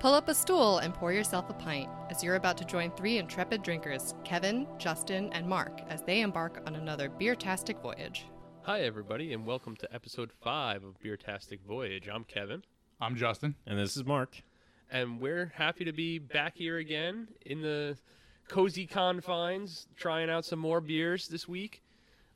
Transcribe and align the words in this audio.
Pull 0.00 0.14
up 0.14 0.28
a 0.28 0.34
stool 0.34 0.78
and 0.78 0.94
pour 0.94 1.12
yourself 1.12 1.50
a 1.50 1.54
pint 1.54 1.88
as 2.08 2.22
you're 2.22 2.36
about 2.36 2.56
to 2.58 2.64
join 2.64 2.92
three 2.92 3.18
intrepid 3.18 3.64
drinkers, 3.64 4.14
Kevin, 4.22 4.64
Justin, 4.78 5.28
and 5.32 5.44
Mark, 5.44 5.80
as 5.88 6.02
they 6.02 6.20
embark 6.20 6.62
on 6.68 6.76
another 6.76 7.08
beer-tastic 7.08 7.80
voyage. 7.80 8.26
Hi, 8.62 8.82
everybody, 8.82 9.32
and 9.32 9.44
welcome 9.44 9.74
to 9.74 9.92
episode 9.92 10.30
five 10.40 10.84
of 10.84 11.00
Beertastic 11.00 11.58
Voyage. 11.66 12.08
I'm 12.08 12.22
Kevin, 12.22 12.62
I'm 13.00 13.16
Justin. 13.16 13.56
And 13.66 13.76
this 13.76 13.96
is 13.96 14.04
Mark. 14.04 14.40
and 14.90 15.20
we're 15.20 15.52
happy 15.56 15.84
to 15.84 15.92
be 15.92 16.20
back 16.20 16.56
here 16.56 16.78
again 16.78 17.26
in 17.44 17.60
the 17.60 17.96
cozy 18.46 18.86
confines, 18.86 19.88
trying 19.96 20.30
out 20.30 20.44
some 20.44 20.60
more 20.60 20.80
beers 20.80 21.26
this 21.26 21.48
week. 21.48 21.82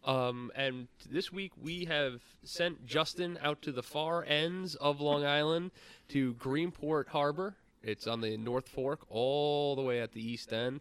Um, 0.04 0.50
and 0.56 0.88
this 1.08 1.32
week 1.32 1.52
we 1.60 1.84
have 1.84 2.20
sent 2.42 2.86
Justin 2.86 3.38
out 3.42 3.62
to 3.62 3.72
the 3.72 3.82
far 3.82 4.24
ends 4.24 4.74
of 4.76 5.00
Long 5.00 5.24
Island 5.24 5.70
to 6.08 6.34
Greenport 6.34 7.08
Harbor. 7.08 7.54
It's 7.82 8.06
on 8.06 8.20
the 8.20 8.36
North 8.36 8.68
Fork, 8.68 9.00
all 9.08 9.76
the 9.76 9.82
way 9.82 10.00
at 10.00 10.12
the 10.12 10.20
east 10.20 10.52
end 10.52 10.80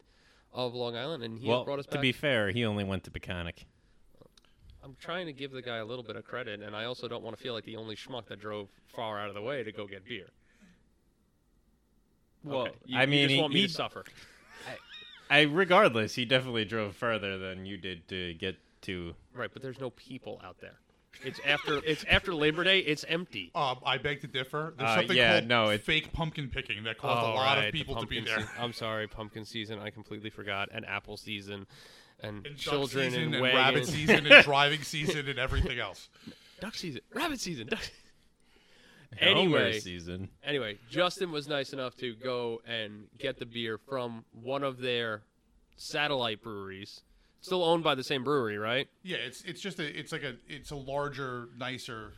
of 0.54 0.74
Long 0.74 0.96
Island, 0.96 1.24
and 1.24 1.40
he 1.40 1.48
well, 1.48 1.64
brought 1.64 1.80
us 1.80 1.86
Well, 1.88 1.98
to 1.98 2.02
be 2.02 2.12
fair, 2.12 2.50
he 2.52 2.66
only 2.66 2.84
went 2.84 3.04
to 3.06 3.12
Peconic. 3.12 3.66
I'm 4.84 4.96
trying 5.00 5.28
to 5.28 5.34
give 5.34 5.52
the 5.52 5.62
guy 5.62 5.78
a 5.78 5.86
little 5.86 6.04
bit 6.04 6.16
of 6.16 6.26
credit, 6.26 6.62
and 6.62 6.76
I 6.76 6.86
also 6.86 7.08
don't 7.08 7.24
want 7.24 7.38
to 7.38 7.42
feel 7.42 7.54
like 7.54 7.66
the 7.66 7.76
only 7.76 7.96
schmuck 7.96 8.26
that 8.28 8.40
drove 8.40 8.68
far 8.88 9.20
out 9.20 9.30
of 9.30 9.36
the 9.36 9.42
way 9.42 9.64
to 9.64 9.72
go 9.72 9.86
get 9.86 10.04
beer. 10.06 10.28
Well, 12.44 12.62
Okay, 12.64 12.72
you, 12.86 12.98
I 12.98 13.02
you 13.04 13.08
mean, 13.08 13.24
just 13.28 13.36
he- 13.36 13.42
want 13.42 13.54
me 13.54 13.62
he- 13.62 13.68
to 13.68 13.74
suffer. 13.74 14.04
I 15.30 15.42
regardless, 15.42 16.16
he 16.16 16.26
definitely 16.26 16.66
drove 16.66 16.96
further 16.96 17.38
than 17.38 17.66
you 17.66 17.78
did 17.78 18.08
to 18.10 18.34
get 18.34 18.58
to. 18.84 19.14
Right, 19.34 19.50
but 19.52 19.62
there's 19.62 19.80
no 19.80 19.90
people 19.92 20.42
out 20.44 20.60
there. 20.62 20.76
It's 21.26 21.40
after 21.46 21.82
it's 21.86 22.06
after 22.10 22.34
Labor 22.34 22.64
Day. 22.64 22.80
It's 22.80 23.04
empty. 23.08 23.52
Uh, 23.54 23.76
I 23.86 23.98
beg 23.98 24.22
to 24.22 24.28
differ. 24.28 24.74
There's 24.78 24.90
Uh, 24.90 24.96
something 24.96 25.18
yeah, 25.18 25.40
called 25.40 25.50
no, 25.50 25.70
it- 25.70 25.82
fake 25.82 26.14
pumpkin 26.14 26.50
picking 26.50 26.84
that 26.84 26.98
caused 26.98 27.26
Oh, 27.28 27.32
a 27.32 27.36
lot 27.36 27.58
right, 27.58 27.66
of 27.68 27.72
the 27.74 27.78
people 27.78 27.96
to 28.00 28.08
be 28.08 28.18
pumpkin 28.22 28.36
there. 28.38 28.46
se- 28.48 28.54
I'm 28.62 28.72
sorry, 28.74 29.08
pumpkin 29.08 29.44
season. 29.46 29.78
I 29.80 29.90
completely 29.90 30.30
forgot, 30.30 30.70
and 30.72 30.86
apple 30.86 31.18
season, 31.18 31.68
and, 32.22 32.38
And 32.48 32.56
duck 32.56 32.56
children 32.58 33.10
season 33.12 33.24
and, 33.26 33.34
and 33.36 33.42
wagon- 33.44 33.58
rabbit 33.60 33.86
season 33.88 34.26
and 34.28 34.44
driving 34.46 34.84
season 34.84 35.28
and 35.28 35.38
everything 35.38 35.80
else. 35.80 36.08
duck 36.62 36.76
season, 36.76 37.02
rabbit 37.14 37.40
season. 37.42 37.68
Duck. 37.68 37.82
Homer 39.20 39.30
Anyway, 39.58 39.80
season. 39.80 40.30
anyway, 40.42 40.78
Justin 40.90 41.32
was 41.34 41.46
nice 41.50 41.74
enough 41.74 41.98
to 41.98 42.16
go 42.16 42.62
and 42.66 43.08
get 43.18 43.38
the 43.40 43.46
beer 43.46 43.78
from 43.78 44.24
one 44.32 44.64
of 44.64 44.78
their 44.80 45.24
satellite 45.76 46.42
breweries, 46.42 47.02
still 47.42 47.64
owned 47.64 47.84
by 47.84 47.96
the 47.96 48.04
same 48.04 48.24
brewery, 48.24 48.58
right? 48.58 48.88
Yeah, 49.04 49.18
it's 49.18 49.42
it's 49.44 49.62
just 49.62 49.80
a 49.80 50.00
it's 50.00 50.12
like 50.12 50.24
a 50.24 50.36
it's 50.48 50.72
a 50.72 50.76
larger, 50.76 51.50
nicer 51.58 52.14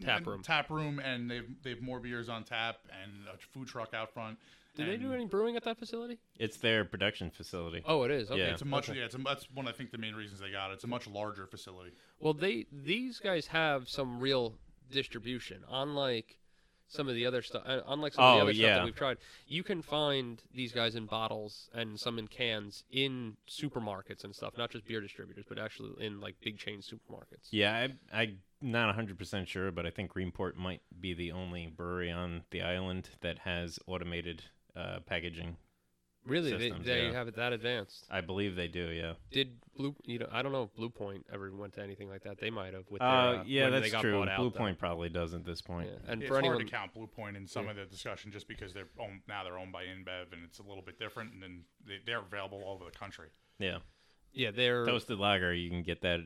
Tap 0.00 0.26
room. 0.26 0.42
Tap 0.42 0.70
room, 0.70 1.00
and 1.00 1.30
they've 1.30 1.48
they've 1.62 1.82
more 1.82 1.98
beers 1.98 2.28
on 2.28 2.44
tap 2.44 2.76
and 3.02 3.12
a 3.26 3.36
food 3.52 3.66
truck 3.66 3.94
out 3.94 4.12
front. 4.12 4.38
Did 4.74 4.88
they 4.88 4.96
do 4.96 5.12
any 5.12 5.26
brewing 5.26 5.56
at 5.56 5.64
that 5.64 5.78
facility? 5.78 6.18
It's 6.38 6.56
their 6.56 6.84
production 6.86 7.30
facility. 7.30 7.82
Oh, 7.84 8.04
it 8.04 8.10
is. 8.10 8.30
Okay. 8.30 8.40
Yeah. 8.40 8.52
It's 8.52 8.62
a 8.62 8.64
much 8.64 8.88
Okay. 8.88 8.98
yeah. 8.98 9.04
It's 9.04 9.14
a, 9.14 9.18
that's 9.18 9.46
one 9.52 9.68
I 9.68 9.72
think 9.72 9.90
the 9.90 9.98
main 9.98 10.14
reasons 10.14 10.40
they 10.40 10.50
got 10.50 10.70
it. 10.70 10.74
It's 10.74 10.84
a 10.84 10.88
much 10.88 11.06
larger 11.06 11.46
facility. 11.46 11.92
Well, 12.20 12.32
they 12.32 12.66
these 12.72 13.18
guys 13.18 13.48
have 13.48 13.88
some 13.88 14.18
real 14.20 14.54
distribution, 14.90 15.64
unlike 15.70 16.38
some 16.92 17.08
of 17.08 17.14
the 17.14 17.26
other 17.26 17.42
stuff. 17.42 17.62
Uh, 17.66 17.80
unlike 17.88 18.12
some 18.12 18.24
of 18.24 18.34
the 18.34 18.38
Oh, 18.38 18.42
other 18.42 18.54
stuff 18.54 18.66
that 18.76 18.84
we've 18.84 18.94
tried, 18.94 19.16
you 19.46 19.62
can 19.62 19.82
find 19.82 20.42
these 20.54 20.72
guys 20.72 20.94
in 20.94 21.06
bottles 21.06 21.70
and 21.74 21.98
some 21.98 22.18
in 22.18 22.28
cans 22.28 22.84
in 22.90 23.36
supermarkets 23.48 24.24
and 24.24 24.34
stuff. 24.34 24.56
Not 24.58 24.70
just 24.70 24.86
beer 24.86 25.00
distributors, 25.00 25.44
but 25.48 25.58
actually 25.58 26.04
in 26.04 26.20
like 26.20 26.36
big 26.42 26.58
chain 26.58 26.80
supermarkets. 26.80 27.48
Yeah, 27.50 27.88
I, 28.12 28.20
I'm 28.20 28.38
not 28.60 28.94
100% 28.96 29.46
sure, 29.46 29.72
but 29.72 29.86
I 29.86 29.90
think 29.90 30.12
Greenport 30.12 30.56
might 30.56 30.82
be 31.00 31.14
the 31.14 31.32
only 31.32 31.66
brewery 31.66 32.10
on 32.10 32.42
the 32.50 32.62
island 32.62 33.08
that 33.22 33.40
has 33.40 33.78
automated 33.86 34.42
uh, 34.76 34.98
packaging. 35.06 35.56
Really, 36.24 36.50
Systems, 36.50 36.86
they, 36.86 36.92
they 36.92 37.06
yeah. 37.06 37.12
have 37.12 37.26
it 37.26 37.34
that 37.34 37.52
advanced. 37.52 38.06
I 38.08 38.20
believe 38.20 38.54
they 38.54 38.68
do, 38.68 38.90
yeah. 38.90 39.14
Did 39.32 39.56
Blue? 39.76 39.96
You 40.04 40.20
know, 40.20 40.28
I 40.30 40.42
don't 40.42 40.52
know 40.52 40.62
if 40.62 40.74
Blue 40.74 40.88
Point 40.88 41.26
ever 41.32 41.50
went 41.50 41.72
to 41.74 41.82
anything 41.82 42.08
like 42.08 42.22
that. 42.22 42.38
They 42.38 42.48
might 42.50 42.74
have 42.74 42.84
with 42.90 43.00
their, 43.00 43.08
Uh, 43.08 43.38
uh, 43.38 43.44
yeah, 43.44 43.70
that's 43.70 43.86
they 43.86 43.90
got 43.90 44.02
true. 44.02 44.18
bought 44.18 44.28
out, 44.28 44.38
Blue 44.38 44.50
though. 44.50 44.56
Point 44.58 44.78
probably 44.78 45.08
does 45.08 45.34
at 45.34 45.44
this 45.44 45.60
point. 45.60 45.88
Yeah. 45.90 46.12
And 46.12 46.22
it's 46.22 46.28
for 46.28 46.38
anyone, 46.38 46.58
hard 46.58 46.66
to 46.68 46.72
count 46.72 46.94
Blue 46.94 47.08
Point 47.08 47.36
in 47.36 47.48
some 47.48 47.64
Yeah. 47.64 47.70
of 47.72 47.76
the 47.76 47.84
discussion 47.86 48.30
just 48.30 48.46
because 48.46 48.72
they're 48.72 48.88
owned, 49.00 49.22
now 49.26 49.42
they're 49.42 49.58
owned 49.58 49.72
by 49.72 49.82
InBev 49.82 50.32
and 50.32 50.44
it's 50.44 50.60
a 50.60 50.62
little 50.62 50.82
bit 50.84 50.98
different, 51.00 51.32
and 51.32 51.42
then 51.42 51.64
they, 51.84 51.98
they're 52.06 52.20
available 52.20 52.62
all 52.64 52.74
over 52.74 52.84
the 52.84 52.96
country. 52.96 53.30
Yeah. 53.58 53.78
yeah, 54.32 54.52
they're 54.52 54.86
Toasted 54.86 55.18
lager, 55.18 55.52
you 55.52 55.70
can 55.70 55.82
get 55.82 56.02
that 56.02 56.20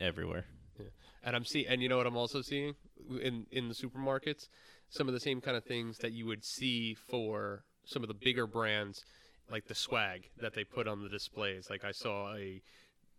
everywhere. 0.00 0.44
Yeah. 0.78 0.86
And 1.24 1.34
I'm 1.34 1.44
seeing, 1.44 1.66
and 1.66 1.82
you 1.82 1.88
know 1.88 1.96
what 1.96 2.06
I'm 2.06 2.16
also 2.16 2.42
seeing 2.42 2.74
in 3.20 3.46
in 3.50 3.68
the 3.68 3.74
supermarkets, 3.74 4.48
some 4.88 5.08
of 5.08 5.14
the 5.14 5.20
same 5.20 5.40
kind 5.40 5.56
of 5.56 5.64
things 5.64 5.98
that 5.98 6.12
you 6.12 6.26
would 6.26 6.44
see 6.44 6.94
for 6.94 7.64
some 7.84 8.02
of 8.02 8.08
the 8.08 8.14
bigger 8.14 8.46
brands, 8.46 9.04
like 9.50 9.66
the 9.66 9.74
swag 9.74 10.28
that 10.40 10.54
they 10.54 10.64
put 10.64 10.88
on 10.88 11.02
the 11.02 11.08
displays. 11.08 11.68
Like 11.70 11.84
I 11.84 11.92
saw 11.92 12.34
a 12.34 12.62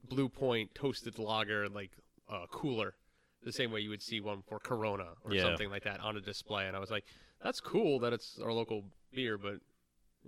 Blue 0.10 0.30
Point 0.30 0.74
toasted 0.76 1.20
lager, 1.20 1.68
like 1.70 1.92
uh, 2.30 2.46
cooler, 2.52 2.96
the 3.44 3.52
same 3.52 3.72
way 3.72 3.82
you 3.82 3.90
would 3.90 4.02
see 4.02 4.20
one 4.22 4.42
for 4.48 4.60
Corona 4.60 5.10
or 5.24 5.34
Yeah. 5.34 5.44
something 5.44 5.70
like 5.70 5.84
that 5.84 6.00
on 6.00 6.18
a 6.18 6.22
display. 6.22 6.68
And 6.68 6.76
I 6.76 6.80
was 6.80 6.92
like, 6.92 7.06
that's 7.44 7.60
cool 7.60 8.00
that 8.00 8.14
it's 8.14 8.40
our 8.44 8.54
local 8.54 8.86
beer, 9.14 9.38
but 9.38 9.56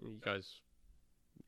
you 0.01 0.19
guys, 0.23 0.61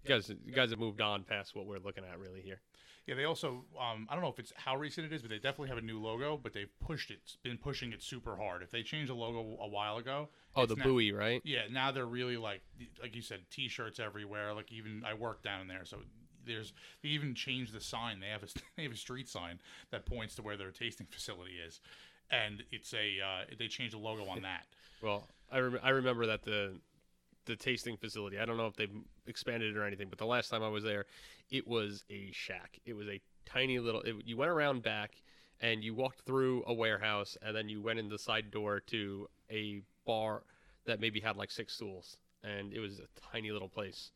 you 0.04 0.10
guys, 0.10 0.30
you 0.30 0.54
guys 0.54 0.70
have 0.70 0.80
moved 0.80 1.02
on 1.02 1.24
past 1.24 1.56
what 1.56 1.66
we're 1.66 1.80
looking 1.80 2.04
at 2.06 2.18
really 2.20 2.42
here. 2.42 2.62
Yeah, 3.08 3.16
they 3.16 3.24
also 3.24 3.64
um, 3.80 4.06
I 4.10 4.14
don't 4.14 4.22
know 4.22 4.30
if 4.30 4.38
it's 4.38 4.52
how 4.58 4.76
recent 4.76 5.06
it 5.12 5.16
is, 5.16 5.22
but 5.22 5.30
they 5.32 5.38
definitely 5.38 5.70
have 5.70 5.78
a 5.78 5.82
new 5.82 6.00
logo. 6.00 6.38
But 6.38 6.54
they've 6.54 6.70
pushed 6.86 7.10
it, 7.10 7.20
been 7.42 7.58
pushing 7.58 7.94
it 7.94 8.04
super 8.04 8.36
hard. 8.36 8.62
If 8.62 8.70
they 8.70 8.84
changed 8.84 9.10
the 9.10 9.16
logo 9.16 9.58
a 9.62 9.68
while 9.68 9.98
ago, 9.98 10.28
Oh, 10.56 10.66
the 10.66 10.76
now- 10.76 10.84
buoy, 10.84 11.12
right? 11.14 11.42
Yeah, 11.46 11.62
now 11.72 11.92
they're 11.92 12.06
really 12.06 12.36
like 12.38 12.62
like 13.02 13.16
you 13.16 13.22
said, 13.22 13.40
T-shirts 13.50 14.00
everywhere. 14.00 14.54
Like 14.54 14.72
even 14.74 15.04
I 15.06 15.14
work 15.14 15.42
down 15.42 15.68
there, 15.68 15.86
so 15.86 16.00
there's 16.46 16.74
they 17.02 17.10
even 17.10 17.34
changed 17.34 17.74
the 17.74 17.80
sign. 17.82 18.20
They 18.20 18.28
have 18.28 18.44
a 18.44 18.48
they 18.76 18.84
have 18.84 18.92
a 18.92 18.98
street 18.98 19.30
sign 19.30 19.60
that 19.92 20.06
points 20.06 20.36
to 20.36 20.42
where 20.42 20.58
their 20.58 20.72
tasting 20.72 21.08
facility 21.10 21.54
is, 21.66 21.80
and 22.30 22.62
it's 22.72 22.94
a 22.94 23.20
uh, 23.22 23.56
they 23.58 23.68
changed 23.70 23.94
the 23.94 24.00
logo 24.00 24.26
on 24.30 24.42
that. 24.44 24.66
Well, 25.02 25.28
I 25.50 25.60
rem- 25.60 25.80
I 25.82 25.90
remember 25.90 26.26
that 26.26 26.42
the 26.44 26.74
the 27.48 27.56
tasting 27.56 27.98
facility. 27.98 28.38
I 28.40 28.46
don't 28.46 28.58
know 28.58 28.68
if 28.68 28.76
they've 28.76 28.94
expanded 29.26 29.76
it 29.76 29.78
or 29.78 29.86
anything, 29.86 30.10
but 30.10 30.20
the 30.20 30.26
last 30.26 30.50
time 30.50 30.64
I 30.64 30.70
was 30.70 30.84
there, 30.84 31.06
it 31.50 31.68
was 31.68 32.04
a 32.10 32.30
shack. 32.32 32.80
It 32.86 32.94
was 32.94 33.08
a 33.08 33.20
tiny 33.46 33.80
little. 33.80 34.02
It, 34.02 34.16
you 34.26 34.38
went 34.38 34.52
around 34.52 34.84
back 34.84 35.16
and 35.60 35.84
you 35.84 35.96
walked 35.96 36.22
through 36.22 36.64
a 36.68 36.74
warehouse, 36.74 37.38
and 37.42 37.56
then 37.56 37.68
you 37.68 37.82
went 37.82 37.98
in 37.98 38.10
the 38.10 38.20
side 38.20 38.52
door 38.52 38.80
to 38.82 39.28
a 39.50 39.82
bar 40.06 40.44
that 40.86 41.00
maybe 41.00 41.20
had 41.20 41.36
like 41.36 41.50
six 41.50 41.74
stools, 41.74 42.18
and 42.44 42.74
it 42.74 42.80
was 42.80 43.00
a 43.00 43.08
tiny 43.32 43.52
little 43.52 43.70
place. 43.70 44.12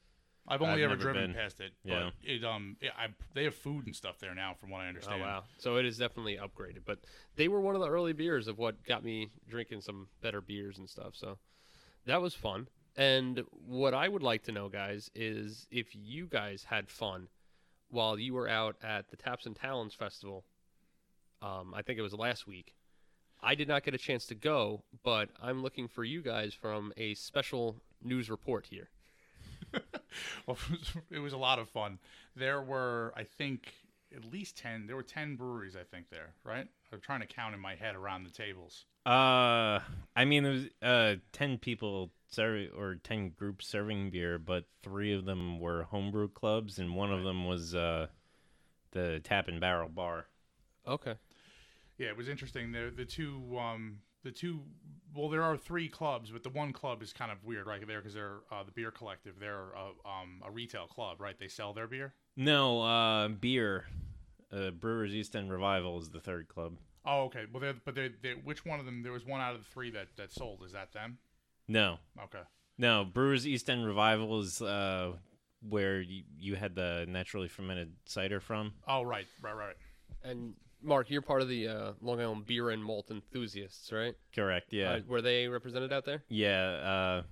I've 0.48 0.62
only 0.62 0.84
I've 0.84 0.92
ever 0.92 0.96
driven 0.96 1.28
been. 1.28 1.34
past 1.36 1.60
it. 1.60 1.72
Yeah. 1.84 2.10
but 2.24 2.30
it 2.30 2.44
um 2.44 2.76
yeah, 2.82 2.90
I, 2.98 3.08
they 3.34 3.44
have 3.44 3.56
food 3.56 3.86
and 3.86 3.96
stuff 3.96 4.20
there 4.20 4.34
now, 4.34 4.54
from 4.60 4.70
what 4.70 4.82
I 4.82 4.88
understand. 4.88 5.22
Oh 5.22 5.26
wow! 5.26 5.44
So 5.58 5.78
it 5.78 5.86
is 5.86 5.98
definitely 5.98 6.38
upgraded, 6.38 6.82
but 6.86 7.00
they 7.36 7.48
were 7.48 7.62
one 7.62 7.76
of 7.76 7.82
the 7.82 7.90
early 7.90 8.14
beers 8.14 8.48
of 8.48 8.58
what 8.58 8.84
got 8.84 9.04
me 9.04 9.30
drinking 9.48 9.82
some 9.82 10.08
better 10.22 10.42
beers 10.42 10.78
and 10.78 10.90
stuff. 10.90 11.16
So 11.16 11.38
that 12.06 12.22
was 12.22 12.34
fun. 12.34 12.68
And 12.96 13.44
what 13.68 13.94
I 13.94 14.08
would 14.08 14.24
like 14.24 14.44
to 14.44 14.52
know, 14.52 14.70
guys, 14.70 15.10
is 15.16 15.68
if 15.72 15.96
you 15.96 16.26
guys 16.26 16.66
had 16.66 16.90
fun 16.90 17.28
while 17.90 18.18
you 18.18 18.34
were 18.34 18.48
out 18.48 18.76
at 18.82 19.10
the 19.10 19.18
Taps 19.18 19.46
and 19.46 19.56
Talons 19.56 19.94
Festival. 19.94 20.44
Um, 21.42 21.74
I 21.76 21.82
think 21.82 22.00
it 22.00 22.02
was 22.02 22.14
last 22.14 22.48
week. 22.48 22.74
I 23.44 23.56
did 23.56 23.68
not 23.68 23.84
get 23.84 23.94
a 23.94 23.98
chance 23.98 24.26
to 24.28 24.36
go, 24.36 24.84
but 25.04 25.30
I'm 25.42 25.62
looking 25.62 25.88
for 25.88 26.04
you 26.04 26.22
guys 26.22 26.54
from 26.54 26.94
a 26.96 27.16
special 27.16 27.76
news 28.04 28.30
report 28.30 28.68
here. 28.70 28.90
well, 30.46 30.58
it 30.70 30.70
was, 30.70 30.94
it 31.12 31.20
was 31.20 31.34
a 31.34 31.38
lot 31.38 31.60
of 31.60 31.70
fun. 31.70 32.00
There 32.36 32.62
were, 32.62 33.14
I 33.16 33.24
think, 33.24 33.74
at 34.16 34.26
least 34.32 34.58
ten. 34.58 34.86
There 34.86 34.96
were 34.96 35.04
ten 35.04 35.36
breweries, 35.36 35.76
I 35.76 35.84
think, 35.84 36.10
there. 36.10 36.34
Right? 36.44 36.68
I'm 36.94 37.00
trying 37.02 37.22
to 37.22 37.28
count 37.28 37.56
in 37.56 37.60
my 37.60 37.76
head 37.76 37.96
around 37.96 38.26
the 38.26 38.30
tables. 38.30 38.86
Uh, 39.06 39.80
I 40.16 40.26
mean, 40.26 40.44
there 40.44 40.52
was 40.52 40.66
uh, 40.82 41.16
10 41.32 41.58
people 41.58 42.12
serving, 42.32 42.70
or 42.78 42.96
10 42.96 43.34
groups 43.38 43.68
serving 43.68 44.12
beer, 44.12 44.38
but 44.38 44.66
three 44.84 45.14
of 45.14 45.26
them 45.26 45.60
were 45.60 45.84
homebrew 45.84 46.30
clubs, 46.30 46.80
and 46.80 46.96
one 46.96 47.12
of 47.12 47.24
them 47.24 47.46
was 47.46 47.76
uh, 47.76 48.08
the 48.92 49.22
Tap 49.24 49.48
and 49.48 49.60
Barrel 49.60 49.90
Bar. 49.90 50.26
Okay. 50.88 51.16
Yeah, 51.98 52.08
it 52.08 52.18
was 52.18 52.30
interesting. 52.30 52.72
The 52.72 52.92
the 52.96 53.06
two 53.06 53.58
um 53.60 54.00
the 54.24 54.32
two 54.32 54.62
well 55.16 55.30
there 55.30 55.44
are 55.44 55.56
three 55.56 55.88
clubs, 55.88 56.32
but 56.32 56.42
the 56.42 56.50
one 56.50 56.74
club 56.74 57.04
is 57.04 57.14
kind 57.14 57.32
of 57.32 57.44
weird 57.44 57.68
right 57.68 57.86
there 57.86 58.00
because 58.00 58.16
they're 58.16 58.40
uh, 58.52 58.64
the 58.64 58.72
beer 58.72 58.90
collective. 58.90 59.36
They're 59.40 59.68
uh, 59.78 60.10
um 60.10 60.42
a 60.44 60.50
retail 60.50 60.88
club, 60.88 61.22
right? 61.22 61.38
They 61.38 61.48
sell 61.48 61.74
their 61.74 61.88
beer. 61.88 62.14
No, 62.36 62.82
uh, 62.82 63.28
beer. 63.28 63.86
Uh, 64.52 64.72
Brewers 64.72 65.14
East 65.14 65.36
End 65.36 65.52
Revival 65.52 66.00
is 66.00 66.10
the 66.10 66.20
third 66.20 66.48
club. 66.48 66.78
Oh, 67.06 67.24
okay. 67.24 67.46
Well, 67.52 67.62
they're, 67.62 67.76
but 67.86 67.96
they 67.96 68.10
they 68.22 68.34
which 68.34 68.66
one 68.66 68.80
of 68.80 68.86
them? 68.86 69.04
There 69.04 69.12
was 69.12 69.26
one 69.26 69.40
out 69.40 69.54
of 69.54 69.64
the 69.64 69.70
three 69.70 69.92
that 69.92 70.08
that 70.18 70.32
sold. 70.32 70.64
Is 70.66 70.72
that 70.72 70.92
them? 70.94 71.20
No, 71.72 72.00
Okay. 72.24 72.42
no. 72.78 73.06
Brewers 73.06 73.48
East 73.48 73.70
End 73.70 73.86
Revival 73.86 74.40
is 74.42 74.62
uh, 74.62 75.14
where 75.68 76.02
you, 76.02 76.24
you 76.38 76.56
had 76.56 76.76
the 76.76 77.06
naturally 77.08 77.48
fermented 77.48 77.94
cider 78.06 78.40
from. 78.42 78.74
Oh, 78.88 79.04
right, 79.04 79.26
right, 79.42 79.54
right. 79.54 79.76
And 80.24 80.56
Mark, 80.84 81.10
you're 81.10 81.22
part 81.22 81.42
of 81.42 81.48
the 81.48 81.68
uh, 81.70 81.92
Long 82.02 82.20
Island 82.20 82.46
Beer 82.46 82.72
and 82.72 82.84
Malt 82.84 83.10
Enthusiasts, 83.10 83.92
right? 83.92 84.16
Correct. 84.36 84.74
Yeah. 84.74 84.92
Uh, 84.96 85.00
were 85.08 85.22
they 85.22 85.48
represented 85.48 85.94
out 85.94 86.04
there? 86.06 86.24
Yeah, 86.28 86.64
uh, 86.72 87.24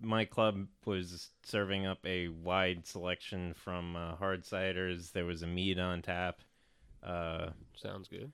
my 0.00 0.24
club 0.24 0.66
was 0.86 1.28
serving 1.44 1.84
up 1.86 1.98
a 2.06 2.28
wide 2.28 2.86
selection 2.86 3.52
from 3.54 3.96
uh, 3.96 4.16
hard 4.16 4.44
ciders. 4.44 5.12
There 5.12 5.26
was 5.26 5.42
a 5.42 5.46
mead 5.46 5.78
on 5.78 6.00
tap. 6.02 6.40
Uh, 7.02 7.50
Sounds 7.76 8.08
good. 8.08 8.32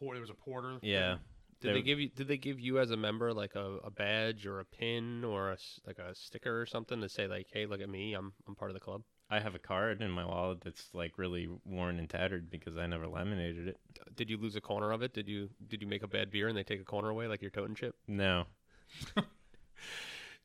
Por- 0.00 0.14
there 0.14 0.20
was 0.22 0.30
a 0.30 0.34
porter. 0.34 0.78
yeah, 0.82 1.16
Did 1.60 1.68
There- 1.68 1.74
they 1.74 1.82
give 1.82 1.98
you? 2.00 2.08
Did 2.10 2.28
they 2.28 2.36
give 2.36 2.60
you 2.60 2.78
as 2.78 2.90
a 2.90 2.96
member 2.96 3.32
like 3.32 3.54
a, 3.54 3.78
a 3.84 3.90
badge 3.90 4.46
or 4.46 4.60
a 4.60 4.64
pin 4.64 5.24
or 5.24 5.50
a 5.50 5.54
s 5.54 5.80
like 5.86 5.98
a 5.98 6.14
sticker 6.14 6.60
or 6.60 6.66
something 6.66 7.00
to 7.00 7.08
say 7.08 7.26
like, 7.26 7.46
"Hey, 7.52 7.64
look 7.66 7.80
at 7.80 7.88
me, 7.88 8.12
I'm 8.14 8.32
I'm 8.46 8.54
part 8.54 8.70
of 8.70 8.74
the 8.74 8.80
club." 8.80 9.02
I 9.28 9.40
have 9.40 9.54
a 9.56 9.58
card 9.58 10.02
in 10.02 10.10
my 10.12 10.24
wallet 10.24 10.60
that's 10.60 10.94
like 10.94 11.18
really 11.18 11.48
worn 11.64 11.98
and 11.98 12.08
tattered 12.08 12.48
because 12.50 12.76
I 12.76 12.86
never 12.86 13.08
laminated 13.08 13.66
it. 13.68 13.78
Did 14.14 14.30
you 14.30 14.36
lose 14.36 14.54
a 14.54 14.60
corner 14.60 14.92
of 14.92 15.02
it? 15.02 15.14
Did 15.14 15.26
you 15.28 15.48
did 15.66 15.80
you 15.82 15.88
make 15.88 16.02
a 16.04 16.06
bad 16.08 16.30
beer 16.30 16.46
and 16.46 16.56
they 16.56 16.62
take 16.62 16.80
a 16.80 16.84
corner 16.84 17.08
away 17.08 17.26
like 17.26 17.42
your 17.42 17.50
Totin' 17.50 17.74
Chip? 17.74 17.96
No, 18.06 18.44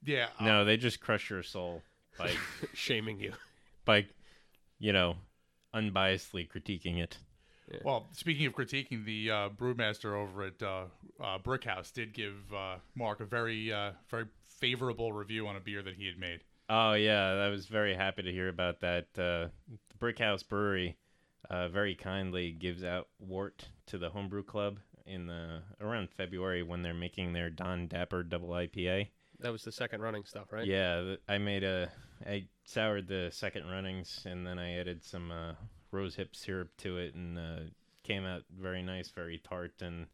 Yeah. 0.03 0.27
uh, 0.39 0.45
no, 0.45 0.65
they 0.65 0.77
just 0.77 0.99
crush 0.99 1.29
your 1.29 1.43
soul 1.43 1.83
by 2.17 2.31
Shaming 2.73 3.19
you. 3.19 3.33
by, 3.85 4.07
you 4.79 4.93
know, 4.93 5.15
unbiasedly 5.75 6.49
critiquing 6.49 6.97
it. 6.97 7.17
Well, 7.83 8.07
speaking 8.12 8.45
of 8.45 8.53
critiquing, 8.53 9.06
the 9.06 9.31
uh, 9.31 9.50
brewmaster 9.50 10.13
over 10.13 10.44
at 10.44 10.62
uh, 10.62 10.85
uh, 11.19 11.38
Brickhouse 11.39 11.91
did 11.94 12.13
give 12.13 12.35
uh, 12.53 12.77
Mark 12.95 13.19
a 13.19 13.25
very, 13.25 13.71
uh, 13.71 13.91
very 14.09 14.25
favorable 14.47 15.13
review 15.13 15.47
on 15.47 15.56
a 15.56 15.59
beer 15.59 15.81
that 15.81 15.95
he 15.95 16.07
had 16.07 16.18
made. 16.18 16.41
Oh 16.69 16.94
yeah, 16.94 17.31
I 17.33 17.50
was 17.50 17.65
very 17.65 17.95
happy 17.95 18.23
to 18.23 18.31
hear 18.31 18.47
about 18.47 18.79
that. 18.81 19.07
Uh, 19.18 19.47
the 19.89 19.97
Brickhouse 20.00 20.47
Brewery 20.47 20.97
uh, 21.50 21.68
very 21.68 21.95
kindly 21.95 22.51
gives 22.51 22.83
out 22.83 23.09
wort 23.19 23.68
to 23.88 23.97
the 23.97 24.09
homebrew 24.09 24.44
club 24.44 24.79
in 25.06 25.27
the 25.27 25.62
around 25.81 26.09
February 26.12 26.63
when 26.63 26.81
they're 26.81 26.94
making 26.94 27.33
their 27.33 27.50
Don 27.50 27.88
Dapper 27.88 28.24
Double 28.24 28.50
IPA. 28.50 29.09
That 29.39 29.51
was 29.51 29.63
the 29.63 29.71
second 29.71 30.01
running 30.01 30.24
stuff, 30.24 30.53
right? 30.53 30.65
Yeah, 30.65 31.15
I 31.27 31.39
made 31.39 31.63
a 31.63 31.89
I 32.25 32.47
soured 32.63 33.07
the 33.07 33.29
second 33.31 33.67
runnings 33.67 34.24
and 34.25 34.45
then 34.45 34.59
I 34.59 34.77
added 34.77 35.03
some 35.03 35.31
uh, 35.31 35.53
rose 35.91 36.15
hip 36.15 36.35
syrup 36.35 36.69
to 36.77 36.97
it 36.97 37.15
and 37.15 37.38
uh, 37.38 37.59
came 38.03 38.25
out 38.25 38.43
very 38.59 38.81
nice, 38.81 39.09
very 39.09 39.38
tart 39.38 39.73
and 39.81 40.07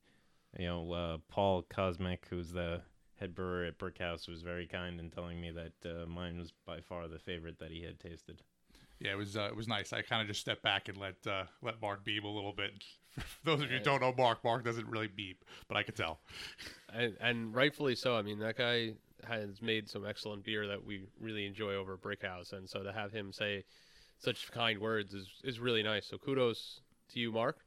you 0.58 0.66
know 0.66 0.92
uh, 0.92 1.18
Paul 1.30 1.64
Komsic, 1.64 2.20
who's 2.30 2.52
the 2.52 2.82
head 3.20 3.34
brewer 3.36 3.66
at 3.66 3.78
Brickhouse, 3.78 4.28
was 4.28 4.42
very 4.42 4.68
kind 4.68 5.00
in 5.00 5.10
telling 5.10 5.42
me 5.42 5.52
that 5.52 5.90
uh, 5.90 6.06
mine 6.06 6.38
was 6.38 6.52
by 6.66 6.82
far 6.82 7.08
the 7.08 7.20
favorite 7.20 7.60
that 7.60 7.72
he 7.72 7.84
had 7.84 8.00
tasted. 8.00 8.42
Yeah, 9.00 9.12
it 9.12 9.18
was 9.18 9.38
uh, 9.38 9.48
it 9.48 9.56
was 9.56 9.68
nice. 9.68 9.94
I 9.94 10.02
kind 10.02 10.22
of 10.22 10.28
just 10.28 10.42
stepped 10.42 10.64
back 10.64 10.90
and 10.90 10.98
let 10.98 11.16
uh, 11.28 11.44
let 11.62 11.82
Mark 11.82 12.04
beep 12.04 12.24
a 12.24 12.28
little 12.28 12.54
bit. 12.54 12.72
For 13.20 13.46
those 13.46 13.62
of 13.62 13.72
you 13.72 13.78
who 13.78 13.84
don't 13.84 14.02
know 14.02 14.14
Mark, 14.18 14.44
Mark 14.44 14.64
doesn't 14.64 14.88
really 14.88 15.08
beep, 15.08 15.44
but 15.68 15.78
I 15.78 15.84
could 15.84 15.96
tell. 15.96 16.20
and, 16.94 17.16
and 17.20 17.56
rightfully 17.56 17.96
so. 17.96 18.16
I 18.16 18.22
mean, 18.22 18.40
that 18.40 18.58
guy 18.58 18.94
has 19.28 19.62
made 19.62 19.90
some 19.90 20.06
excellent 20.06 20.44
beer 20.44 20.68
that 20.68 20.84
we 20.84 21.02
really 21.20 21.46
enjoy 21.46 21.74
over 21.74 21.94
at 21.94 22.02
Brickhouse, 22.02 22.54
and 22.54 22.70
so 22.70 22.84
to 22.84 22.92
have 22.92 23.12
him 23.12 23.32
say 23.32 23.66
such 24.20 24.52
kind 24.52 24.80
words 24.80 25.14
is 25.14 25.28
is 25.44 25.60
really 25.60 25.84
nice. 25.84 26.06
So 26.08 26.18
kudos 26.18 26.82
to 27.14 27.20
you, 27.20 27.32
Mark. 27.32 27.58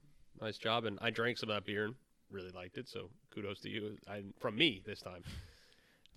Nice 0.40 0.58
job. 0.58 0.84
And 0.84 0.98
I 1.02 1.10
drank 1.10 1.38
some 1.38 1.50
of 1.50 1.56
that 1.56 1.64
beer 1.64 1.84
and 1.86 1.94
really 2.30 2.50
liked 2.50 2.78
it. 2.78 2.88
So 2.88 3.10
kudos 3.34 3.60
to 3.60 3.68
you. 3.70 3.96
I, 4.08 4.22
from 4.38 4.56
me 4.56 4.82
this 4.84 5.00
time. 5.00 5.22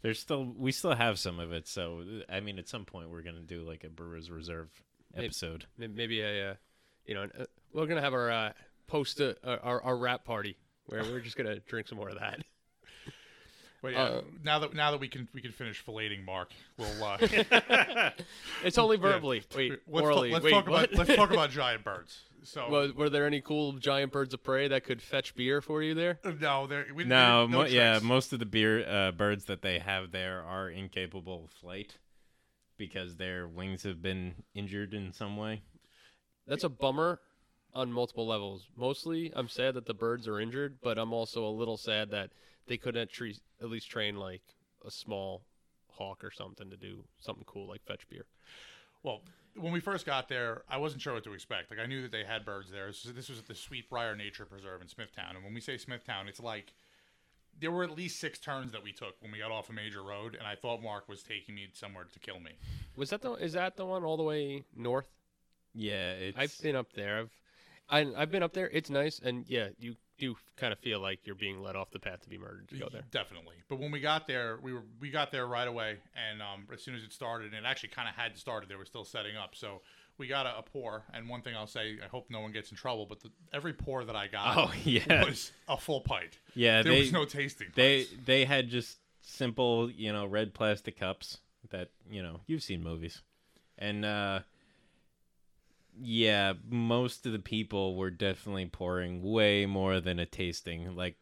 There's 0.02 0.20
still 0.20 0.54
we 0.58 0.72
still 0.74 0.96
have 0.96 1.18
some 1.18 1.40
of 1.40 1.54
it, 1.54 1.66
so 1.68 2.04
I 2.30 2.42
mean, 2.42 2.60
at 2.60 2.68
some 2.68 2.84
point 2.84 3.10
we're 3.10 3.22
gonna 3.22 3.40
do 3.40 3.62
like 3.64 3.86
a 3.86 3.90
Brewers 3.90 4.30
Reserve 4.30 4.70
Maybe- 5.16 5.28
episode. 5.28 5.66
May- 5.78 5.88
Maybe 5.88 6.20
a, 6.22 6.52
uh, 6.52 6.54
you 7.06 7.16
know, 7.16 7.24
uh, 7.40 7.46
we're 7.72 7.86
gonna 7.86 8.02
have 8.02 8.14
our 8.14 8.30
uh, 8.30 8.52
post 8.88 9.22
uh, 9.22 9.34
our 9.46 9.82
our 9.82 9.96
wrap 9.96 10.26
party 10.26 10.58
where 10.88 11.04
we're 11.04 11.22
just 11.22 11.38
gonna 11.38 11.60
drink 11.60 11.88
some 11.88 11.98
more 11.98 12.10
of 12.10 12.20
that. 12.20 12.40
But 13.84 13.92
yeah, 13.92 14.02
Uh, 14.04 14.22
now 14.46 14.60
that 14.60 14.74
now 14.74 14.92
that 14.92 15.00
we 15.02 15.10
can 15.10 15.28
we 15.34 15.42
can 15.42 15.52
finish 15.52 15.84
filleting 15.86 16.24
Mark, 16.26 16.52
we'll 16.78 17.04
uh, 17.04 17.18
It's 18.64 18.78
only 18.78 18.96
yeah. 18.96 19.02
verbally. 19.02 19.44
Wait, 19.54 19.72
let's, 19.72 19.82
ta- 19.88 20.02
orally. 20.02 20.32
let's 20.32 20.46
Wait, 20.46 20.52
talk 20.52 20.70
what? 20.70 20.86
about 20.94 20.98
let's 20.98 21.16
talk 21.18 21.32
about 21.34 21.50
giant 21.52 21.84
birds. 21.84 22.22
So 22.44 22.70
Was, 22.70 22.94
were 22.94 23.10
there 23.10 23.26
any 23.28 23.42
cool 23.42 23.74
giant 23.74 24.14
birds 24.14 24.34
of 24.34 24.42
prey 24.42 24.70
that 24.70 24.86
could 24.86 25.02
fetch 25.02 25.36
beer 25.36 25.62
for 25.62 25.84
you 25.84 25.94
there? 25.94 26.18
no, 26.40 26.66
there 26.66 26.86
we 26.96 27.04
No, 27.04 27.46
no 27.46 27.48
mo- 27.60 27.66
yeah, 27.66 28.00
most 28.02 28.32
of 28.32 28.40
the 28.40 28.46
beer 28.46 28.88
uh, 28.88 29.12
birds 29.12 29.46
that 29.46 29.62
they 29.62 29.80
have 29.80 30.12
there 30.12 30.42
are 30.42 30.70
incapable 30.70 31.44
of 31.46 31.52
flight 31.52 31.98
because 32.78 33.18
their 33.18 33.50
wings 33.50 33.84
have 33.84 34.02
been 34.02 34.36
injured 34.56 34.94
in 34.94 35.12
some 35.12 35.36
way. 35.36 35.62
That's 36.48 36.64
a 36.64 36.70
bummer 36.70 37.20
on 37.74 37.92
multiple 37.92 38.28
levels. 38.28 38.68
Mostly, 38.78 39.32
I'm 39.36 39.50
sad 39.50 39.74
that 39.76 39.86
the 39.86 39.94
birds 39.94 40.26
are 40.28 40.40
injured, 40.40 40.78
but 40.82 40.98
I'm 40.98 41.12
also 41.12 41.46
a 41.46 41.52
little 41.52 41.78
sad 41.78 42.12
that 42.12 42.32
they 42.68 42.78
couldn't 42.78 43.02
at, 43.02 43.12
tre- 43.12 43.38
at 43.62 43.70
least 43.70 43.90
train 43.90 44.16
like 44.16 44.42
a 44.86 44.92
small 44.92 45.44
hawk 45.90 46.24
or 46.24 46.32
something 46.32 46.70
to 46.70 46.78
do 46.78 47.04
something 47.20 47.44
cool 47.46 47.68
like 47.68 47.84
fetch 47.86 48.08
beer. 48.10 48.26
Well, 49.04 49.22
when 49.56 49.72
we 49.72 49.80
first 49.80 50.06
got 50.06 50.30
there, 50.30 50.64
I 50.70 50.78
wasn't 50.78 51.02
sure 51.02 51.14
what 51.14 51.24
to 51.26 51.34
expect. 51.34 51.70
Like 51.70 51.80
I 51.80 51.86
knew 51.86 52.02
that 52.02 52.12
they 52.12 52.24
had 52.24 52.46
birds 52.46 52.72
there. 52.72 52.88
This, 52.88 53.04
this 53.04 53.30
was 53.30 53.40
at 53.40 53.48
the 53.48 53.54
Sweetbriar 53.54 54.18
Nature 54.18 54.46
Preserve 54.46 54.82
in 54.82 54.88
Smithtown, 54.88 55.36
and 55.36 55.44
when 55.44 55.54
we 55.54 55.62
say 55.62 55.78
Smithtown, 55.78 56.28
it's 56.28 56.40
like 56.40 56.74
there 57.60 57.72
were 57.72 57.84
at 57.84 57.92
least 57.92 58.20
six 58.20 58.40
turns 58.40 58.72
that 58.72 58.84
we 58.84 58.92
took 58.92 59.16
when 59.22 59.32
we 59.32 59.40
got 59.40 59.52
off 59.52 59.70
a 59.70 59.74
major 59.74 60.02
road, 60.02 60.36
and 60.36 60.48
I 60.48 60.56
thought 60.56 60.82
Mark 60.82 61.08
was 61.08 61.22
taking 61.22 61.56
me 61.56 61.68
somewhere 61.74 62.06
to 62.12 62.20
kill 62.20 62.40
me. 62.40 62.52
Was 62.96 63.12
that 63.12 63.22
the 63.22 63.34
is 63.34 63.54
that 63.54 63.76
the 63.78 63.86
one 63.86 64.04
all 64.04 64.18
the 64.18 64.24
way 64.24 64.64
north? 64.76 65.08
Yeah, 65.76 66.14
it's 66.14 66.38
I've 66.38 66.58
been 66.62 66.76
up 66.76 66.94
there. 66.94 67.20
I've 67.20 67.32
I, 67.90 68.22
I've 68.22 68.32
been 68.32 68.44
up 68.44 68.54
there. 68.54 68.70
It's 68.70 68.90
nice, 68.90 69.20
and 69.20 69.46
yeah, 69.48 69.68
you 69.78 69.96
do 70.18 70.36
kind 70.58 70.72
of 70.72 70.80
feel 70.80 71.00
like 71.00 71.20
you're 71.26 71.36
being 71.36 71.62
led 71.62 71.76
off 71.76 71.92
the 71.92 72.00
path 72.00 72.22
to 72.22 72.30
be 72.30 72.38
murdered 72.38 72.70
to 72.70 72.78
go 72.78 72.88
there. 72.92 73.04
Definitely. 73.12 73.56
But 73.70 73.80
when 73.80 73.92
we 73.92 74.00
got 74.00 74.28
there, 74.28 74.60
we 74.62 74.74
were 74.74 74.84
we 75.00 75.10
got 75.10 75.32
there 75.32 75.48
right 75.48 75.68
away, 75.68 75.98
and 76.16 76.42
um, 76.42 76.68
as 76.72 76.84
soon 76.84 76.96
as 76.96 77.04
it 77.04 77.12
started, 77.12 77.54
and 77.54 77.66
it 77.66 77.68
actually 77.68 77.90
kind 77.90 78.08
of 78.08 78.16
had 78.16 78.38
started, 78.38 78.70
they 78.70 78.76
were 78.76 78.86
still 78.86 79.04
setting 79.06 79.36
up. 79.36 79.56
So 79.56 79.82
we 80.18 80.28
got 80.28 80.46
a, 80.46 80.58
a 80.60 80.62
pour, 80.62 81.04
and 81.14 81.28
one 81.28 81.42
thing 81.42 81.56
I'll 81.56 81.66
say, 81.68 81.98
I 82.04 82.08
hope 82.08 82.28
no 82.30 82.40
one 82.42 82.52
gets 82.52 82.70
in 82.70 82.78
trouble, 82.78 83.06
but 83.08 83.22
the, 83.22 83.32
every 83.52 83.74
pour 83.74 84.04
that 84.06 84.16
I 84.16 84.28
got 84.28 84.58
Oh 84.58 84.72
yeah, 84.84 85.24
was 85.26 85.52
a 85.68 85.78
full 85.78 86.02
pint. 86.02 86.38
yeah. 86.56 86.84
There 86.84 86.94
they 86.94 87.00
was 87.00 87.12
no 87.12 87.26
tasting. 87.26 87.68
they 87.76 88.04
pints. 88.06 88.26
they 88.26 88.46
had 88.46 88.70
just 88.70 89.00
simple, 89.22 89.90
you 89.90 90.14
know, 90.14 90.26
red 90.26 90.54
plastic 90.54 91.00
cups 91.00 91.40
that 91.72 91.90
you 92.10 92.22
know 92.22 92.42
you've 92.46 92.62
seen 92.62 92.84
movies, 92.84 93.22
and 93.80 94.06
uh 94.06 94.40
yeah, 96.02 96.54
most 96.70 97.26
of 97.26 97.32
the 97.32 97.40
people 97.40 97.96
were 97.96 98.10
definitely 98.12 98.66
pouring 98.66 99.22
way 99.22 99.66
more 99.66 100.00
than 100.00 100.20
a 100.20 100.26
tasting. 100.26 100.96
Like 100.96 101.18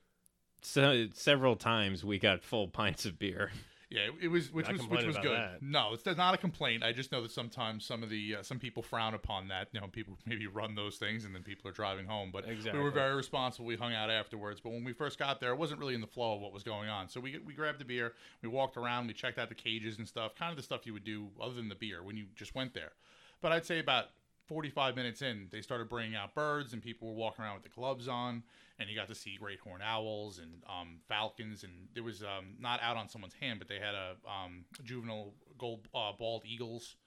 so, 0.61 1.07
several 1.13 1.55
times 1.55 2.03
we 2.03 2.19
got 2.19 2.43
full 2.43 2.67
pints 2.69 3.05
of 3.05 3.19
beer. 3.19 3.51
Yeah, 3.91 4.07
it 4.21 4.29
was 4.29 4.53
which 4.53 4.67
Not 4.67 4.77
was 4.77 4.87
which 4.87 5.05
was 5.05 5.17
good. 5.17 5.37
that. 5.37 5.61
No, 5.61 5.91
it's 5.91 6.05
not 6.05 6.33
a 6.33 6.37
complaint. 6.37 6.81
I 6.81 6.93
just 6.93 7.11
know 7.11 7.21
that 7.23 7.31
sometimes 7.31 7.85
some 7.85 8.03
of 8.03 8.09
the 8.09 8.37
uh, 8.37 8.43
some 8.43 8.57
people 8.57 8.81
frown 8.81 9.13
upon 9.13 9.49
that. 9.49 9.67
You 9.73 9.81
know, 9.81 9.87
people 9.87 10.17
maybe 10.25 10.47
run 10.47 10.75
those 10.75 10.95
things 10.95 11.25
and 11.25 11.35
then 11.35 11.43
people 11.43 11.69
are 11.69 11.73
driving 11.73 12.05
home. 12.05 12.29
But 12.31 12.45
we 12.47 12.79
were 12.79 12.89
very 12.89 13.13
responsible. 13.13 13.65
We 13.65 13.75
hung 13.75 13.93
out 13.93 14.09
afterwards. 14.09 14.61
But 14.61 14.71
when 14.71 14.85
we 14.85 14.93
first 14.93 15.19
got 15.19 15.41
there, 15.41 15.51
it 15.51 15.57
wasn't 15.57 15.81
really 15.81 15.93
in 15.93 15.99
the 15.99 16.07
flow 16.07 16.35
of 16.35 16.41
what 16.41 16.53
was 16.53 16.63
going 16.63 16.87
on. 16.87 17.09
So 17.09 17.19
we 17.19 17.37
we 17.45 17.53
grabbed 17.53 17.81
the 17.81 17.85
beer, 17.85 18.13
we 18.41 18.47
walked 18.47 18.77
around, 18.77 19.07
we 19.07 19.13
checked 19.13 19.37
out 19.37 19.49
the 19.49 19.55
cages 19.55 19.97
and 19.97 20.07
stuff, 20.07 20.35
kind 20.35 20.51
of 20.51 20.55
the 20.55 20.63
stuff 20.63 20.85
you 20.85 20.93
would 20.93 21.03
do 21.03 21.27
other 21.41 21.53
than 21.55 21.67
the 21.67 21.75
beer 21.75 22.01
when 22.01 22.15
you 22.15 22.27
just 22.33 22.55
went 22.55 22.73
there. 22.73 22.93
But 23.41 23.51
I'd 23.51 23.65
say 23.65 23.79
about 23.79 24.05
45 24.51 24.97
minutes 24.97 25.21
in, 25.21 25.47
they 25.49 25.61
started 25.61 25.87
bringing 25.87 26.13
out 26.13 26.35
birds, 26.35 26.73
and 26.73 26.81
people 26.83 27.07
were 27.07 27.13
walking 27.13 27.45
around 27.45 27.53
with 27.53 27.63
the 27.63 27.69
gloves 27.69 28.09
on, 28.09 28.43
and 28.77 28.89
you 28.89 28.97
got 28.97 29.07
to 29.07 29.15
see 29.15 29.37
great 29.39 29.61
horned 29.61 29.81
owls 29.81 30.39
and 30.39 30.51
um, 30.67 30.97
falcons, 31.07 31.63
and 31.63 31.71
there 31.93 32.03
was 32.03 32.21
um, 32.21 32.47
not 32.59 32.81
out 32.81 32.97
on 32.97 33.07
someone's 33.07 33.33
hand, 33.35 33.59
but 33.59 33.69
they 33.69 33.79
had 33.79 33.95
a 33.95 34.15
um, 34.29 34.65
juvenile 34.83 35.33
gold 35.57 35.87
uh, 35.95 36.11
bald 36.19 36.43
eagles. 36.45 36.97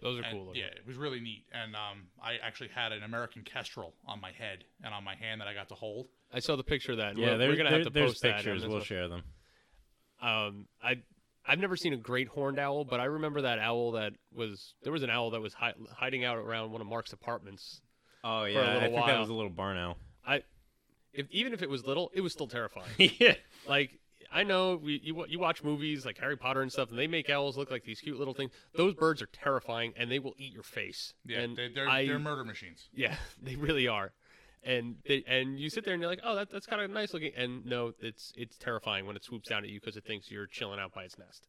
Those 0.00 0.20
are 0.20 0.22
And, 0.22 0.32
cool. 0.36 0.46
looking. 0.46 0.60
yeah, 0.62 0.68
it 0.68 0.86
was 0.86 0.96
really 0.96 1.18
neat, 1.18 1.46
and 1.52 1.74
um, 1.74 2.04
I 2.22 2.34
actually 2.40 2.68
had 2.72 2.92
an 2.92 3.02
American 3.02 3.42
kestrel 3.42 3.94
on 4.06 4.20
my 4.20 4.30
head 4.30 4.62
and 4.84 4.94
on 4.94 5.02
my 5.02 5.16
hand 5.16 5.40
that 5.40 5.48
I 5.48 5.54
got 5.54 5.68
to 5.70 5.74
hold. 5.74 6.06
I 6.32 6.38
saw 6.38 6.54
the 6.54 6.62
picture 6.62 6.92
of 6.92 6.98
that. 6.98 7.18
Yeah, 7.18 7.32
we're, 7.32 7.38
there, 7.38 7.48
we're 7.48 7.56
gonna 7.56 7.70
there- 7.70 7.78
have 7.80 7.92
to 7.92 8.00
post 8.00 8.22
pictures. 8.22 8.62
on 8.62 8.70
We'll 8.70 8.80
share 8.82 9.08
them. 9.08 9.22
Um, 10.22 10.66
I 10.80 10.98
I've 11.46 11.58
never 11.58 11.76
seen 11.76 11.92
a 11.92 11.96
great 11.96 12.28
horned 12.28 12.58
owl, 12.58 12.84
but 12.84 13.00
I 13.00 13.04
remember 13.04 13.42
that 13.42 13.58
owl 13.58 13.92
that 13.92 14.14
was 14.34 14.74
there 14.82 14.92
was 14.92 15.02
an 15.02 15.10
owl 15.10 15.30
that 15.30 15.40
was 15.40 15.54
hi- 15.54 15.74
hiding 15.94 16.24
out 16.24 16.38
around 16.38 16.72
one 16.72 16.80
of 16.80 16.86
Mark's 16.86 17.12
apartments. 17.12 17.80
Oh 18.22 18.44
yeah, 18.44 18.60
I 18.60 18.74
little 18.74 18.80
think 18.96 19.06
that 19.06 19.20
was 19.20 19.28
a 19.28 19.34
little 19.34 19.50
barn 19.50 19.76
owl. 19.76 19.98
I 20.26 20.42
if 21.12 21.26
even 21.30 21.52
if 21.52 21.62
it 21.62 21.68
was 21.68 21.84
little, 21.84 22.10
it 22.14 22.22
was 22.22 22.32
still 22.32 22.48
terrifying. 22.48 22.88
yeah, 22.98 23.34
like 23.68 23.98
I 24.32 24.42
know 24.42 24.76
we, 24.82 25.00
you 25.02 25.24
you 25.28 25.38
watch 25.38 25.62
movies 25.62 26.04
like 26.04 26.18
Harry 26.18 26.36
Potter 26.36 26.62
and 26.62 26.72
stuff, 26.72 26.90
and 26.90 26.98
they 26.98 27.06
make 27.06 27.30
owls 27.30 27.56
look 27.56 27.70
like 27.70 27.84
these 27.84 28.00
cute 28.00 28.18
little 28.18 28.34
things. 28.34 28.50
Those 28.74 28.94
birds 28.94 29.22
are 29.22 29.26
terrifying, 29.26 29.92
and 29.96 30.10
they 30.10 30.18
will 30.18 30.34
eat 30.38 30.52
your 30.52 30.62
face. 30.62 31.14
Yeah, 31.24 31.40
and 31.40 31.56
they, 31.56 31.68
they're 31.68 31.88
I, 31.88 32.06
they're 32.06 32.18
murder 32.18 32.44
machines. 32.44 32.88
Yeah, 32.92 33.16
they 33.42 33.54
really 33.56 33.86
are. 33.86 34.12
And 34.64 34.96
they, 35.06 35.22
and 35.26 35.58
you 35.58 35.68
sit 35.68 35.84
there 35.84 35.92
and 35.92 36.00
you're 36.00 36.10
like, 36.10 36.22
oh, 36.24 36.34
that, 36.36 36.50
that's 36.50 36.66
kind 36.66 36.80
of 36.80 36.90
nice 36.90 37.12
looking. 37.12 37.32
And 37.36 37.66
no, 37.66 37.92
it's 38.00 38.32
it's 38.36 38.56
terrifying 38.56 39.06
when 39.06 39.16
it 39.16 39.24
swoops 39.24 39.48
down 39.48 39.64
at 39.64 39.70
you 39.70 39.80
because 39.80 39.96
it 39.96 40.04
thinks 40.04 40.30
you're 40.30 40.46
chilling 40.46 40.80
out 40.80 40.94
by 40.94 41.02
its 41.02 41.18
nest. 41.18 41.48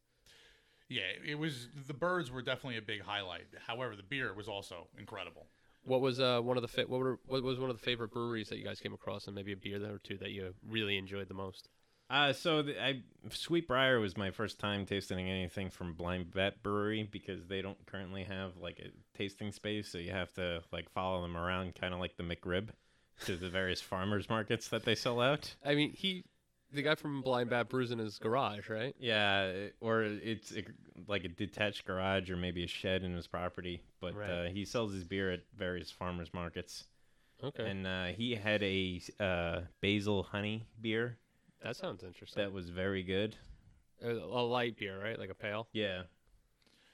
Yeah, 0.88 1.02
it 1.26 1.36
was 1.36 1.68
the 1.86 1.94
birds 1.94 2.30
were 2.30 2.42
definitely 2.42 2.78
a 2.78 2.82
big 2.82 3.02
highlight. 3.02 3.46
However, 3.66 3.96
the 3.96 4.02
beer 4.02 4.32
was 4.34 4.48
also 4.48 4.88
incredible. 4.98 5.46
What 5.84 6.00
was 6.00 6.20
uh, 6.20 6.40
one 6.40 6.56
of 6.56 6.62
the 6.62 6.68
fa- 6.68 6.84
what, 6.86 7.00
were, 7.00 7.18
what 7.26 7.42
was 7.42 7.58
one 7.58 7.70
of 7.70 7.76
the 7.76 7.82
favorite 7.82 8.12
breweries 8.12 8.48
that 8.48 8.58
you 8.58 8.64
guys 8.64 8.80
came 8.80 8.92
across, 8.92 9.26
and 9.26 9.34
maybe 9.34 9.52
a 9.52 9.56
beer 9.56 9.78
there 9.78 9.94
or 9.94 9.98
two 9.98 10.18
that 10.18 10.30
you 10.30 10.52
really 10.68 10.98
enjoyed 10.98 11.28
the 11.28 11.34
most? 11.34 11.68
Uh, 12.08 12.32
so 12.32 12.62
the, 12.62 12.80
I 12.80 13.02
Sweet 13.30 13.66
Briar 13.66 13.98
was 13.98 14.16
my 14.16 14.30
first 14.30 14.60
time 14.60 14.86
tasting 14.86 15.28
anything 15.28 15.70
from 15.70 15.94
Blind 15.94 16.32
Bat 16.32 16.62
Brewery 16.62 17.08
because 17.10 17.46
they 17.46 17.62
don't 17.62 17.84
currently 17.86 18.22
have 18.24 18.56
like 18.60 18.78
a 18.78 19.18
tasting 19.18 19.50
space, 19.50 19.90
so 19.90 19.98
you 19.98 20.12
have 20.12 20.32
to 20.34 20.62
like 20.72 20.88
follow 20.90 21.22
them 21.22 21.36
around, 21.36 21.74
kind 21.74 21.92
of 21.92 21.98
like 21.98 22.16
the 22.16 22.22
McRib, 22.22 22.68
to 23.24 23.36
the 23.36 23.48
various 23.48 23.80
farmers 23.80 24.28
markets 24.28 24.68
that 24.68 24.84
they 24.84 24.94
sell 24.94 25.20
out. 25.20 25.54
I 25.64 25.74
mean, 25.74 25.92
he, 25.92 26.24
the 26.72 26.82
guy 26.82 26.94
from 26.94 27.22
Blind 27.22 27.50
Bat 27.50 27.68
brews 27.70 27.90
in 27.90 27.98
his 27.98 28.18
garage, 28.18 28.68
right? 28.68 28.94
Yeah, 28.98 29.52
or 29.80 30.02
it's 30.02 30.52
a, 30.52 30.62
like 31.08 31.24
a 31.24 31.28
detached 31.28 31.86
garage 31.86 32.30
or 32.30 32.36
maybe 32.36 32.64
a 32.64 32.66
shed 32.66 33.02
in 33.02 33.14
his 33.14 33.26
property, 33.26 33.82
but 34.00 34.14
Right. 34.14 34.30
uh, 34.30 34.44
he 34.50 34.64
sells 34.64 34.92
his 34.92 35.04
beer 35.04 35.30
at 35.32 35.40
various 35.56 35.90
farmers 35.90 36.32
markets. 36.34 36.84
Okay, 37.42 37.68
And 37.68 37.86
uh, 37.86 38.06
he 38.06 38.34
had 38.34 38.62
a 38.62 39.00
uh, 39.20 39.60
basil 39.82 40.22
honey 40.22 40.64
beer 40.80 41.18
that 41.62 41.76
sounds 41.76 42.02
interesting. 42.02 42.42
that 42.42 42.52
was 42.52 42.68
very 42.70 43.02
good. 43.02 43.36
a, 44.02 44.10
a 44.10 44.42
light 44.44 44.76
beer, 44.78 45.02
right? 45.02 45.18
Like 45.18 45.30
a 45.30 45.34
pale. 45.34 45.68
Yeah. 45.72 46.02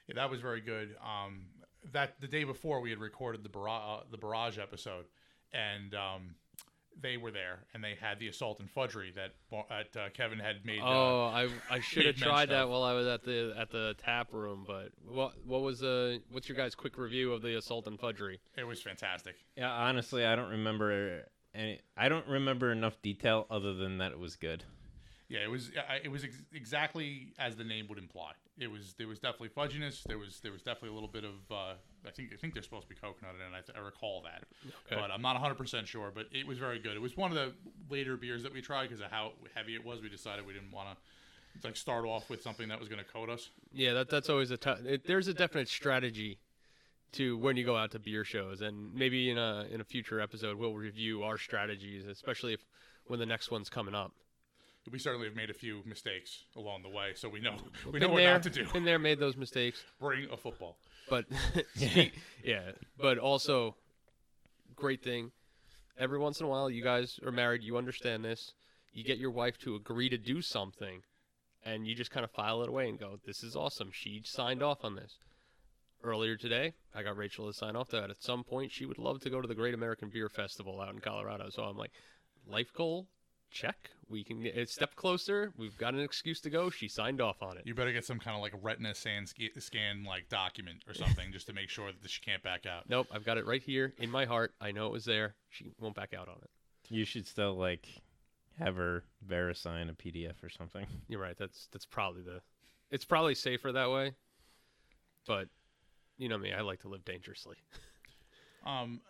Yeah, 0.09 0.15
that 0.17 0.31
was 0.31 0.41
very 0.41 0.61
good. 0.61 0.97
Um, 1.01 1.47
that 1.93 2.21
the 2.21 2.27
day 2.29 2.43
before 2.45 2.81
we 2.81 2.91
had 2.91 2.99
recorded 2.99 3.43
the 3.45 3.49
barrage, 3.49 3.83
uh, 3.85 4.05
the 4.11 4.19
barrage 4.19 4.59
episode, 4.59 5.05
and 5.53 5.95
um, 5.95 6.35
they 7.01 7.17
were 7.17 7.31
there, 7.31 7.61
and 7.75 7.83
they 7.83 7.95
had 8.01 8.19
the 8.19 8.29
assault 8.29 8.61
and 8.61 8.71
fudgery 8.71 9.13
that 9.17 9.33
that 9.69 9.97
uh, 10.01 10.09
Kevin 10.15 10.39
had 10.39 10.65
made. 10.65 10.81
uh, 10.81 10.85
Oh, 10.87 11.31
I 11.35 11.49
I 11.71 11.81
should 11.83 12.07
have 12.07 12.17
tried 12.17 12.51
that 12.51 12.69
while 12.69 12.83
I 12.83 12.93
was 12.93 13.07
at 13.07 13.25
the 13.25 13.55
at 13.59 13.71
the 13.71 13.95
tap 13.99 14.33
room. 14.33 14.65
But 14.67 14.91
what 15.09 15.35
what 15.47 15.63
was 15.63 15.83
uh 15.83 16.19
what's 16.31 16.49
your 16.49 16.57
guys' 16.57 16.75
quick 16.75 16.99
review 16.99 17.33
of 17.33 17.43
the 17.43 17.57
assault 17.57 17.87
and 17.87 17.99
fudgery? 17.99 18.41
it 18.57 18.65
was 18.65 18.81
fantastic. 18.83 19.37
Yeah, 19.57 19.71
honestly, 19.71 20.25
I 20.25 20.37
don't 20.37 20.51
remember 20.51 21.25
any. 21.55 21.81
I 21.97 22.09
don't 22.09 22.27
remember 22.29 22.71
enough 22.73 23.01
detail 23.03 23.47
other 23.51 23.75
than 23.75 23.99
that 23.99 24.13
it 24.13 24.19
was 24.19 24.37
good. 24.37 24.65
Yeah, 25.29 25.41
it 25.41 25.51
was 25.51 25.71
it 26.05 26.11
was 26.11 26.25
ex- 26.25 26.43
exactly 26.53 27.33
as 27.39 27.57
the 27.57 27.65
name 27.65 27.87
would 27.89 27.99
imply. 27.99 28.33
It 28.59 28.71
was 28.71 28.95
there 28.99 29.09
was 29.09 29.19
definitely 29.19 29.49
fudginess. 29.49 30.03
There 30.03 30.19
was 30.19 30.41
there 30.41 30.53
was 30.53 30.61
definitely 30.61 30.91
a 30.91 30.95
little 30.95 31.09
bit 31.09 31.25
of 31.25 31.51
uh, 31.51 31.75
I 32.07 32.11
think 32.11 32.31
I 32.33 32.37
think 32.37 32.55
there's 32.55 32.65
supposed 32.67 32.89
to 32.89 32.89
be 32.89 33.01
coconut 33.01 33.35
in 33.37 33.55
it. 33.55 33.57
I, 33.57 33.61
th- 33.61 33.77
I 33.79 33.81
recall 33.81 34.23
that, 34.23 34.45
Okay. 34.87 35.01
but 35.01 35.11
I'm 35.11 35.23
not 35.23 35.35
100 35.35 35.55
percent 35.55 35.87
sure. 35.87 36.11
But 36.15 36.27
it 36.33 36.47
was 36.47 36.59
very 36.59 36.79
good. 36.79 36.97
It 36.97 37.01
was 37.03 37.17
one 37.17 37.31
of 37.31 37.37
the 37.37 37.53
later 37.91 38.17
beers 38.17 38.43
that 38.43 38.53
we 38.53 38.61
tried 38.61 38.85
because 38.89 39.01
of 39.01 39.11
how 39.11 39.33
heavy 39.55 39.75
it 39.75 39.85
was. 39.85 40.01
We 40.03 40.09
decided 40.09 40.47
we 40.47 40.53
didn't 40.53 40.73
want 40.73 40.89
to 40.91 41.67
like 41.67 41.77
start 41.77 42.05
off 42.07 42.29
with 42.31 42.43
something 42.43 42.69
that 42.69 42.81
was 42.81 42.89
going 42.89 42.99
to 42.99 43.11
coat 43.11 43.29
us. 43.31 43.51
Yeah, 43.73 43.93
that 43.95 44.09
that's 44.11 44.29
always 44.31 44.51
a 44.51 44.57
tough. 44.57 44.81
It, 44.85 45.07
there's 45.07 45.29
a 45.29 45.35
definite 45.35 45.69
strategy 45.69 46.39
to 47.13 47.37
when 47.37 47.57
you 47.57 47.65
go 47.65 47.77
out 47.77 47.91
to 47.93 47.99
beer 47.99 48.25
shows, 48.25 48.63
and 48.63 48.93
maybe 48.95 49.31
in 49.31 49.39
a 49.39 49.67
in 49.71 49.81
a 49.81 49.85
future 49.85 50.21
episode 50.21 50.57
we'll 50.59 50.75
review 50.75 51.23
our 51.23 51.39
strategies, 51.39 52.07
especially 52.07 52.55
if 52.55 52.65
when 53.07 53.19
the 53.21 53.27
next 53.27 53.51
one's 53.51 53.69
coming 53.69 53.95
up. 53.95 54.13
We 54.91 54.99
certainly 54.99 55.29
have 55.29 55.37
made 55.37 55.49
a 55.51 55.55
few 55.55 55.83
mistakes 55.87 56.45
along 56.57 56.83
the 56.83 56.89
way, 56.89 57.13
so 57.15 57.29
we 57.29 57.41
know 57.41 57.57
we 57.87 57.93
Been 57.93 58.03
know 58.03 58.09
what 58.09 58.25
not 58.25 58.43
to 58.43 58.51
do. 58.51 58.67
Been 58.73 58.85
there, 58.85 58.99
made 58.99 59.21
those 59.21 59.37
mistakes. 59.37 59.85
Bring 60.01 60.29
a 60.31 60.37
football. 60.37 60.77
But 61.09 61.27
yeah, 62.45 62.73
but 62.99 63.19
also 63.19 63.77
great 64.75 65.03
thing. 65.03 65.31
Every 65.99 66.19
once 66.19 66.41
in 66.41 66.47
a 66.47 66.49
while, 66.49 66.69
you 66.69 66.83
guys 66.83 67.21
are 67.25 67.31
married. 67.31 67.63
You 67.63 67.77
understand 67.77 68.25
this. 68.25 68.53
You 68.93 69.05
get 69.05 69.19
your 69.19 69.31
wife 69.31 69.57
to 69.59 69.77
agree 69.77 70.09
to 70.09 70.19
do 70.19 70.43
something, 70.43 71.03
and 71.65 71.87
you 71.87 71.95
just 71.95 72.11
kind 72.11 72.25
of 72.25 72.31
file 72.33 72.63
it 72.63 72.69
away 72.69 72.89
and 72.89 72.99
go, 72.99 73.21
"This 73.25 73.45
is 73.45 73.55
awesome. 73.55 73.91
She 73.93 74.23
signed 74.25 74.63
off 74.63 74.85
on 74.85 74.97
this." 74.97 75.19
Earlier 76.05 76.37
today, 76.37 76.75
I 76.93 77.05
got 77.05 77.17
Rachel 77.17 77.47
to 77.47 77.53
sign 77.53 77.77
off 77.77 77.91
that 77.91 78.11
at 78.11 78.21
some 78.21 78.43
point 78.43 78.73
she 78.73 78.85
would 78.85 78.99
love 78.99 79.21
to 79.21 79.31
go 79.31 79.41
to 79.41 79.47
the 79.47 79.55
Great 79.55 79.75
American 79.75 80.09
Beer 80.09 80.29
Festival 80.29 80.81
out 80.81 80.93
in 80.93 80.99
Colorado. 80.99 81.49
So 81.51 81.63
I'm 81.63 81.77
like, 81.77 81.93
life 82.45 82.73
goal, 82.75 83.07
check. 83.53 83.91
We 84.09 84.25
can 84.25 84.43
get 84.43 84.57
a 84.57 84.67
step 84.67 84.95
closer. 84.95 85.53
We've 85.57 85.77
got 85.79 85.95
an 85.95 86.01
excuse 86.01 86.41
to 86.43 86.51
go. 86.51 86.69
She 86.71 86.89
signed 86.89 87.21
off 87.21 87.43
on 87.43 87.57
it. 87.57 87.63
You 87.65 87.75
better 87.75 87.93
get 87.93 88.05
some 88.05 88.19
kind 88.19 88.37
of 88.37 88.43
like 88.43 88.53
retina 88.61 88.95
scan, 88.95 89.27
scan 89.27 90.05
like 90.05 90.29
document 90.29 90.83
or 90.87 90.95
something 90.95 91.33
just 91.33 91.47
to 91.47 91.53
make 91.53 91.71
sure 91.71 91.91
that 91.91 92.11
she 92.11 92.21
can't 92.21 92.43
back 92.43 92.67
out. 92.67 92.89
Nope, 92.89 93.07
I've 93.11 93.25
got 93.25 93.39
it 93.39 93.47
right 93.47 93.63
here 93.63 93.95
in 93.99 94.11
my 94.11 94.25
heart. 94.25 94.53
I 94.61 94.73
know 94.73 94.87
it 94.87 94.93
was 94.93 95.05
there. 95.05 95.35
She 95.51 95.73
won't 95.81 95.95
back 95.95 96.13
out 96.13 96.29
on 96.29 96.37
it. 96.43 96.51
You 96.91 97.05
should 97.05 97.27
still 97.27 97.55
like 97.55 97.89
have 98.59 98.77
her 98.77 99.05
verisign 99.27 99.89
a 99.89 99.95
PDF 99.95 100.43
or 100.43 100.51
something. 100.51 100.87
You're 101.09 101.21
right. 101.21 101.37
That's 101.39 101.69
that's 101.73 101.87
probably 101.87 102.23
the. 102.23 102.41
It's 102.91 103.05
probably 103.05 103.35
safer 103.35 103.73
that 103.73 103.91
way. 103.91 104.13
But, 105.27 105.49
you 106.19 106.29
know 106.29 106.37
me. 106.37 106.53
I 106.53 106.61
like 106.61 106.81
to 106.81 106.89
live 106.89 107.05
dangerously. 107.05 107.57
Um, 108.65 109.01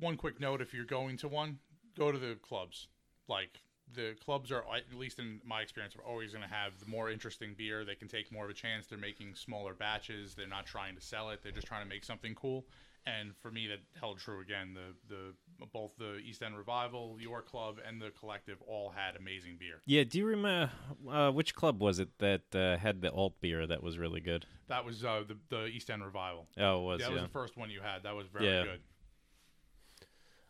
one 0.00 0.16
quick 0.16 0.40
note: 0.40 0.60
if 0.60 0.74
you're 0.74 0.84
going 0.84 1.16
to 1.18 1.28
one, 1.28 1.60
go 1.96 2.10
to 2.10 2.18
the 2.18 2.34
clubs. 2.42 2.88
Like 3.28 3.60
the 3.92 4.14
clubs 4.24 4.50
are, 4.50 4.64
at 4.74 4.94
least 4.96 5.18
in 5.18 5.40
my 5.44 5.60
experience, 5.60 5.94
are 5.96 6.02
always 6.08 6.32
going 6.32 6.46
to 6.46 6.54
have 6.54 6.78
the 6.80 6.86
more 6.86 7.10
interesting 7.10 7.54
beer. 7.56 7.84
They 7.84 7.94
can 7.94 8.08
take 8.08 8.32
more 8.32 8.44
of 8.44 8.50
a 8.50 8.54
chance. 8.54 8.86
They're 8.86 8.98
making 8.98 9.34
smaller 9.34 9.74
batches. 9.74 10.34
They're 10.34 10.46
not 10.48 10.66
trying 10.66 10.94
to 10.96 11.00
sell 11.00 11.30
it. 11.30 11.40
They're 11.42 11.52
just 11.52 11.66
trying 11.66 11.82
to 11.82 11.88
make 11.88 12.04
something 12.04 12.34
cool. 12.34 12.66
And 13.06 13.36
for 13.36 13.50
me, 13.50 13.66
that 13.66 13.80
held 14.00 14.18
true 14.18 14.40
again. 14.40 14.72
The 14.72 15.14
the 15.14 15.66
both 15.74 15.92
the 15.98 16.16
East 16.16 16.42
End 16.42 16.56
Revival, 16.56 17.18
your 17.20 17.42
club, 17.42 17.76
and 17.86 18.00
the 18.00 18.10
Collective 18.18 18.62
all 18.66 18.88
had 18.96 19.16
amazing 19.16 19.56
beer. 19.58 19.82
Yeah, 19.84 20.04
do 20.04 20.16
you 20.16 20.24
remember 20.24 20.70
uh, 21.10 21.30
which 21.30 21.54
club 21.54 21.82
was 21.82 21.98
it 21.98 22.08
that 22.18 22.54
uh, 22.54 22.78
had 22.78 23.02
the 23.02 23.12
alt 23.12 23.38
beer 23.42 23.66
that 23.66 23.82
was 23.82 23.98
really 23.98 24.20
good? 24.22 24.46
That 24.68 24.86
was 24.86 25.04
uh, 25.04 25.22
the 25.28 25.36
the 25.50 25.66
East 25.66 25.90
End 25.90 26.02
Revival. 26.02 26.46
Oh, 26.58 26.78
it 26.78 26.84
was 26.84 27.00
that 27.02 27.08
yeah. 27.08 27.14
was 27.14 27.22
the 27.24 27.28
first 27.28 27.58
one 27.58 27.68
you 27.68 27.82
had. 27.82 28.04
That 28.04 28.14
was 28.14 28.26
very 28.28 28.46
Yeah. 28.46 28.64
good. 28.64 28.80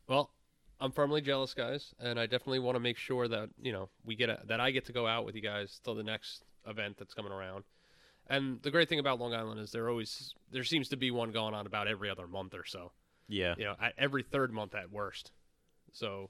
Well, 0.07 0.31
I'm 0.85 0.93
firmly 0.93 1.23
jealous, 1.23 1.55
guys, 1.55 1.95
and 1.99 2.21
I 2.21 2.26
definitely 2.26 2.59
want 2.59 2.76
to 2.76 2.81
make 2.81 2.99
sure 2.99 3.26
that 3.26 3.49
you 3.59 3.73
know 3.73 3.88
we 4.05 4.17
get 4.17 4.29
a, 4.29 4.41
that 4.49 4.61
I 4.61 4.71
get 4.71 4.85
to 4.85 4.93
go 4.93 5.07
out 5.07 5.25
with 5.25 5.35
you 5.35 5.41
guys 5.41 5.81
till 5.83 5.95
the 5.95 6.03
next 6.03 6.45
event 6.67 6.99
that's 6.99 7.14
coming 7.14 7.33
around. 7.33 7.64
And 8.29 8.61
the 8.61 8.71
great 8.71 8.91
thing 8.91 8.99
about 8.99 9.19
Long 9.19 9.33
Island 9.33 9.61
is 9.61 9.71
there 9.71 9.88
always 9.88 10.35
there 10.53 10.62
seems 10.62 10.91
to 10.91 10.99
be 10.99 11.11
one 11.11 11.33
going 11.33 11.55
on 11.55 11.64
about 11.67 11.88
every 11.88 12.11
other 12.11 12.26
month 12.26 12.53
or 12.53 12.67
so. 12.67 12.93
yeah. 13.29 13.55
you 13.57 13.64
know, 13.64 13.76
at 13.81 13.95
every 13.97 14.23
third 14.23 14.53
month 14.53 14.75
at 14.75 14.93
worst. 14.93 15.33
So 15.93 16.29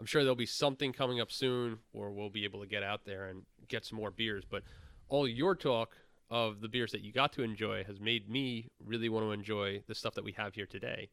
I'm 0.00 0.06
sure 0.06 0.22
there'll 0.22 0.36
be 0.36 0.46
something 0.46 0.94
coming 0.94 1.20
up 1.20 1.30
soon 1.30 1.78
where 1.92 2.10
we'll 2.10 2.30
be 2.30 2.44
able 2.44 2.62
to 2.62 2.66
get 2.66 2.82
out 2.82 3.04
there 3.04 3.26
and 3.26 3.42
get 3.68 3.84
some 3.84 3.98
more 3.98 4.10
beers. 4.10 4.44
But 4.48 4.62
all 5.10 5.28
your 5.28 5.54
talk 5.54 5.96
of 6.30 6.62
the 6.62 6.68
beers 6.68 6.92
that 6.92 7.02
you 7.02 7.12
got 7.12 7.34
to 7.34 7.42
enjoy 7.42 7.84
has 7.84 8.00
made 8.00 8.30
me 8.30 8.70
really 8.82 9.10
want 9.10 9.26
to 9.26 9.32
enjoy 9.32 9.82
the 9.86 9.94
stuff 9.94 10.14
that 10.14 10.24
we 10.24 10.32
have 10.32 10.54
here 10.54 10.64
today. 10.64 11.10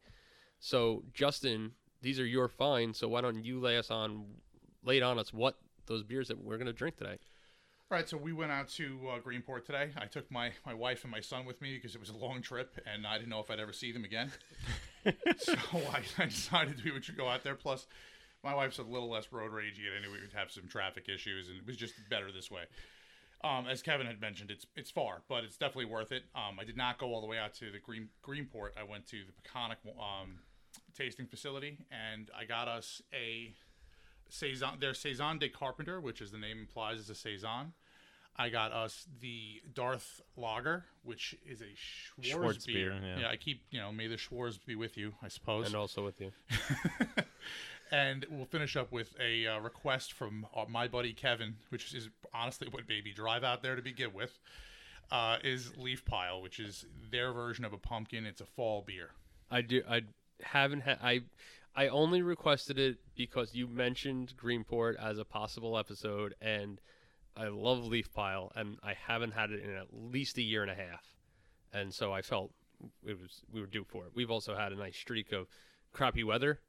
So 0.59 1.03
Justin, 1.13 1.71
these 2.01 2.19
are 2.19 2.25
your 2.25 2.47
finds. 2.47 2.99
So 2.99 3.07
why 3.07 3.21
don't 3.21 3.43
you 3.43 3.59
lay 3.59 3.77
us 3.77 3.91
on, 3.91 4.25
lay 4.83 4.97
it 4.97 5.03
on 5.03 5.19
us 5.19 5.33
what 5.33 5.57
those 5.85 6.03
beers 6.03 6.27
that 6.27 6.43
we're 6.43 6.57
going 6.57 6.67
to 6.67 6.73
drink 6.73 6.97
today? 6.97 7.17
All 7.91 7.97
right, 7.97 8.07
so 8.07 8.17
we 8.17 8.33
went 8.33 8.51
out 8.51 8.69
to 8.69 8.99
uh, 9.09 9.19
Greenport 9.19 9.65
today. 9.65 9.89
I 9.97 10.05
took 10.05 10.29
my, 10.29 10.51
my 10.63 10.75
wife 10.75 11.03
and 11.03 11.11
my 11.11 11.21
son 11.21 11.45
with 11.45 11.59
me 11.59 11.73
because 11.73 11.95
it 11.95 11.99
was 11.99 12.09
a 12.09 12.15
long 12.15 12.43
trip 12.43 12.79
and 12.85 13.07
I 13.07 13.17
didn't 13.17 13.29
know 13.29 13.39
if 13.39 13.49
I'd 13.49 13.59
ever 13.59 13.73
see 13.73 13.91
them 13.91 14.03
again. 14.03 14.31
so 15.37 15.55
I, 15.73 16.01
I 16.17 16.25
decided 16.25 16.83
we 16.83 16.91
would 16.91 17.05
go 17.17 17.27
out 17.27 17.43
there. 17.43 17.55
Plus, 17.55 17.87
my 18.43 18.53
wife's 18.53 18.79
a 18.79 18.83
little 18.83 19.09
less 19.09 19.31
road 19.31 19.51
ragey, 19.51 19.87
and 19.87 20.03
anyway, 20.03 20.19
we'd 20.21 20.37
have 20.37 20.51
some 20.51 20.67
traffic 20.67 21.09
issues, 21.09 21.49
and 21.49 21.57
it 21.57 21.65
was 21.65 21.77
just 21.77 21.93
better 22.09 22.31
this 22.31 22.49
way. 22.51 22.63
Um, 23.43 23.67
as 23.67 23.81
Kevin 23.81 24.05
had 24.05 24.19
mentioned, 24.19 24.51
it's 24.51 24.65
it's 24.75 24.91
far, 24.91 25.21
but 25.29 25.43
it's 25.45 25.55
definitely 25.55 25.85
worth 25.85 26.11
it. 26.11 26.23
Um, 26.35 26.59
I 26.59 26.65
did 26.65 26.75
not 26.75 26.97
go 26.97 27.13
all 27.13 27.21
the 27.21 27.27
way 27.27 27.37
out 27.37 27.53
to 27.55 27.71
the 27.71 27.79
Green 27.79 28.09
Greenport. 28.25 28.71
I 28.77 28.83
went 28.83 29.07
to 29.07 29.17
the 29.25 29.31
Peconic 29.31 29.77
um, 29.97 30.39
tasting 30.97 31.27
facility, 31.27 31.77
and 31.91 32.29
I 32.37 32.45
got 32.45 32.67
us 32.67 33.01
a 33.13 33.53
saison. 34.29 34.79
Their 34.79 34.93
saison 34.93 35.37
de 35.39 35.49
Carpenter, 35.49 35.99
which 35.99 36.21
is 36.21 36.31
the 36.31 36.37
name 36.37 36.59
implies 36.59 36.99
is 36.99 37.09
a 37.09 37.15
saison. 37.15 37.73
I 38.37 38.47
got 38.49 38.71
us 38.71 39.05
the 39.19 39.61
Darth 39.73 40.21
Lager, 40.37 40.85
which 41.03 41.35
is 41.45 41.61
a 41.61 41.75
Schwarz, 41.75 42.29
Schwarz 42.29 42.65
beer. 42.65 42.91
beer, 42.91 43.17
yeah. 43.19 43.29
I 43.29 43.35
keep 43.35 43.63
you 43.69 43.79
know 43.79 43.91
may 43.91 44.07
the 44.07 44.17
Schwarz 44.17 44.57
be 44.57 44.75
with 44.75 44.97
you, 44.97 45.13
I 45.21 45.27
suppose. 45.27 45.67
And 45.67 45.75
also 45.75 46.05
with 46.05 46.21
you. 46.21 46.31
And 47.91 48.25
we'll 48.29 48.45
finish 48.45 48.75
up 48.75 48.91
with 48.91 49.15
a 49.19 49.47
uh, 49.47 49.59
request 49.59 50.13
from 50.13 50.45
uh, 50.55 50.65
my 50.67 50.87
buddy 50.87 51.13
Kevin, 51.13 51.55
which 51.69 51.93
is 51.93 52.09
honestly 52.33 52.67
what 52.69 52.87
made 52.87 53.03
me 53.03 53.13
drive 53.13 53.43
out 53.43 53.63
there 53.63 53.75
to 53.75 53.81
begin 53.81 54.13
with. 54.13 54.37
Uh, 55.11 55.37
is 55.43 55.75
Leaf 55.75 56.05
Pile, 56.05 56.39
which 56.39 56.59
is 56.59 56.85
their 57.09 57.33
version 57.33 57.65
of 57.65 57.73
a 57.73 57.79
pumpkin. 57.79 58.27
It's 58.27 58.41
a 58.41 58.45
fall 58.45 58.83
beer. 58.85 59.09
I 59.49 59.61
do. 59.63 59.81
I 59.89 60.03
haven't 60.43 60.81
had. 60.81 60.99
I 61.01 61.21
I 61.75 61.87
only 61.87 62.21
requested 62.21 62.79
it 62.79 62.97
because 63.15 63.53
you 63.55 63.67
mentioned 63.67 64.33
Greenport 64.35 64.95
as 64.95 65.17
a 65.17 65.25
possible 65.25 65.77
episode, 65.77 66.35
and 66.41 66.81
I 67.37 67.47
love 67.47 67.85
Leaf 67.85 68.11
Pile, 68.11 68.51
and 68.55 68.77
I 68.83 68.93
haven't 68.93 69.31
had 69.31 69.51
it 69.51 69.63
in 69.63 69.75
at 69.75 69.87
least 69.93 70.37
a 70.37 70.41
year 70.41 70.61
and 70.61 70.71
a 70.71 70.75
half, 70.75 71.15
and 71.71 71.93
so 71.93 72.11
I 72.11 72.21
felt 72.21 72.51
it 73.05 73.19
was 73.19 73.43
we 73.51 73.61
were 73.61 73.67
due 73.67 73.83
for 73.83 74.05
it. 74.05 74.11
We've 74.13 74.31
also 74.31 74.55
had 74.55 74.71
a 74.71 74.75
nice 74.75 74.97
streak 74.97 75.31
of 75.31 75.47
crappy 75.93 76.23
weather, 76.23 76.59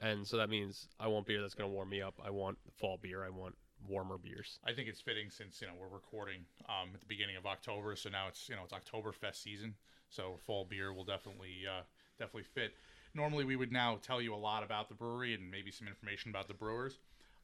and 0.00 0.26
so 0.26 0.36
that 0.38 0.50
means 0.50 0.88
I 0.98 1.08
want 1.08 1.26
beer 1.26 1.40
that's 1.40 1.54
going 1.54 1.68
to 1.68 1.74
warm 1.74 1.90
me 1.90 2.02
up. 2.02 2.14
I 2.24 2.30
want 2.30 2.58
fall 2.74 2.98
beer. 3.00 3.24
I 3.24 3.30
want 3.30 3.54
warmer 3.86 4.18
beers. 4.18 4.58
I 4.64 4.72
think 4.72 4.88
it's 4.88 5.00
fitting 5.00 5.30
since 5.30 5.60
you 5.60 5.66
know 5.66 5.74
we're 5.78 5.94
recording 5.94 6.40
um, 6.68 6.90
at 6.94 7.00
the 7.00 7.06
beginning 7.06 7.36
of 7.36 7.46
October, 7.46 7.94
so 7.96 8.08
now 8.08 8.28
it's 8.28 8.48
you 8.48 8.56
know 8.56 8.62
it's 8.64 8.72
Oktoberfest 8.72 9.42
season, 9.42 9.74
so 10.08 10.38
fall 10.46 10.64
beer 10.64 10.92
will 10.92 11.04
definitely 11.04 11.64
uh, 11.68 11.82
definitely 12.18 12.44
fit. 12.54 12.72
Normally, 13.18 13.44
we 13.44 13.56
would 13.56 13.72
now 13.72 13.98
tell 14.00 14.22
you 14.22 14.32
a 14.32 14.36
lot 14.36 14.62
about 14.62 14.88
the 14.88 14.94
brewery 14.94 15.34
and 15.34 15.50
maybe 15.50 15.72
some 15.72 15.88
information 15.88 16.30
about 16.30 16.46
the 16.46 16.54
brewers. 16.54 16.98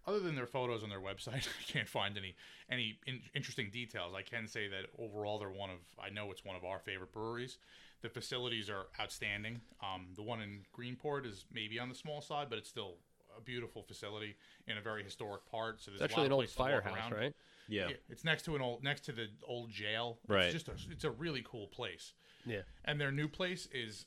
other 0.06 0.20
than 0.20 0.34
their 0.36 0.46
photos 0.46 0.82
on 0.84 0.88
their 0.88 1.00
website, 1.00 1.48
I 1.60 1.72
can't 1.72 1.88
find 1.88 2.16
any 2.16 2.36
any 2.70 2.98
in, 3.06 3.20
interesting 3.34 3.70
details. 3.70 4.14
I 4.16 4.22
can 4.22 4.46
say 4.46 4.68
that 4.68 4.84
overall, 4.98 5.38
they're 5.40 5.50
one 5.50 5.70
of 5.70 5.78
I 5.98 6.10
know 6.10 6.30
it's 6.30 6.44
one 6.44 6.56
of 6.56 6.64
our 6.64 6.78
favorite 6.78 7.12
breweries. 7.12 7.58
The 8.02 8.08
facilities 8.08 8.70
are 8.70 8.86
outstanding. 9.00 9.60
Um, 9.82 10.08
the 10.14 10.22
one 10.22 10.40
in 10.40 10.60
Greenport 10.78 11.26
is 11.26 11.46
maybe 11.52 11.78
on 11.80 11.88
the 11.88 11.94
small 11.94 12.20
side, 12.20 12.46
but 12.50 12.58
it's 12.58 12.68
still 12.68 12.98
a 13.36 13.40
beautiful 13.40 13.82
facility 13.82 14.36
in 14.68 14.78
a 14.78 14.80
very 14.80 15.02
historic 15.02 15.44
part. 15.50 15.80
So 15.80 15.90
there's 15.90 16.02
It's 16.02 16.12
actually 16.12 16.26
an 16.26 16.32
old 16.32 16.40
places 16.40 16.56
to 16.56 16.62
walk 16.62 16.84
firehouse, 16.84 17.12
right? 17.12 17.34
Yeah. 17.66 17.88
Yeah, 17.88 17.96
it's 18.10 18.24
next 18.24 18.44
to 18.44 18.54
an 18.54 18.62
old 18.62 18.84
next 18.84 19.06
to 19.06 19.12
the 19.12 19.26
old 19.48 19.70
jail. 19.70 20.18
Right. 20.28 20.44
It's 20.44 20.52
just 20.52 20.68
a, 20.68 20.92
it's 20.92 21.04
a 21.04 21.10
really 21.10 21.42
cool 21.44 21.66
place. 21.66 22.12
Yeah. 22.46 22.60
And 22.84 23.00
their 23.00 23.10
new 23.10 23.26
place 23.26 23.68
is 23.72 24.04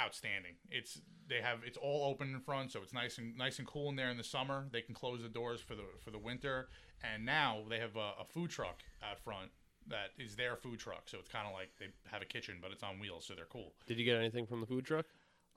outstanding. 0.00 0.54
It's 0.70 1.00
they 1.28 1.40
have 1.40 1.58
it's 1.64 1.76
all 1.78 2.08
open 2.10 2.34
in 2.34 2.40
front, 2.40 2.72
so 2.72 2.80
it's 2.82 2.92
nice 2.92 3.18
and 3.18 3.36
nice 3.36 3.58
and 3.58 3.66
cool 3.68 3.88
in 3.90 3.96
there 3.96 4.10
in 4.10 4.16
the 4.16 4.24
summer. 4.24 4.66
They 4.72 4.80
can 4.82 4.94
close 4.94 5.22
the 5.22 5.28
doors 5.28 5.60
for 5.60 5.74
the 5.74 5.84
for 6.04 6.10
the 6.10 6.18
winter, 6.18 6.68
and 7.02 7.24
now 7.24 7.62
they 7.68 7.78
have 7.78 7.96
a, 7.96 8.12
a 8.20 8.24
food 8.28 8.50
truck 8.50 8.80
out 9.02 9.20
front 9.20 9.50
that 9.88 10.10
is 10.18 10.36
their 10.36 10.56
food 10.56 10.78
truck. 10.78 11.02
So 11.06 11.18
it's 11.18 11.28
kind 11.28 11.46
of 11.46 11.52
like 11.52 11.70
they 11.78 11.86
have 12.10 12.22
a 12.22 12.26
kitchen, 12.26 12.58
but 12.60 12.70
it's 12.70 12.82
on 12.82 12.98
wheels, 12.98 13.26
so 13.26 13.34
they're 13.34 13.44
cool. 13.46 13.72
Did 13.86 13.98
you 13.98 14.04
get 14.04 14.16
anything 14.16 14.46
from 14.46 14.60
the 14.60 14.66
food 14.66 14.84
truck? 14.84 15.06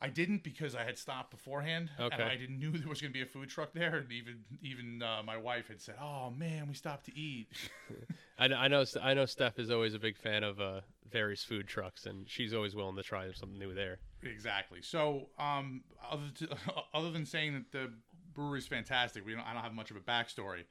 I 0.01 0.09
didn't 0.09 0.43
because 0.43 0.75
I 0.75 0.83
had 0.83 0.97
stopped 0.97 1.31
beforehand, 1.31 1.89
Okay. 1.97 2.13
and 2.13 2.23
I 2.23 2.35
didn't 2.35 2.59
knew 2.59 2.71
there 2.77 2.89
was 2.89 3.00
going 3.00 3.13
to 3.13 3.17
be 3.17 3.21
a 3.21 3.25
food 3.25 3.47
truck 3.50 3.73
there. 3.73 3.97
And 3.97 4.12
even 4.12 4.43
even 4.62 5.01
uh, 5.01 5.21
my 5.23 5.38
wife 5.38 5.67
had 5.69 5.81
said, 5.81 5.95
"Oh 6.01 6.29
man, 6.29 6.67
we 6.67 6.73
stopped 6.73 7.05
to 7.05 7.17
eat." 7.17 7.47
I, 8.38 8.45
I 8.45 8.67
know 8.67 8.83
I 9.01 9.13
know 9.13 9.25
Steph 9.25 9.59
is 9.59 9.71
always 9.71 9.93
a 9.93 10.00
big 10.00 10.17
fan 10.17 10.43
of 10.43 10.59
uh, 10.59 10.81
various 11.09 11.43
food 11.43 11.67
trucks, 11.67 12.05
and 12.05 12.27
she's 12.29 12.53
always 12.53 12.75
willing 12.75 12.95
to 12.97 13.03
try 13.03 13.31
something 13.33 13.57
new 13.59 13.73
there. 13.73 14.00
Exactly. 14.25 14.81
So, 14.81 15.29
um, 15.37 15.83
other 16.09 16.29
to, 16.39 16.49
other 16.93 17.11
than 17.11 17.25
saying 17.25 17.53
that 17.53 17.71
the 17.71 17.93
brewery 18.33 18.59
is 18.59 18.67
fantastic, 18.67 19.25
we 19.25 19.33
don't, 19.33 19.45
I 19.45 19.53
don't 19.53 19.63
have 19.63 19.73
much 19.73 19.91
of 19.91 19.97
a 19.97 20.01
backstory. 20.01 20.63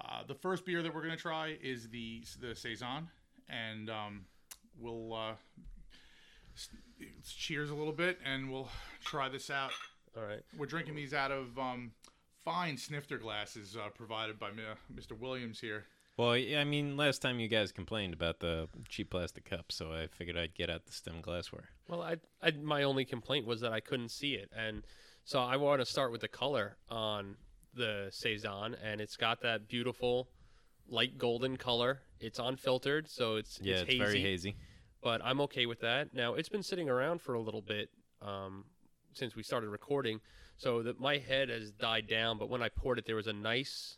Uh, 0.00 0.22
the 0.26 0.34
first 0.34 0.64
beer 0.64 0.82
that 0.82 0.94
we're 0.94 1.02
going 1.02 1.16
to 1.16 1.20
try 1.20 1.56
is 1.62 1.88
the 1.88 2.24
the 2.40 2.54
saison, 2.54 3.08
and 3.48 3.90
um, 3.90 4.26
we'll 4.78 5.12
uh, 5.12 5.32
cheers 7.26 7.70
a 7.70 7.74
little 7.74 7.92
bit, 7.92 8.18
and 8.24 8.50
we'll 8.50 8.68
try 9.04 9.28
this 9.28 9.50
out. 9.50 9.72
All 10.16 10.22
right. 10.22 10.42
We're 10.56 10.66
drinking 10.66 10.94
these 10.94 11.14
out 11.14 11.30
of 11.30 11.58
um, 11.58 11.92
fine 12.44 12.76
snifter 12.76 13.18
glasses 13.18 13.76
uh, 13.76 13.88
provided 13.90 14.38
by 14.38 14.50
Mr. 14.94 15.18
Williams 15.18 15.60
here. 15.60 15.84
Well, 16.18 16.32
I 16.32 16.64
mean, 16.64 16.96
last 16.96 17.22
time 17.22 17.38
you 17.38 17.46
guys 17.46 17.70
complained 17.70 18.12
about 18.12 18.40
the 18.40 18.68
cheap 18.88 19.10
plastic 19.10 19.44
cups, 19.44 19.76
so 19.76 19.92
I 19.92 20.08
figured 20.08 20.36
I'd 20.36 20.52
get 20.52 20.68
out 20.68 20.84
the 20.84 20.92
stem 20.92 21.20
glassware. 21.20 21.68
Well, 21.88 22.02
I, 22.02 22.16
I 22.42 22.50
my 22.50 22.82
only 22.82 23.04
complaint 23.04 23.46
was 23.46 23.60
that 23.60 23.72
I 23.72 23.78
couldn't 23.78 24.10
see 24.10 24.34
it, 24.34 24.50
and 24.54 24.82
so 25.24 25.38
I 25.38 25.56
want 25.56 25.80
to 25.80 25.86
start 25.86 26.10
with 26.10 26.22
the 26.22 26.28
color 26.28 26.76
on 26.90 27.36
the 27.72 28.08
saison, 28.10 28.74
and 28.82 29.00
it's 29.00 29.16
got 29.16 29.42
that 29.42 29.68
beautiful 29.68 30.28
light 30.88 31.18
golden 31.18 31.56
color. 31.56 32.00
It's 32.18 32.40
unfiltered, 32.40 33.08
so 33.08 33.36
it's 33.36 33.60
Yeah, 33.62 33.74
it's, 33.74 33.82
it's, 33.82 33.90
hazy, 33.90 33.98
very 34.00 34.20
hazy. 34.20 34.56
but 35.00 35.20
I'm 35.24 35.40
okay 35.42 35.66
with 35.66 35.78
that. 35.82 36.14
Now 36.14 36.34
it's 36.34 36.48
been 36.48 36.64
sitting 36.64 36.88
around 36.88 37.22
for 37.22 37.34
a 37.34 37.40
little 37.40 37.62
bit 37.62 37.90
um, 38.22 38.64
since 39.12 39.36
we 39.36 39.44
started 39.44 39.68
recording, 39.68 40.18
so 40.56 40.82
that 40.82 40.98
my 40.98 41.18
head 41.18 41.48
has 41.48 41.70
died 41.70 42.08
down. 42.08 42.38
But 42.38 42.48
when 42.48 42.60
I 42.60 42.70
poured 42.70 42.98
it, 42.98 43.06
there 43.06 43.14
was 43.14 43.28
a 43.28 43.32
nice 43.32 43.97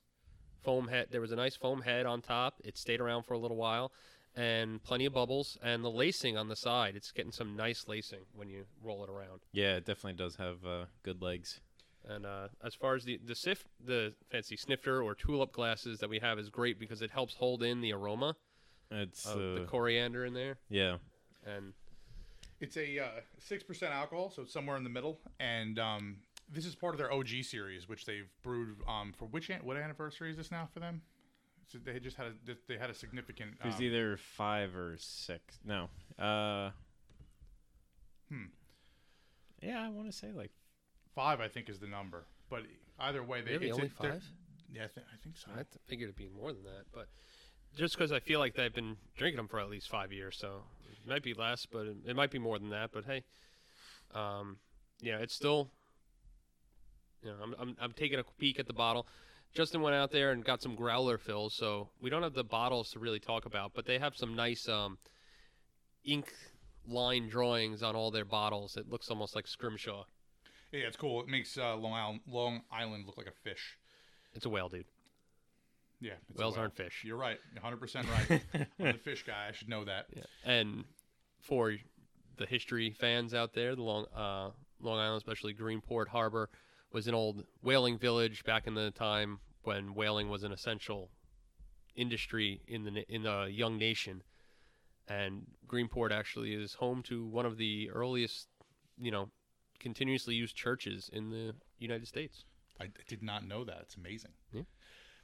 foam 0.63 0.89
head. 0.89 1.09
There 1.11 1.21
was 1.21 1.33
a 1.33 1.37
nice 1.37 1.57
foam 1.57 1.83
head 1.83 2.07
on 2.07 2.21
top. 2.23 2.55
It 2.65 2.77
stayed 2.79 3.01
around 3.01 3.25
for 3.25 3.35
a 3.35 3.39
little 3.39 3.57
while, 3.57 3.93
and 4.37 4.83
plenty 4.83 5.07
of 5.07 5.13
bubbles. 5.15 5.59
And 5.63 5.85
the 5.85 5.91
lacing 5.91 6.37
on 6.37 6.49
the 6.49 6.57
side, 6.57 6.97
it's 6.97 7.11
getting 7.13 7.33
some 7.33 7.57
nice 7.57 7.87
lacing 7.89 8.21
when 8.35 8.49
you 8.49 8.65
roll 8.83 9.03
it 9.05 9.11
around. 9.11 9.41
Yeah, 9.53 9.77
it 9.77 9.85
definitely 9.87 10.15
does 10.15 10.37
have 10.37 10.65
uh, 10.67 10.85
good 11.03 11.23
legs. 11.23 11.61
And 12.09 12.25
uh, 12.25 12.49
as 12.65 12.75
far 12.75 12.95
as 12.95 13.05
the 13.05 13.19
the 13.25 13.35
sif, 13.35 13.65
the 13.85 14.15
fancy 14.31 14.57
snifter 14.57 15.03
or 15.03 15.15
tulip 15.15 15.53
glasses 15.53 15.99
that 15.99 16.09
we 16.09 16.19
have 16.21 16.39
is 16.39 16.49
great 16.49 16.79
because 16.79 17.03
it 17.03 17.11
helps 17.11 17.35
hold 17.35 17.63
in 17.63 17.83
the 17.83 17.93
aroma 17.93 18.37
It's 18.91 19.27
of 19.27 19.37
uh, 19.37 19.55
the 19.61 19.67
coriander 19.69 20.25
in 20.25 20.33
there. 20.33 20.57
yeah, 20.71 20.97
And 21.47 21.75
It's 22.59 22.79
a 22.79 22.99
uh, 23.01 23.07
six 23.39 23.63
percent 23.63 23.93
alcohol, 23.93 24.31
so 24.31 24.43
it's 24.43 24.53
somewhere 24.53 24.79
in 24.79 24.85
the 24.85 24.89
middle. 24.91 25.21
And 25.41 25.79
um, 25.79 26.17
this 26.53 26.67
is 26.67 26.75
part 26.75 26.95
of 26.95 26.99
their 26.99 27.13
OG 27.13 27.29
series, 27.43 27.89
which 27.89 28.05
they've 28.07 28.29
brewed 28.43 28.79
um, 28.89 29.13
for 29.17 29.27
which 29.27 29.51
an- 29.51 29.61
what 29.65 29.77
anniversary 29.77 30.31
is 30.31 30.37
this 30.37 30.51
now 30.51 30.69
for 30.73 30.81
them? 30.81 31.03
So 31.69 31.79
they 31.79 32.01
just 32.01 32.17
had 32.17 32.27
a 32.27 32.33
they 32.67 32.77
had 32.77 32.91
a 32.91 32.95
significant. 32.95 33.53
it 33.63 33.67
was 33.67 33.77
um, 33.77 33.83
either 33.83 34.17
five 34.17 34.75
or 34.75 34.97
six. 34.99 35.59
No, 35.65 35.89
uh, 36.19 36.71
Hmm. 38.29 38.47
Yeah, 39.63 39.85
I 39.85 39.89
want 39.89 40.07
to 40.11 40.13
say 40.17 40.29
like 40.33 40.51
five, 41.15 41.41
I 41.41 41.49
think, 41.49 41.69
is 41.69 41.79
the 41.79 41.87
number. 41.87 42.25
But 42.49 42.63
either 42.99 43.23
way, 43.23 43.41
they 43.43 43.53
really 43.53 43.69
it's 43.69 43.77
only 43.79 43.91
a- 43.99 44.03
they're- 44.03 44.13
five. 44.13 44.25
Yeah, 44.73 44.85
I, 44.85 44.87
th- 44.87 45.07
I 45.13 45.17
think 45.23 45.37
so. 45.37 45.51
I 45.53 45.65
figured 45.89 46.11
it'd 46.11 46.17
be 46.17 46.29
more 46.29 46.53
than 46.53 46.63
that, 46.63 46.85
but 46.93 47.09
just 47.77 47.97
because 47.97 48.13
I 48.13 48.21
feel 48.21 48.39
like 48.39 48.55
they've 48.55 48.73
been 48.73 48.97
drinking 49.17 49.39
them 49.39 49.49
for 49.49 49.59
at 49.59 49.69
least 49.69 49.89
five 49.89 50.13
years, 50.13 50.37
so 50.39 50.63
it 50.89 51.09
might 51.09 51.25
be 51.25 51.35
less, 51.35 51.67
but 51.67 51.87
it, 51.89 51.97
it 52.07 52.15
might 52.15 52.31
be 52.31 52.39
more 52.39 52.57
than 52.57 52.69
that. 52.71 52.91
But 52.93 53.05
hey, 53.05 53.25
um, 54.15 54.59
yeah, 55.01 55.19
it's 55.19 55.35
still, 55.35 55.73
you 57.23 57.31
know, 57.31 57.37
I'm, 57.43 57.55
I'm 57.59 57.77
I'm 57.81 57.93
taking 57.93 58.19
a 58.19 58.25
peek 58.39 58.59
at 58.59 58.67
the 58.67 58.73
bottle. 58.73 59.07
Justin 59.53 59.81
went 59.83 59.97
out 59.97 60.13
there 60.13 60.31
and 60.31 60.45
got 60.45 60.63
some 60.63 60.75
growler 60.77 61.19
fills, 61.19 61.55
so 61.55 61.89
we 62.01 62.09
don't 62.09 62.23
have 62.23 62.35
the 62.35 62.45
bottles 62.45 62.91
to 62.93 62.99
really 63.01 63.19
talk 63.19 63.47
about, 63.47 63.73
but 63.75 63.85
they 63.85 63.99
have 63.99 64.17
some 64.17 64.37
nice 64.37 64.69
um, 64.69 64.97
ink 66.05 66.33
line 66.87 67.29
drawings 67.29 67.83
on 67.83 67.97
all 67.97 68.11
their 68.11 68.25
bottles. 68.25 68.77
It 68.77 68.89
looks 68.89 69.11
almost 69.11 69.35
like 69.35 69.47
scrimshaw. 69.49 70.05
Yeah, 70.73 70.83
it's 70.87 70.97
cool. 70.97 71.21
It 71.21 71.29
makes 71.29 71.59
uh, 71.59 71.77
Long 71.77 71.93
Island 71.95 72.21
Long 72.29 72.61
Island 72.71 73.07
look 73.07 73.17
like 73.17 73.27
a 73.27 73.33
fish. 73.43 73.77
It's 74.35 74.47
a 74.47 74.49
whale, 74.49 74.69
dude. 74.69 74.85
Yeah, 76.01 76.13
it's 76.31 76.39
a 76.39 76.41
Whales 76.41 76.55
whale. 76.55 76.63
aren't 76.63 76.77
fish. 76.77 77.03
You're 77.05 77.17
right, 77.19 77.39
100 77.55 77.77
percent 77.77 78.07
right. 78.09 78.41
I'm 78.79 78.93
the 78.93 78.99
fish 78.99 79.25
guy. 79.27 79.49
I 79.49 79.53
should 79.53 79.69
know 79.69 79.85
that. 79.85 80.07
Yeah. 80.17 80.23
And 80.45 80.85
for 81.41 81.75
the 82.37 82.47
history 82.47 82.91
fans 82.93 83.35
out 83.35 83.53
there, 83.53 83.75
the 83.75 83.83
Long 83.83 84.07
uh, 84.17 84.51
Long 84.81 84.99
Island, 84.99 85.19
especially 85.19 85.55
Greenport 85.55 86.07
Harbor, 86.09 86.49
was 86.93 87.07
an 87.07 87.15
old 87.15 87.45
whaling 87.63 87.99
village 87.99 88.45
back 88.45 88.67
in 88.67 88.75
the 88.75 88.91
time 88.91 89.39
when 89.63 89.95
whaling 89.95 90.29
was 90.29 90.43
an 90.43 90.53
essential 90.53 91.11
industry 91.97 92.63
in 92.67 92.85
the 92.85 93.05
in 93.13 93.23
the 93.23 93.49
young 93.51 93.79
nation. 93.79 94.23
And 95.09 95.47
Greenport 95.67 96.13
actually 96.13 96.55
is 96.55 96.75
home 96.75 97.03
to 97.05 97.27
one 97.27 97.45
of 97.45 97.57
the 97.57 97.91
earliest, 97.91 98.47
you 99.01 99.11
know, 99.11 99.29
continuously 99.81 100.35
used 100.35 100.55
churches 100.55 101.11
in 101.13 101.31
the 101.31 101.55
United 101.79 102.07
States. 102.07 102.45
I 102.81 102.89
did 103.09 103.23
not 103.23 103.47
know 103.47 103.65
that. 103.65 103.79
It's 103.83 103.97
amazing. 103.97 104.31
Yeah. 104.53 104.63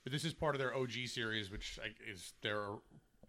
But 0.02 0.12
this 0.12 0.24
is 0.24 0.34
part 0.34 0.54
of 0.54 0.58
their 0.60 0.74
OG 0.74 0.92
series, 1.06 1.50
which 1.50 1.78
is 2.10 2.34
their 2.42 2.70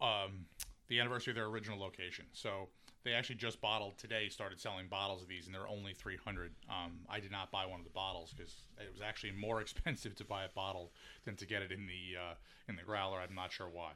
um, 0.01 0.45
the 0.87 0.99
anniversary 0.99 1.31
of 1.31 1.35
their 1.35 1.45
original 1.45 1.79
location. 1.79 2.25
So 2.33 2.69
they 3.07 3.13
actually 3.13 3.35
just 3.35 3.61
bottled 3.61 3.97
today. 3.97 4.27
Started 4.29 4.59
selling 4.59 4.87
bottles 4.87 5.21
of 5.21 5.29
these, 5.29 5.45
and 5.45 5.55
they're 5.55 5.67
only 5.67 5.93
300. 5.93 6.51
Um, 6.69 6.91
I 7.09 7.19
did 7.19 7.31
not 7.31 7.51
buy 7.51 7.65
one 7.65 7.79
of 7.79 7.85
the 7.85 7.91
bottles 7.91 8.33
because 8.35 8.53
it 8.79 8.91
was 8.91 9.01
actually 9.01 9.31
more 9.39 9.61
expensive 9.61 10.15
to 10.15 10.25
buy 10.25 10.43
a 10.43 10.49
bottle 10.49 10.91
than 11.25 11.35
to 11.37 11.45
get 11.45 11.61
it 11.61 11.71
in 11.71 11.87
the 11.87 12.19
uh, 12.19 12.33
in 12.67 12.75
the 12.75 12.83
growler. 12.83 13.19
I'm 13.19 13.33
not 13.33 13.51
sure 13.51 13.69
why. 13.71 13.91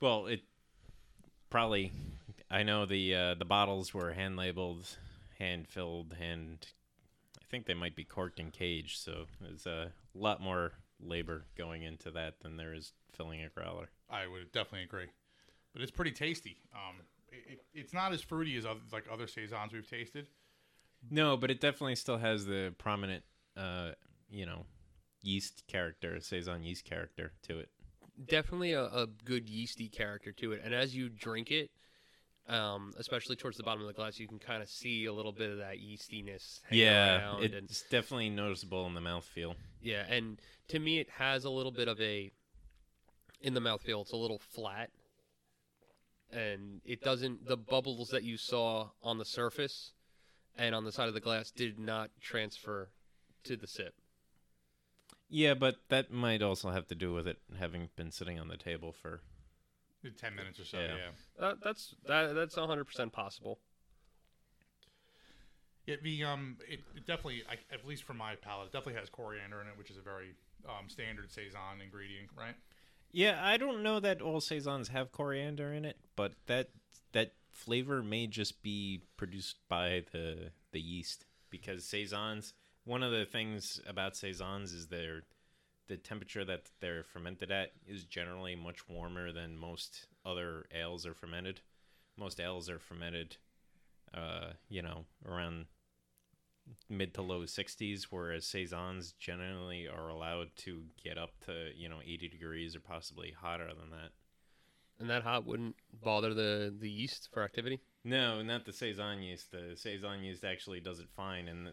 Well, 0.00 0.26
it 0.26 0.42
probably. 1.50 1.92
I 2.50 2.62
know 2.62 2.86
the 2.86 3.14
uh, 3.14 3.34
the 3.34 3.44
bottles 3.44 3.92
were 3.92 4.12
hand 4.12 4.36
labeled, 4.36 4.96
hand 5.38 5.66
filled, 5.68 6.14
hand. 6.18 6.68
I 7.36 7.44
think 7.50 7.66
they 7.66 7.74
might 7.74 7.96
be 7.96 8.04
corked 8.04 8.38
and 8.38 8.52
caged, 8.52 8.98
so 9.00 9.24
there's 9.40 9.66
a 9.66 9.92
lot 10.14 10.40
more 10.40 10.72
labor 11.00 11.44
going 11.56 11.82
into 11.82 12.10
that 12.12 12.40
than 12.40 12.56
there 12.56 12.74
is 12.74 12.92
filling 13.12 13.42
a 13.42 13.48
growler. 13.48 13.88
I 14.10 14.26
would 14.26 14.52
definitely 14.52 14.84
agree, 14.84 15.06
but 15.72 15.82
it's 15.82 15.90
pretty 15.90 16.12
tasty. 16.12 16.58
Um, 16.74 16.96
it, 17.30 17.52
it, 17.52 17.60
it's 17.74 17.92
not 17.92 18.12
as 18.12 18.20
fruity 18.22 18.56
as 18.56 18.64
other, 18.66 18.80
like 18.92 19.04
other 19.10 19.26
saisons 19.26 19.72
we've 19.72 19.88
tasted. 19.88 20.26
No, 21.10 21.36
but 21.36 21.50
it 21.50 21.60
definitely 21.60 21.94
still 21.94 22.18
has 22.18 22.46
the 22.46 22.74
prominent, 22.78 23.24
uh, 23.56 23.92
you 24.28 24.46
know, 24.46 24.66
yeast 25.22 25.64
character, 25.68 26.20
saison 26.20 26.62
yeast 26.64 26.84
character 26.84 27.32
to 27.42 27.58
it. 27.58 27.68
definitely 28.26 28.72
a, 28.72 28.84
a 28.86 29.06
good 29.24 29.48
yeasty 29.48 29.88
character 29.88 30.32
to 30.32 30.52
it. 30.52 30.60
And 30.64 30.74
as 30.74 30.94
you 30.96 31.08
drink 31.08 31.50
it, 31.52 31.70
um, 32.48 32.94
especially 32.98 33.36
towards 33.36 33.56
the 33.58 33.62
bottom 33.62 33.82
of 33.82 33.86
the 33.86 33.92
glass, 33.92 34.18
you 34.18 34.26
can 34.26 34.38
kind 34.38 34.62
of 34.62 34.68
see 34.68 35.04
a 35.04 35.12
little 35.12 35.32
bit 35.32 35.50
of 35.50 35.58
that 35.58 35.76
yeastiness. 35.76 36.60
hanging 36.68 36.84
Yeah, 36.84 37.18
around 37.18 37.44
it's 37.44 37.54
and 37.54 37.90
definitely 37.90 38.30
noticeable 38.30 38.86
in 38.86 38.94
the 38.94 39.00
mouthfeel. 39.00 39.54
yeah, 39.82 40.04
and 40.08 40.40
to 40.68 40.78
me, 40.78 40.98
it 40.98 41.08
has 41.10 41.44
a 41.44 41.50
little 41.50 41.72
bit 41.72 41.88
of 41.88 42.00
a 42.00 42.30
in 43.40 43.54
the 43.54 43.60
mouthfeel. 43.60 44.00
It's 44.02 44.12
a 44.12 44.16
little 44.16 44.38
flat, 44.38 44.90
and 46.32 46.80
it 46.84 47.02
doesn't. 47.02 47.46
The 47.46 47.56
bubbles 47.56 48.10
that 48.10 48.22
you 48.22 48.36
saw 48.36 48.90
on 49.02 49.18
the 49.18 49.24
surface 49.24 49.92
and 50.56 50.74
on 50.74 50.84
the 50.84 50.92
side 50.92 51.08
of 51.08 51.14
the 51.14 51.20
glass 51.20 51.50
did 51.50 51.78
not 51.78 52.10
transfer 52.20 52.90
to 53.44 53.56
the 53.56 53.66
sip. 53.66 53.94
Yeah, 55.30 55.54
but 55.54 55.76
that 55.88 56.10
might 56.10 56.42
also 56.42 56.70
have 56.70 56.86
to 56.88 56.94
do 56.94 57.12
with 57.12 57.28
it 57.28 57.38
having 57.58 57.90
been 57.96 58.10
sitting 58.10 58.38
on 58.38 58.48
the 58.48 58.56
table 58.56 58.92
for. 58.92 59.20
Ten 60.16 60.36
minutes 60.36 60.60
or 60.60 60.64
so. 60.64 60.78
Yeah. 60.78 60.86
yeah. 60.86 61.10
That, 61.40 61.56
that's 61.62 61.94
that, 62.06 62.34
that's 62.34 62.54
hundred 62.54 62.84
percent 62.84 63.12
possible. 63.12 63.58
It 65.86 66.02
the 66.02 66.24
um 66.24 66.56
it, 66.68 66.80
it 66.94 67.06
definitely 67.06 67.42
I, 67.50 67.56
at 67.74 67.86
least 67.86 68.04
for 68.04 68.14
my 68.14 68.36
palate 68.36 68.68
it 68.68 68.72
definitely 68.72 69.00
has 69.00 69.10
coriander 69.10 69.60
in 69.60 69.66
it, 69.66 69.72
which 69.76 69.90
is 69.90 69.96
a 69.96 70.02
very 70.02 70.34
um, 70.66 70.88
standard 70.88 71.30
saison 71.32 71.80
ingredient, 71.82 72.28
right? 72.36 72.54
Yeah, 73.10 73.40
I 73.42 73.56
don't 73.56 73.82
know 73.82 74.00
that 74.00 74.20
all 74.20 74.40
saisons 74.40 74.88
have 74.88 75.12
coriander 75.12 75.72
in 75.72 75.84
it, 75.84 75.96
but 76.14 76.34
that 76.46 76.68
that 77.12 77.32
flavor 77.50 78.02
may 78.02 78.26
just 78.26 78.62
be 78.62 79.02
produced 79.16 79.56
by 79.68 80.04
the 80.12 80.50
the 80.72 80.80
yeast 80.80 81.24
because 81.50 81.84
saisons. 81.84 82.52
One 82.84 83.02
of 83.02 83.12
the 83.12 83.24
things 83.24 83.80
about 83.86 84.16
saisons 84.16 84.72
is 84.72 84.88
their 84.88 85.22
the 85.88 85.96
temperature 85.96 86.44
that 86.44 86.70
they're 86.80 87.02
fermented 87.02 87.50
at 87.50 87.72
is 87.86 88.04
generally 88.04 88.54
much 88.54 88.88
warmer 88.88 89.32
than 89.32 89.56
most 89.56 90.06
other 90.24 90.66
ales 90.74 91.06
are 91.06 91.14
fermented. 91.14 91.60
Most 92.16 92.40
ales 92.40 92.68
are 92.68 92.78
fermented, 92.78 93.38
uh, 94.12 94.50
you 94.68 94.82
know, 94.82 95.06
around 95.26 95.66
mid 96.88 97.14
to 97.14 97.22
low 97.22 97.42
60s, 97.42 98.04
whereas 98.10 98.44
saisons 98.44 99.12
generally 99.12 99.86
are 99.88 100.08
allowed 100.08 100.48
to 100.56 100.82
get 101.02 101.18
up 101.18 101.32
to 101.46 101.70
you 101.76 101.88
know 101.88 101.98
80 102.04 102.28
degrees 102.28 102.76
or 102.76 102.80
possibly 102.80 103.34
hotter 103.38 103.68
than 103.68 103.90
that. 103.90 104.10
And 105.00 105.08
that 105.10 105.22
hot 105.22 105.46
wouldn't 105.46 105.76
bother 106.02 106.34
the 106.34 106.74
the 106.76 106.90
yeast 106.90 107.28
for 107.32 107.42
activity. 107.42 107.80
No, 108.04 108.42
not 108.42 108.64
the 108.64 108.72
saison 108.72 109.22
yeast. 109.22 109.52
The 109.52 109.72
saison 109.76 110.22
yeast 110.22 110.44
actually 110.44 110.80
does 110.80 110.98
it 110.98 111.08
fine, 111.16 111.48
and 111.48 111.66
the, 111.66 111.72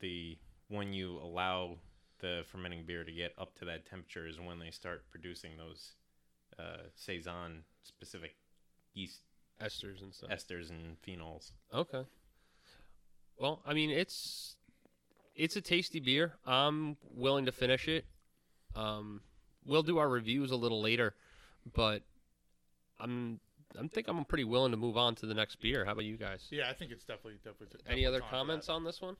the 0.00 0.38
when 0.68 0.92
you 0.92 1.18
allow 1.18 1.78
the 2.20 2.42
fermenting 2.50 2.84
beer 2.84 3.04
to 3.04 3.12
get 3.12 3.32
up 3.38 3.54
to 3.58 3.64
that 3.64 3.86
temperature 3.86 4.26
is 4.26 4.38
when 4.38 4.58
they 4.58 4.70
start 4.70 5.04
producing 5.10 5.52
those 5.56 5.92
uh, 6.58 6.82
saison 6.94 7.64
specific 7.82 8.32
yeast 8.94 9.20
Esters 9.60 10.02
and 10.02 10.14
stuff. 10.14 10.30
esters 10.30 10.70
and 10.70 10.96
phenols. 11.02 11.52
Okay. 11.74 12.02
Well, 13.40 13.62
I 13.66 13.72
mean, 13.72 13.90
it's 13.90 14.56
it's 15.34 15.56
a 15.56 15.62
tasty 15.62 15.98
beer. 15.98 16.34
I'm 16.46 16.96
willing 17.14 17.46
to 17.46 17.52
finish 17.52 17.88
it. 17.88 18.04
Um, 18.76 19.22
we'll 19.64 19.82
do 19.82 19.96
our 19.98 20.08
reviews 20.08 20.50
a 20.50 20.56
little 20.56 20.82
later, 20.82 21.14
but 21.74 22.02
I'm 23.00 23.40
I'm 23.78 23.88
think 23.88 24.08
I'm 24.08 24.24
pretty 24.26 24.44
willing 24.44 24.72
to 24.72 24.76
move 24.76 24.98
on 24.98 25.14
to 25.16 25.26
the 25.26 25.32
next 25.32 25.56
beer. 25.60 25.86
How 25.86 25.92
about 25.92 26.04
you 26.04 26.18
guys? 26.18 26.46
Yeah, 26.50 26.68
I 26.68 26.74
think 26.74 26.92
it's 26.92 27.04
definitely 27.04 27.38
definitely. 27.42 27.80
Any 27.88 28.04
other 28.04 28.20
comments 28.20 28.68
on 28.68 28.84
this 28.84 29.00
one? 29.00 29.16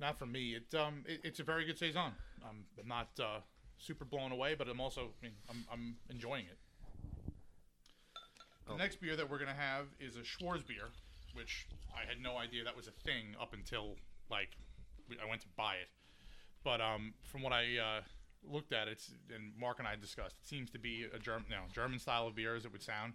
Not 0.00 0.18
for 0.18 0.26
me. 0.26 0.54
It 0.56 0.74
um, 0.78 1.04
it, 1.06 1.20
it's 1.22 1.40
a 1.40 1.44
very 1.44 1.66
good 1.66 1.78
saison. 1.78 2.12
I'm, 2.48 2.64
I'm 2.80 2.88
not 2.88 3.08
uh, 3.20 3.40
super 3.76 4.06
blown 4.06 4.32
away, 4.32 4.54
but 4.54 4.68
I'm 4.68 4.80
also 4.80 5.10
I 5.20 5.24
mean, 5.26 5.34
I'm 5.50 5.64
I'm 5.70 5.96
enjoying 6.08 6.46
it. 6.46 6.56
The 8.66 8.72
Oh. 8.74 8.76
next 8.76 9.00
beer 9.00 9.16
that 9.16 9.28
we're 9.28 9.38
gonna 9.38 9.54
have 9.54 9.86
is 9.98 10.16
a 10.16 10.24
Schwarz 10.24 10.62
beer, 10.62 10.84
which 11.38 11.66
I 11.94 12.06
had 12.08 12.20
no 12.20 12.36
idea 12.36 12.64
that 12.64 12.76
was 12.76 12.88
a 12.88 12.96
thing 13.06 13.36
up 13.40 13.54
until 13.54 13.94
like 14.30 14.50
I 15.22 15.28
went 15.28 15.40
to 15.42 15.48
buy 15.56 15.74
it. 15.74 15.88
But 16.64 16.80
um, 16.80 17.14
from 17.22 17.42
what 17.42 17.52
I 17.52 17.78
uh, 17.78 18.00
looked 18.42 18.72
at, 18.72 18.88
it's 18.88 19.12
and 19.34 19.52
Mark 19.58 19.78
and 19.78 19.86
I 19.86 19.94
discussed. 19.96 20.36
It 20.42 20.48
seems 20.48 20.70
to 20.70 20.78
be 20.78 21.06
a 21.14 21.18
German, 21.18 21.46
no, 21.48 21.62
German 21.72 21.98
style 21.98 22.26
of 22.26 22.34
beer, 22.34 22.56
as 22.56 22.64
it 22.64 22.72
would 22.72 22.82
sound, 22.82 23.14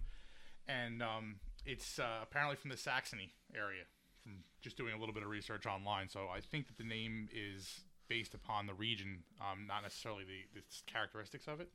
and 0.68 1.04
um, 1.04 1.36
it's 1.66 2.00
uh, 2.00 2.20
apparently 2.24 2.56
from 2.56 2.72
the 2.72 2.78
Saxony 2.78 3.34
area. 3.54 3.84
From 4.24 4.46
just 4.62 4.78
doing 4.78 4.94
a 4.94 4.98
little 4.98 5.14
bit 5.14 5.24
of 5.24 5.30
research 5.30 5.66
online, 5.66 6.08
so 6.08 6.30
I 6.34 6.40
think 6.40 6.68
that 6.68 6.78
the 6.78 6.86
name 6.86 7.28
is 7.36 7.82
based 8.08 8.34
upon 8.34 8.68
the 8.68 8.74
region, 8.74 9.24
um, 9.42 9.68
not 9.68 9.84
necessarily 9.84 10.24
the, 10.24 10.62
the 10.62 10.64
characteristics 10.86 11.46
of 11.46 11.60
it. 11.60 11.70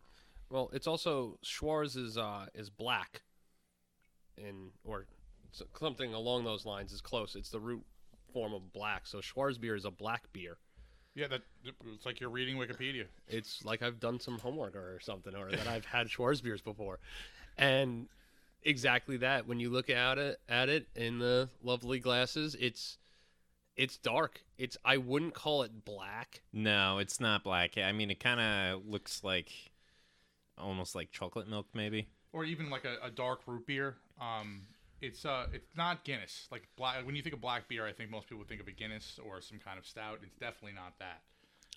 Well, 0.48 0.70
it's 0.72 0.86
also 0.86 1.38
Schwarz 1.42 1.94
is 1.94 2.16
uh, 2.16 2.46
is 2.54 2.70
black, 2.70 3.20
in 4.38 4.70
or 4.82 5.06
s- 5.52 5.62
something 5.78 6.14
along 6.14 6.44
those 6.44 6.64
lines 6.66 6.92
is 6.92 7.00
close. 7.00 7.34
It's 7.36 7.50
the 7.50 7.60
root 7.60 7.84
form 8.32 8.52
of 8.54 8.72
black. 8.72 9.06
So 9.06 9.18
Schwarzbier 9.18 9.76
is 9.76 9.84
a 9.84 9.90
black 9.90 10.32
beer. 10.32 10.58
Yeah, 11.14 11.26
that 11.28 11.42
it's 11.94 12.06
like 12.06 12.20
you're 12.20 12.30
reading 12.30 12.56
Wikipedia. 12.56 13.06
It's 13.26 13.64
like 13.64 13.82
I've 13.82 13.98
done 13.98 14.20
some 14.20 14.38
homework 14.38 14.76
or 14.76 15.00
something, 15.00 15.34
or 15.34 15.50
that 15.50 15.66
I've 15.66 15.84
had 15.86 16.06
Schwarzbiers 16.08 16.62
before, 16.62 17.00
and 17.56 18.06
exactly 18.62 19.16
that. 19.16 19.46
When 19.48 19.58
you 19.58 19.68
look 19.70 19.90
at 19.90 20.18
it 20.18 20.40
at 20.48 20.68
it 20.68 20.86
in 20.94 21.18
the 21.18 21.48
lovely 21.62 21.98
glasses, 21.98 22.54
it's 22.60 22.98
it's 23.76 23.96
dark. 23.96 24.42
It's 24.58 24.76
I 24.84 24.96
wouldn't 24.98 25.34
call 25.34 25.62
it 25.62 25.84
black. 25.84 26.42
No, 26.52 26.98
it's 26.98 27.18
not 27.18 27.42
black. 27.42 27.76
I 27.78 27.90
mean, 27.90 28.10
it 28.12 28.20
kind 28.20 28.40
of 28.40 28.86
looks 28.86 29.24
like 29.24 29.50
almost 30.56 30.94
like 30.94 31.10
chocolate 31.10 31.48
milk, 31.48 31.66
maybe. 31.74 32.06
or 32.32 32.44
even 32.44 32.70
like 32.70 32.84
a, 32.84 32.96
a 33.06 33.10
dark 33.10 33.40
root 33.46 33.66
beer. 33.66 33.96
Um, 34.20 34.62
it's 35.00 35.24
uh, 35.24 35.46
it's 35.52 35.76
not 35.76 36.04
Guinness. 36.04 36.48
Like 36.50 36.66
black. 36.76 37.04
When 37.06 37.14
you 37.16 37.22
think 37.22 37.34
of 37.34 37.40
black 37.40 37.68
beer, 37.68 37.86
I 37.86 37.92
think 37.92 38.10
most 38.10 38.28
people 38.28 38.44
think 38.44 38.60
of 38.60 38.68
a 38.68 38.72
Guinness 38.72 39.18
or 39.24 39.40
some 39.40 39.58
kind 39.58 39.78
of 39.78 39.86
stout. 39.86 40.18
It's 40.22 40.36
definitely 40.36 40.74
not 40.74 40.98
that. 40.98 41.22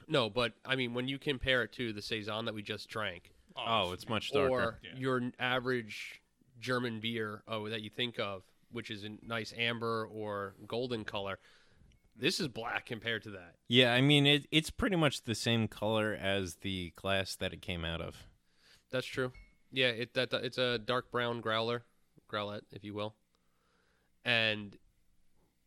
No, 0.08 0.30
but 0.30 0.54
I 0.66 0.76
mean 0.76 0.94
when 0.94 1.08
you 1.08 1.20
compare 1.20 1.64
it 1.64 1.72
to 1.74 1.94
the 1.94 2.02
saison 2.02 2.46
that 2.46 2.54
we 2.54 2.62
just 2.64 2.90
drank, 2.90 3.32
Oh, 3.56 3.92
it's 3.92 4.10
much 4.10 4.32
darker. 4.32 4.50
or 4.52 4.80
Yeah. 4.84 4.98
your 4.98 5.22
average 5.40 6.22
German 6.60 7.00
beer 7.00 7.44
oh 7.48 7.70
that 7.70 7.82
you 7.82 7.90
think 7.90 8.20
of, 8.20 8.44
which 8.72 8.90
is 8.90 9.04
a 9.04 9.10
nice 9.22 9.54
amber 9.56 10.08
or 10.12 10.56
golden 10.68 11.04
color. 11.04 11.38
This 12.16 12.40
is 12.40 12.48
black 12.48 12.86
compared 12.86 13.24
to 13.24 13.32
that. 13.32 13.56
Yeah, 13.68 13.94
I 13.94 14.02
mean, 14.02 14.26
it, 14.28 14.46
it's 14.52 14.70
pretty 14.70 14.96
much 14.98 15.24
the 15.24 15.34
same 15.34 15.68
color 15.68 16.14
as 16.14 16.56
the 16.56 16.92
glass 16.96 17.36
that 17.36 17.54
it 17.54 17.62
came 17.62 17.86
out 17.86 18.02
of. 18.02 18.28
That's 18.92 19.08
true. 19.08 19.32
Yeah, 19.72 19.88
it 19.88 20.14
that 20.16 20.34
it's 20.34 20.58
a 20.58 20.78
dark 20.78 21.12
brown 21.12 21.40
growler, 21.42 21.84
growlette, 22.32 22.62
if 22.72 22.84
you 22.84 22.94
will, 22.94 23.16
and 24.26 24.78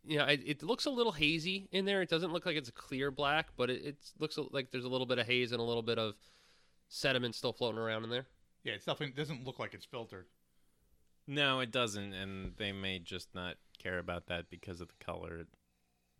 you 0.04 0.18
know 0.18 0.24
it, 0.24 0.40
it 0.44 0.62
looks 0.62 0.86
a 0.86 0.90
little 0.90 1.12
hazy 1.12 1.68
in 1.72 1.84
there. 1.84 2.02
It 2.02 2.08
doesn't 2.08 2.32
look 2.32 2.46
like 2.46 2.56
it's 2.56 2.68
a 2.68 2.72
clear 2.72 3.10
black, 3.10 3.48
but 3.56 3.70
it, 3.70 3.84
it 3.84 3.96
looks 4.18 4.38
like 4.50 4.70
there's 4.70 4.84
a 4.84 4.88
little 4.88 5.06
bit 5.06 5.18
of 5.18 5.26
haze 5.26 5.52
and 5.52 5.60
a 5.60 5.64
little 5.64 5.82
bit 5.82 5.98
of 5.98 6.14
sediment 6.88 7.34
still 7.34 7.52
floating 7.52 7.80
around 7.80 8.04
in 8.04 8.10
there. 8.10 8.26
Yeah, 8.62 8.74
it's 8.74 8.84
definitely 8.84 9.14
it 9.14 9.16
doesn't 9.16 9.44
look 9.44 9.58
like 9.58 9.74
it's 9.74 9.84
filtered. 9.84 10.26
No, 11.26 11.60
it 11.60 11.70
doesn't, 11.70 12.12
and 12.12 12.52
they 12.58 12.72
may 12.72 12.98
just 12.98 13.34
not 13.34 13.56
care 13.82 13.98
about 13.98 14.26
that 14.26 14.50
because 14.50 14.80
of 14.80 14.88
the 14.88 15.04
color. 15.04 15.46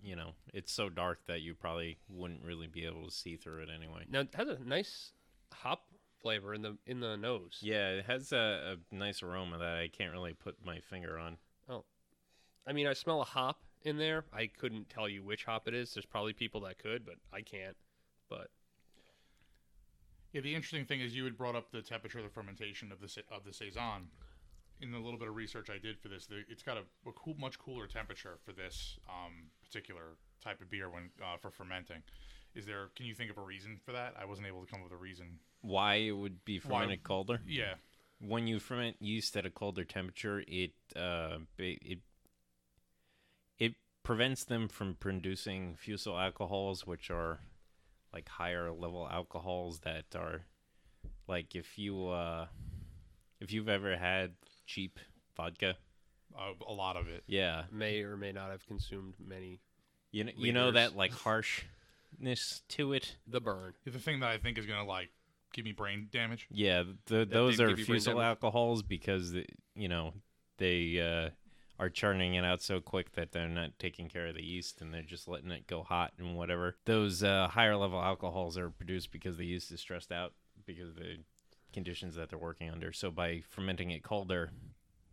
You 0.03 0.17
know, 0.17 0.33
it's 0.53 0.73
so 0.73 0.89
dark 0.89 1.21
that 1.27 1.41
you 1.41 1.55
probably 1.55 1.99
wouldn't 2.09 2.45
really 2.45 2.67
be 2.67 2.85
able 2.85 3.05
to 3.05 3.11
see 3.11 3.37
through 3.37 3.63
it 3.63 3.69
anyway. 3.75 4.05
Now 4.09 4.21
it 4.21 4.35
has 4.35 4.49
a 4.49 4.59
nice 4.65 5.13
hop 5.53 5.87
flavor 6.25 6.55
in 6.55 6.63
the 6.63 6.77
in 6.87 7.01
the 7.01 7.17
nose. 7.17 7.59
Yeah, 7.61 7.91
it 7.91 8.07
has 8.07 8.33
a, 8.33 8.77
a 8.77 8.95
nice 8.95 9.23
aroma 9.23 9.59
that 9.59 9.77
I 9.77 9.89
can't 9.89 10.11
really 10.11 10.33
put 10.33 10.57
my 10.65 10.81
finger 10.81 11.19
on. 11.19 11.37
Oh, 11.69 11.85
I 12.67 12.73
mean, 12.73 12.87
I 12.87 12.95
smell 12.95 13.21
a 13.21 13.25
hop 13.25 13.61
in 13.83 13.99
there. 13.99 14.25
I 14.33 14.47
couldn't 14.47 14.89
tell 14.89 15.07
you 15.07 15.23
which 15.23 15.45
hop 15.45 15.69
it 15.69 15.75
is. 15.75 15.93
There's 15.93 16.07
probably 16.07 16.33
people 16.33 16.63
that 16.63 16.79
could, 16.79 17.05
but 17.05 17.17
I 17.33 17.43
can't. 17.43 17.77
But 18.31 18.49
Yeah, 20.33 20.41
the 20.41 20.55
interesting 20.55 20.87
thing 20.87 21.01
is 21.01 21.15
you 21.15 21.25
had 21.25 21.37
brought 21.37 21.55
up 21.55 21.71
the 21.71 21.83
temperature 21.83 22.19
of 22.19 22.25
the 22.25 22.31
fermentation 22.31 22.91
of 22.91 23.01
the 23.01 23.09
sa- 23.09 23.21
of 23.31 23.45
the 23.45 23.53
saison. 23.53 24.09
In 24.81 24.91
the 24.91 24.99
little 24.99 25.19
bit 25.19 25.29
of 25.29 25.37
research 25.37 25.69
I 25.71 25.79
did 25.79 26.01
for 26.01 26.09
this, 26.09 26.27
the, 26.27 26.43
it's 26.49 26.63
got 26.63 26.77
a, 26.77 27.09
a 27.09 27.13
cool, 27.13 27.37
much 27.39 27.59
cooler 27.59 27.87
temperature 27.87 28.39
for 28.45 28.53
this 28.53 28.99
um, 29.09 29.51
particular 29.63 30.17
type 30.43 30.61
of 30.61 30.69
beer 30.69 30.91
when 30.91 31.11
uh, 31.23 31.37
for 31.37 31.51
fermenting. 31.51 32.03
Is 32.55 32.67
there? 32.67 32.89
Can 32.97 33.07
you 33.07 33.15
think 33.15 33.31
of 33.31 33.39
a 33.39 33.43
reason 33.43 33.81
for 33.85 33.93
that? 33.93 34.15
I 34.21 34.25
wasn't 34.27 34.47
able 34.47 34.61
to 34.65 34.67
come 34.71 34.81
up 34.81 34.85
with 34.85 34.93
a 34.93 35.03
reason. 35.03 35.39
Why 35.63 35.95
it 35.97 36.13
would 36.13 36.45
be 36.45 36.59
Why- 36.59 36.81
fermented 36.83 37.03
colder? 37.03 37.41
Yeah, 37.47 37.75
when 38.21 38.47
you 38.47 38.59
ferment 38.61 38.97
yeast 39.01 39.37
at 39.37 39.45
a 39.47 39.51
colder 39.51 39.85
temperature, 39.85 40.43
it 40.47 40.73
uh, 40.95 41.39
it 41.59 41.99
it 43.59 43.75
prevents 44.03 44.45
them 44.45 44.69
from 44.69 44.95
producing 44.95 45.75
fusel 45.77 46.19
alcohols, 46.19 46.87
which 46.87 47.11
are 47.11 47.41
like 48.13 48.29
higher 48.29 48.71
level 48.71 49.09
alcohols 49.11 49.81
that 49.81 50.05
are 50.15 50.43
like 51.27 51.55
if 51.55 51.79
you 51.79 52.09
uh, 52.09 52.47
if 53.41 53.53
you've 53.53 53.69
ever 53.69 53.97
had 53.97 54.33
cheap 54.67 54.99
vodka, 55.37 55.75
uh, 56.39 56.53
a 56.69 56.73
lot 56.73 56.97
of 56.97 57.09
it. 57.09 57.25
yeah, 57.27 57.65
may 57.73 58.03
or 58.03 58.17
may 58.17 58.33
not 58.33 58.51
have 58.51 58.65
consumed 58.67 59.15
many. 59.19 59.61
you 60.13 60.25
know, 60.25 60.33
you 60.37 60.53
know 60.53 60.71
that 60.71 60.95
like 60.97 61.13
harshness 62.19 62.63
to 62.69 62.93
it. 62.93 63.17
The 63.27 63.41
burn. 63.41 63.75
The 63.85 63.99
thing 63.99 64.21
that 64.21 64.31
I 64.31 64.39
think 64.39 64.59
is 64.59 64.67
gonna 64.67 64.85
like 64.87 65.11
give 65.53 65.65
me 65.65 65.73
brain 65.73 66.09
damage. 66.11 66.47
Yeah, 66.51 66.85
the, 67.07 67.25
those 67.25 67.61
are 67.61 67.73
give 67.75 67.87
fusel 67.87 68.21
alcohols 68.21 68.83
because 68.83 69.33
the- 69.33 69.47
you 69.75 69.89
know 69.89 70.13
they 70.59 71.01
uh, 71.01 71.31
are 71.83 71.91
churning 71.91 72.35
it 72.35 72.45
out 72.45 72.63
so 72.63 72.81
quick 72.81 73.13
that 73.13 73.33
they're 73.33 73.49
not 73.49 73.79
taking 73.79 74.09
care 74.09 74.27
of 74.27 74.35
the 74.35 74.43
yeast 74.45 74.81
and 74.81 74.93
they're 74.95 75.03
just 75.03 75.27
letting 75.29 75.51
it 75.51 75.67
go 75.67 75.83
hot 75.83 76.13
and 76.19 76.37
whatever. 76.37 76.77
Those 76.85 77.23
uh, 77.23 77.49
higher 77.49 77.77
level 77.77 78.01
alcohols 78.01 78.57
are 78.57 78.71
produced 78.71 79.11
because 79.11 79.37
the 79.37 79.47
yeast 79.47 79.73
is 79.73 79.81
stressed 79.81 80.13
out 80.13 80.33
because 80.67 80.91
of 80.91 80.97
the 80.97 81.17
conditions 81.73 82.15
that 82.15 82.31
they're 82.31 82.39
working 82.39 82.71
under. 82.71 82.93
So 82.93 83.11
by 83.11 83.43
fermenting 83.51 83.91
it 83.91 84.05
colder, 84.05 84.53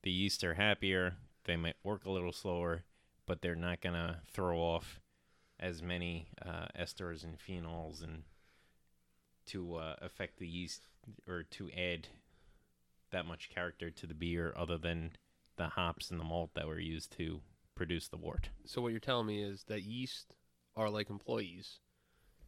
the 0.03 0.11
yeast 0.11 0.43
are 0.43 0.53
happier. 0.53 1.15
They 1.45 1.55
might 1.55 1.75
work 1.83 2.05
a 2.05 2.11
little 2.11 2.31
slower, 2.31 2.83
but 3.25 3.41
they're 3.41 3.55
not 3.55 3.81
gonna 3.81 4.21
throw 4.31 4.59
off 4.59 4.99
as 5.61 5.81
many 5.81 6.27
uh, 6.43 6.65
esters 6.79 7.23
and 7.23 7.37
phenols 7.37 8.03
and 8.03 8.23
to 9.45 9.75
uh, 9.75 9.95
affect 10.01 10.39
the 10.39 10.47
yeast 10.47 10.87
or 11.27 11.43
to 11.43 11.69
add 11.71 12.07
that 13.11 13.25
much 13.25 13.49
character 13.49 13.89
to 13.91 14.07
the 14.07 14.13
beer 14.13 14.53
other 14.57 14.77
than 14.77 15.11
the 15.57 15.69
hops 15.69 16.09
and 16.09 16.19
the 16.19 16.23
malt 16.23 16.51
that 16.55 16.67
were 16.67 16.79
used 16.79 17.11
to 17.17 17.41
produce 17.75 18.07
the 18.07 18.17
wort. 18.17 18.49
So 18.65 18.81
what 18.81 18.91
you're 18.91 18.99
telling 18.99 19.27
me 19.27 19.43
is 19.43 19.65
that 19.67 19.83
yeast 19.83 20.33
are 20.75 20.89
like 20.89 21.09
employees, 21.09 21.79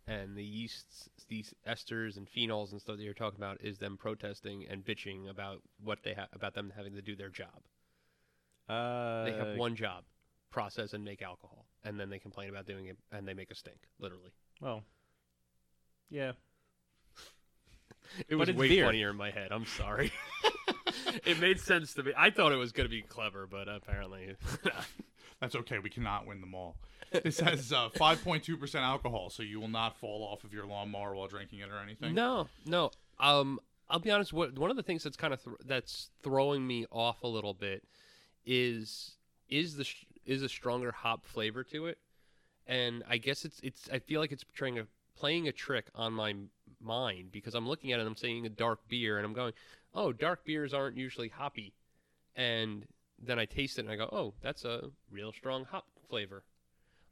and 0.08 0.36
the 0.36 0.44
yeasts, 0.44 1.10
these 1.28 1.54
esters 1.68 2.18
and 2.18 2.28
phenols 2.30 2.72
and 2.72 2.80
stuff 2.80 2.98
that 2.98 3.04
you're 3.04 3.14
talking 3.14 3.40
about 3.40 3.62
is 3.62 3.78
them 3.78 3.98
protesting 3.98 4.66
and 4.70 4.84
bitching 4.84 5.30
about 5.30 5.62
what 5.82 6.00
they 6.04 6.14
have 6.14 6.30
about 6.34 6.54
them 6.54 6.74
having 6.76 6.96
to 6.96 7.02
do 7.02 7.16
their 7.16 7.30
job. 7.30 7.62
Uh, 8.70 9.26
They 9.26 9.32
have 9.34 9.58
one 9.58 9.76
job: 9.76 10.04
process 10.52 10.94
and 10.94 11.04
make 11.04 11.22
alcohol, 11.22 11.66
and 11.84 12.00
then 12.00 12.10
they 12.10 12.20
complain 12.20 12.50
about 12.50 12.66
doing 12.66 12.88
it 12.88 12.98
and 13.12 13.28
they 13.28 13.34
make 13.34 13.52
a 13.52 13.56
stink, 13.56 13.78
literally. 14.00 14.32
Well, 14.62 14.84
yeah. 16.10 16.34
It 18.28 18.36
was 18.36 18.52
way 18.52 18.70
beer. 18.70 18.86
funnier 18.86 19.10
in 19.10 19.16
my 19.16 19.32
head. 19.32 19.52
I'm 19.52 19.66
sorry. 19.66 20.12
it 21.26 21.40
made 21.40 21.60
sense 21.60 21.94
to 21.96 22.04
me. 22.04 22.12
I 22.16 22.30
thought 22.30 22.52
it 22.52 22.58
was 22.58 22.72
going 22.72 22.88
to 22.88 22.92
be 22.96 23.02
clever, 23.02 23.48
but 23.48 23.68
apparently, 23.68 24.36
That's 25.44 25.56
okay. 25.56 25.78
We 25.80 25.90
cannot 25.90 26.26
win 26.26 26.40
them 26.40 26.56
all. 26.56 26.78
This 27.12 27.42
has 27.42 27.74
uh, 27.74 27.90
5.2% 27.90 28.76
alcohol, 28.76 29.30
so 29.30 29.44
you 29.44 29.60
will 29.60 29.68
not 29.68 29.98
fall 29.98 30.24
off 30.24 30.46
of 30.46 30.54
your 30.54 30.66
lawnmower 30.66 31.14
while 31.16 31.28
drinking 31.28 31.60
it 31.60 31.70
or 31.70 31.80
anything. 31.80 32.16
no, 32.16 32.48
no. 32.66 32.92
Um, 33.20 33.60
I'll 33.90 34.00
be 34.00 34.10
honest. 34.10 34.32
What 34.32 34.58
one 34.58 34.72
of 34.72 34.78
the 34.78 34.84
things 34.84 35.04
that's 35.04 35.18
kind 35.18 35.34
of 35.34 35.44
th- 35.44 35.58
that's 35.66 36.12
throwing 36.24 36.66
me 36.66 36.86
off 36.92 37.24
a 37.24 37.28
little 37.28 37.54
bit 37.54 37.84
is 38.46 39.18
is 39.50 39.76
the 39.76 39.84
sh- 39.84 40.06
is 40.26 40.42
a 40.42 40.50
stronger 40.50 40.92
hop 40.92 41.26
flavor 41.26 41.64
to 41.66 41.88
it, 41.88 41.98
and 42.68 43.04
I 43.10 43.18
guess 43.18 43.46
it's 43.46 43.60
it's. 43.62 43.90
I 43.92 44.00
feel 44.00 44.20
like 44.22 44.32
it's 44.32 44.46
trying 44.54 44.80
a 44.80 44.88
playing 45.16 45.48
a 45.48 45.52
trick 45.52 45.88
on 45.96 46.14
my 46.14 46.36
mind 46.82 47.32
because 47.32 47.56
I'm 47.56 47.68
looking 47.68 47.92
at 47.92 48.00
it. 48.00 48.02
and 48.02 48.10
I'm 48.10 48.16
seeing 48.16 48.46
a 48.46 48.50
dark 48.50 48.88
beer, 48.88 49.18
and 49.18 49.26
I'm 49.26 49.34
going, 49.34 49.54
oh, 49.94 50.12
dark 50.12 50.46
beers 50.46 50.74
aren't 50.74 50.98
usually 50.98 51.30
hoppy, 51.30 51.74
and 52.36 52.86
then 53.22 53.40
I 53.40 53.46
taste 53.46 53.78
it 53.78 53.82
and 53.82 53.92
I 53.92 53.96
go, 53.96 54.10
oh, 54.12 54.34
that's 54.42 54.66
a 54.66 54.90
real 55.12 55.32
strong 55.32 55.66
hop 55.66 55.86
flavor, 56.10 56.44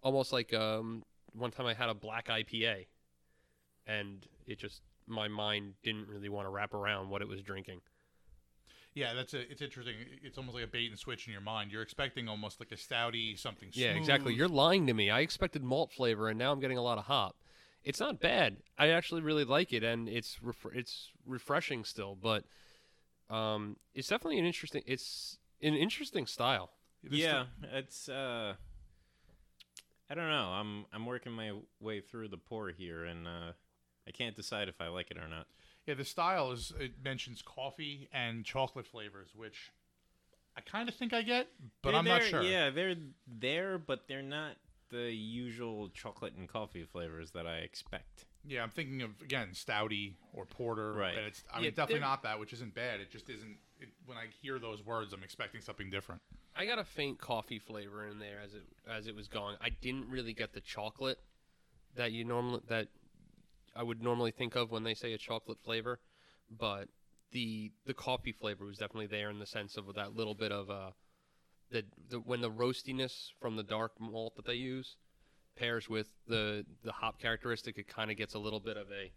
almost 0.04 0.34
like 0.34 0.54
um 0.54 1.04
one 1.34 1.52
time 1.52 1.66
I 1.66 1.74
had 1.74 1.90
a 1.90 1.94
black 1.94 2.28
IPA, 2.28 2.88
and 3.88 4.26
it 4.46 4.60
just 4.60 4.82
my 5.08 5.28
mind 5.28 5.74
didn't 5.84 6.08
really 6.08 6.30
want 6.30 6.46
to 6.46 6.50
wrap 6.50 6.74
around 6.74 7.10
what 7.10 7.22
it 7.22 7.28
was 7.28 7.42
drinking. 7.42 7.82
Yeah, 8.94 9.14
that's 9.14 9.34
a, 9.34 9.50
it's 9.50 9.62
interesting. 9.62 9.96
It's 10.22 10.38
almost 10.38 10.56
like 10.56 10.66
a 10.66 10.68
bait 10.68 10.90
and 10.90 11.00
switch 11.00 11.26
in 11.28 11.32
your 11.32 11.42
mind. 11.42 11.72
You're 11.72 11.82
expecting 11.82 12.28
almost 12.28 12.60
like 12.60 12.72
a 12.72 12.76
stouty 12.76 13.40
something. 13.40 13.70
Yeah, 13.72 13.92
exactly. 13.92 14.34
You're 14.34 14.50
lying 14.50 14.88
to 14.88 14.94
me. 14.94 15.10
I 15.10 15.22
expected 15.22 15.64
malt 15.64 15.92
flavor, 15.94 16.28
and 16.28 16.38
now 16.38 16.52
I'm 16.52 16.60
getting 16.60 16.78
a 16.78 16.82
lot 16.82 16.98
of 16.98 17.06
hop. 17.06 17.38
It's 17.84 18.00
not 18.00 18.20
bad. 18.20 18.58
I 18.78 18.90
actually 18.90 19.22
really 19.22 19.46
like 19.46 19.72
it, 19.72 19.84
and 19.84 20.10
it's 20.10 20.44
ref- 20.44 20.74
it's 20.74 21.10
refreshing 21.26 21.86
still. 21.86 22.18
But 22.22 22.44
um, 23.30 23.78
it's 23.96 24.10
definitely 24.10 24.40
an 24.40 24.46
interesting. 24.46 24.84
It's 24.86 25.38
an 25.62 25.76
interesting 25.76 26.28
style. 26.28 26.72
This 27.04 27.20
yeah, 27.20 27.46
it's 27.74 28.10
uh 28.10 28.54
I 30.10 30.14
don't 30.14 30.30
know. 30.30 30.50
I'm 30.50 30.86
I'm 30.94 31.06
working 31.06 31.32
my 31.32 31.54
way 31.80 32.02
through 32.02 32.28
the 32.28 32.38
pour 32.38 32.70
here 32.70 33.06
and 33.06 33.28
uh 33.28 33.54
I 34.08 34.12
can't 34.12 34.36
decide 34.36 34.68
if 34.68 34.82
I 34.82 34.88
like 34.88 35.10
it 35.12 35.18
or 35.18 35.28
not. 35.28 35.48
Yeah, 35.88 35.96
the 35.96 36.06
style 36.06 36.52
is 36.52 36.72
it 36.80 36.94
mentions 37.04 37.42
coffee 37.42 38.08
and 38.14 38.46
chocolate 38.46 38.86
flavors, 38.88 39.30
which 39.36 39.72
I 40.56 40.62
kind 40.62 40.88
of 40.90 40.96
think 40.96 41.14
I 41.14 41.22
get, 41.22 41.48
but 41.82 41.92
They're 41.92 42.00
I'm 42.00 42.06
not 42.06 42.22
there- 42.22 42.30
sure. 42.30 42.44
Yeah, 42.44 42.70
they're 42.70 42.96
there 43.28 43.78
but 43.78 44.08
they're 44.08 44.22
not 44.22 44.58
the 44.90 45.12
usual 45.12 45.90
chocolate 45.90 46.34
and 46.36 46.48
coffee 46.50 46.84
flavors 46.84 47.32
that 47.32 47.48
I 47.48 47.58
expect. 47.60 48.26
Yeah, 48.46 48.62
I'm 48.64 48.70
thinking 48.70 49.02
of 49.02 49.22
again 49.22 49.50
stouty 49.54 50.14
or 50.34 50.46
porter. 50.46 50.94
Right. 50.94 51.18
And 51.18 51.28
it's 51.28 51.44
I 51.52 51.58
Yeah, 51.58 51.62
mean 51.64 51.70
definitely 51.72 51.94
they're- 51.96 52.02
not 52.02 52.24
that, 52.24 52.40
which 52.40 52.54
isn't 52.54 52.74
bad. 52.74 53.00
It 53.00 53.10
just 53.12 53.30
isn't. 53.30 53.58
It, 53.80 53.90
when 54.06 54.18
I 54.18 54.28
hear 54.42 54.60
those 54.60 54.84
words, 54.84 55.14
I'm 55.14 55.24
expecting 55.24 55.62
something 55.62 55.90
different. 55.90 56.22
I 56.56 56.66
got 56.66 56.78
a 56.78 56.84
faint 56.84 57.20
coffee 57.20 57.58
flavor 57.60 58.06
in 58.08 58.20
there 58.20 58.40
as 58.44 58.54
it 58.54 58.64
as 58.88 59.08
it 59.08 59.16
was 59.16 59.28
going. 59.28 59.58
I 59.62 59.70
didn't 59.70 60.10
really 60.10 60.34
get 60.34 60.54
the 60.54 60.62
chocolate 60.62 61.20
that 61.96 62.12
you 62.12 62.24
normally 62.26 62.62
that 62.68 62.90
I 63.76 63.84
would 63.84 64.02
normally 64.02 64.32
think 64.32 64.56
of 64.56 64.72
when 64.72 64.84
they 64.84 64.94
say 64.94 65.14
a 65.14 65.18
chocolate 65.18 65.60
flavor, 65.64 66.00
but 66.50 66.88
the 67.32 67.72
the 67.86 67.94
coffee 67.94 68.34
flavor 68.34 68.66
was 68.66 68.78
definitely 68.78 69.08
there 69.08 69.30
in 69.30 69.40
the 69.40 69.46
sense 69.46 69.78
of 69.78 69.94
that 69.96 70.16
little 70.16 70.36
bit 70.36 70.52
of 70.52 70.70
uh 70.70 70.92
the, 71.72 71.86
the 72.10 72.20
when 72.20 72.42
the 72.42 72.52
roastiness 72.52 73.30
from 73.40 73.56
the 73.56 73.64
dark 73.64 73.94
malt 74.00 74.36
that 74.36 74.46
they 74.46 74.56
use 74.56 74.98
pairs 75.56 75.90
with 75.90 76.08
the 76.28 76.66
the 76.84 76.92
hop 76.92 77.20
characteristic, 77.20 77.78
it 77.78 77.88
kind 77.88 78.12
of 78.12 78.18
gets 78.18 78.34
a 78.34 78.40
little 78.40 78.60
bit 78.60 78.78
of 78.78 78.88
a 78.92 79.12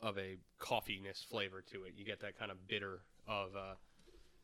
of 0.00 0.18
a 0.18 0.38
coffeeness 0.60 1.24
flavor 1.24 1.62
to 1.72 1.84
it. 1.84 1.94
You 1.96 2.04
get 2.04 2.20
that 2.20 2.38
kind 2.38 2.50
of 2.50 2.66
bitter 2.66 3.00
of 3.28 3.54
uh 3.56 3.74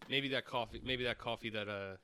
maybe 0.09 0.29
that 0.29 0.47
coffee 0.47 0.81
maybe 0.85 1.05
that 1.05 1.19
coffee 1.19 1.51
that 1.51 1.69
uh 1.69 1.97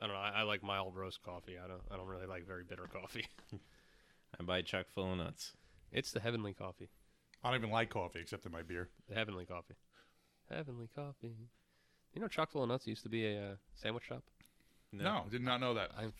I 0.00 0.06
don't 0.06 0.16
know. 0.16 0.20
I, 0.20 0.40
I 0.40 0.42
like 0.42 0.62
mild 0.62 0.96
roast 0.96 1.22
coffee. 1.22 1.56
I 1.62 1.68
don't. 1.68 1.80
I 1.90 1.96
don't 1.96 2.06
really 2.06 2.26
like 2.26 2.46
very 2.46 2.64
bitter 2.64 2.88
coffee. 2.92 3.26
I 4.38 4.42
buy 4.42 4.62
chock 4.62 4.86
full 4.92 5.12
of 5.12 5.18
nuts. 5.18 5.52
It's 5.94 6.10
the 6.10 6.20
heavenly 6.20 6.52
coffee. 6.52 6.90
I 7.42 7.50
don't 7.50 7.60
even 7.60 7.70
like 7.70 7.88
coffee 7.88 8.18
except 8.20 8.44
in 8.44 8.52
my 8.52 8.62
beer. 8.62 8.88
The 9.08 9.14
heavenly 9.14 9.46
coffee. 9.46 9.74
Heavenly 10.50 10.88
coffee. 10.94 11.36
You 12.12 12.20
know, 12.20 12.28
chock 12.28 12.50
full 12.50 12.64
of 12.64 12.68
nuts 12.68 12.86
used 12.86 13.04
to 13.04 13.08
be 13.08 13.26
a 13.26 13.38
uh, 13.38 13.54
sandwich 13.74 14.04
shop. 14.04 14.24
No, 14.92 15.24
did 15.30 15.42
not 15.42 15.60
know 15.60 15.74
that. 15.74 15.90
I'm. 15.96 16.12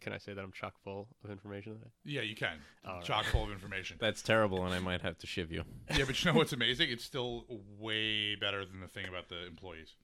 Can 0.00 0.12
I 0.12 0.18
say 0.18 0.34
that 0.34 0.42
I'm 0.42 0.50
chock 0.50 0.74
full 0.82 1.06
of 1.22 1.30
information 1.30 1.74
today? 1.74 1.90
Yeah, 2.04 2.22
you 2.22 2.34
can. 2.34 2.58
All 2.84 2.96
right. 2.96 3.04
Chock 3.04 3.24
full 3.26 3.44
of 3.44 3.52
information. 3.52 3.96
That's 4.00 4.20
terrible 4.22 4.64
and 4.64 4.74
I 4.74 4.80
might 4.80 5.02
have 5.02 5.18
to 5.18 5.28
shiv 5.28 5.52
you. 5.52 5.62
yeah, 5.96 6.04
but 6.04 6.24
you 6.24 6.32
know 6.32 6.36
what's 6.36 6.52
amazing? 6.52 6.90
It's 6.90 7.04
still 7.04 7.44
way 7.78 8.34
better 8.34 8.64
than 8.64 8.80
the 8.80 8.88
thing 8.88 9.06
about 9.06 9.28
the 9.28 9.46
employees. 9.46 9.94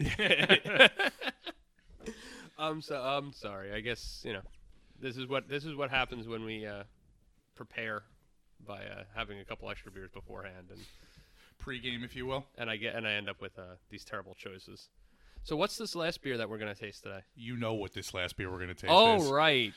I'm 2.58 2.82
so. 2.82 3.00
I'm 3.00 3.32
sorry. 3.32 3.72
I 3.72 3.80
guess 3.80 4.22
you 4.24 4.32
know, 4.32 4.42
this 5.00 5.16
is 5.16 5.28
what 5.28 5.48
this 5.48 5.64
is 5.64 5.76
what 5.76 5.90
happens 5.90 6.26
when 6.26 6.44
we 6.44 6.66
uh, 6.66 6.82
prepare 7.54 8.02
by 8.66 8.78
uh, 8.84 9.02
having 9.14 9.38
a 9.40 9.44
couple 9.44 9.70
extra 9.70 9.90
beers 9.92 10.10
beforehand, 10.12 10.68
and 10.70 10.80
Pre-game, 11.58 12.02
if 12.04 12.14
you 12.16 12.26
will. 12.26 12.44
and 12.58 12.68
I 12.68 12.76
get 12.76 12.94
and 12.94 13.06
I 13.06 13.12
end 13.12 13.28
up 13.28 13.40
with 13.40 13.58
uh, 13.58 13.76
these 13.90 14.04
terrible 14.04 14.34
choices. 14.34 14.88
So 15.44 15.56
what's 15.56 15.76
this 15.76 15.94
last 15.94 16.22
beer 16.22 16.36
that 16.38 16.48
we're 16.48 16.58
gonna 16.58 16.74
taste 16.74 17.02
today? 17.02 17.20
You 17.36 17.56
know 17.56 17.74
what 17.74 17.92
this 17.94 18.12
last 18.14 18.36
beer 18.36 18.50
we're 18.50 18.56
going 18.58 18.68
to 18.68 18.74
taste 18.74 18.90
Oh 18.92 19.16
is. 19.16 19.30
right, 19.30 19.72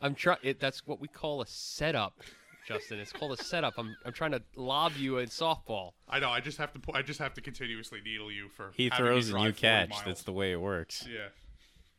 I'm 0.00 0.14
trying. 0.14 0.38
That's 0.58 0.86
what 0.86 1.00
we 1.00 1.08
call 1.08 1.40
a 1.40 1.46
setup, 1.46 2.20
Justin. 2.66 2.98
It's 2.98 3.12
called 3.12 3.38
a 3.38 3.42
setup. 3.42 3.74
I'm 3.78 3.96
I'm 4.04 4.12
trying 4.12 4.32
to 4.32 4.42
lob 4.56 4.92
you 4.98 5.18
in 5.18 5.28
softball. 5.28 5.92
I 6.08 6.18
know. 6.18 6.30
I 6.30 6.40
just 6.40 6.58
have 6.58 6.72
to. 6.72 6.78
pu- 6.80 6.92
I 6.94 7.02
just 7.02 7.20
have 7.20 7.34
to 7.34 7.40
continuously 7.40 8.00
needle 8.04 8.30
you 8.32 8.48
for. 8.48 8.72
He 8.74 8.90
throws 8.90 9.30
and 9.30 9.42
you 9.44 9.52
catch. 9.52 9.90
miles. 9.90 10.02
That's 10.04 10.22
the 10.24 10.32
way 10.32 10.52
it 10.52 10.60
works. 10.60 11.06
Yeah. 11.08 11.28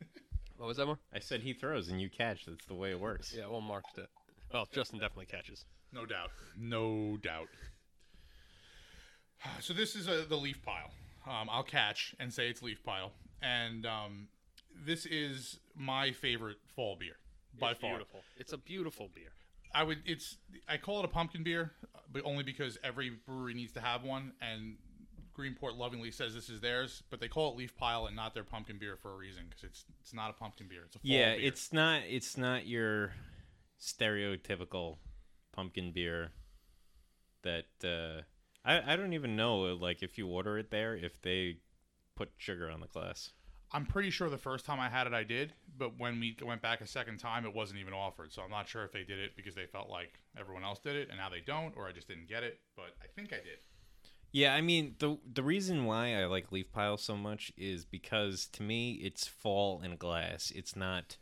What 0.58 0.68
was 0.68 0.78
that 0.78 0.86
more? 0.86 1.00
I 1.14 1.20
said 1.20 1.42
he 1.42 1.52
throws 1.52 1.90
and 1.90 2.00
you 2.02 2.10
catch. 2.10 2.46
That's 2.46 2.66
the 2.66 2.74
way 2.76 2.92
it 2.92 3.00
works. 3.00 3.36
Yeah, 3.38 3.48
well, 3.48 3.60
Mark 3.60 3.84
did. 3.94 4.06
Well, 4.56 4.70
Justin 4.72 5.00
definitely 5.00 5.26
catches. 5.26 5.65
No 5.91 6.06
doubt. 6.06 6.32
No 6.58 7.18
doubt. 7.22 7.50
So 9.60 9.74
this 9.74 9.96
is 9.96 10.08
a, 10.08 10.26
the 10.28 10.38
leaf 10.38 10.63
pile. 10.63 10.89
Um, 11.28 11.50
I'll 11.52 11.62
catch 11.62 12.15
and 12.20 12.34
say 12.34 12.50
it's 12.50 12.63
leaf 12.63 12.82
pile, 12.84 13.12
and 13.44 13.86
um, 13.86 14.28
this 14.86 15.06
is 15.06 15.60
my 15.76 16.13
favorite 16.13 16.58
fall 16.76 16.96
beer 17.00 17.18
by 17.60 17.72
it's 17.72 17.82
far. 17.82 17.91
beautiful. 17.91 18.22
It's 18.38 18.54
a 18.54 18.58
beautiful 18.58 19.10
beer. 19.13 19.34
I 19.76 19.84
would. 19.84 20.00
It's. 20.06 20.38
I 20.68 20.78
call 20.78 21.00
it 21.00 21.06
a 21.06 21.10
pumpkin 21.10 21.44
beer, 21.44 21.74
but 22.12 22.24
only 22.26 22.44
because 22.44 22.80
every 22.84 23.12
brewery 23.28 23.54
needs 23.54 23.74
to 23.74 23.82
have 23.82 24.04
one, 24.04 24.32
and 24.41 24.78
Greenport 25.38 25.78
lovingly 25.78 26.10
says 26.10 26.34
this 26.34 26.50
is 26.50 26.62
theirs. 26.62 27.04
But 27.12 27.20
they 27.20 27.28
call 27.28 27.52
it 27.52 27.58
leaf 27.58 27.76
pile 27.76 28.08
and 28.08 28.15
not 28.15 28.34
their 28.34 28.46
pumpkin 28.46 28.80
beer 28.80 28.98
for 29.00 29.12
a 29.12 29.15
reason, 29.15 29.44
because 29.48 29.63
it's 29.65 29.86
it's 30.02 30.13
not 30.13 30.32
a 30.32 30.34
pumpkin 30.34 30.68
beer. 30.68 30.86
It's 30.86 30.96
a 30.96 31.00
fall 31.00 31.08
beer. 31.08 31.20
Yeah, 31.20 31.36
beer. 31.36 31.46
it's 31.46 31.72
not 31.72 32.02
it's 32.08 32.36
not 32.36 32.65
your 32.65 33.12
stereotypical 33.80 34.98
pumpkin 35.52 35.92
beer 35.92 36.32
that 37.44 37.66
uh 37.84 38.22
I 38.66 38.94
I 38.94 38.96
don't 38.96 39.14
even 39.14 39.36
know 39.36 39.60
like 39.76 40.04
if 40.04 40.18
you 40.18 40.28
order 40.28 40.58
it 40.58 40.72
there 40.72 40.96
if 40.96 41.22
they 41.22 41.58
put 42.16 42.32
sugar 42.38 42.70
on 42.70 42.80
the 42.80 42.88
glass. 42.88 43.32
I'm 43.72 43.86
pretty 43.86 44.10
sure 44.10 44.30
the 44.30 44.38
first 44.38 44.66
time 44.66 44.80
I 44.80 44.90
had 44.90 45.06
it, 45.08 45.14
I 45.14 45.24
did. 45.24 45.54
But 45.78 46.00
when 46.00 46.20
we 46.20 46.38
went 46.42 46.62
back 46.62 46.82
a 46.82 46.88
second 46.88 47.18
time, 47.18 47.46
it 47.46 47.54
wasn't 47.54 47.80
even 47.80 47.94
offered. 47.94 48.32
So 48.32 48.42
I'm 48.42 48.50
not 48.50 48.70
sure 48.70 48.86
if 48.86 48.94
they 48.94 49.04
did 49.04 49.20
it 49.20 49.36
because 49.36 49.56
they 49.56 49.66
felt 49.66 49.90
like 49.90 50.14
everyone 50.40 50.64
else 50.64 50.80
did 50.80 50.96
it, 50.96 51.10
and 51.10 51.18
now 51.18 51.30
they 51.30 51.42
don't, 51.42 51.74
or 51.76 51.88
I 51.88 51.92
just 51.92 52.08
didn't 52.08 52.30
get 52.30 52.44
it. 52.44 52.60
But 52.76 52.96
I 53.02 53.08
think 53.16 53.34
I 53.34 53.38
did. 53.38 53.60
Yeah, 54.32 54.54
I 54.54 54.62
mean 54.62 54.96
the 55.00 55.18
the 55.34 55.44
reason 55.44 55.86
why 55.86 56.16
I 56.16 56.26
like 56.26 56.52
leaf 56.52 56.72
pile 56.72 56.98
so 56.98 57.16
much 57.16 57.52
is 57.58 57.86
because 57.86 58.48
to 58.54 58.64
me 58.64 58.94
it's 58.94 59.28
fall 59.28 59.82
in 59.82 59.96
glass. 59.98 60.52
It's 60.54 60.76
not 60.76 61.18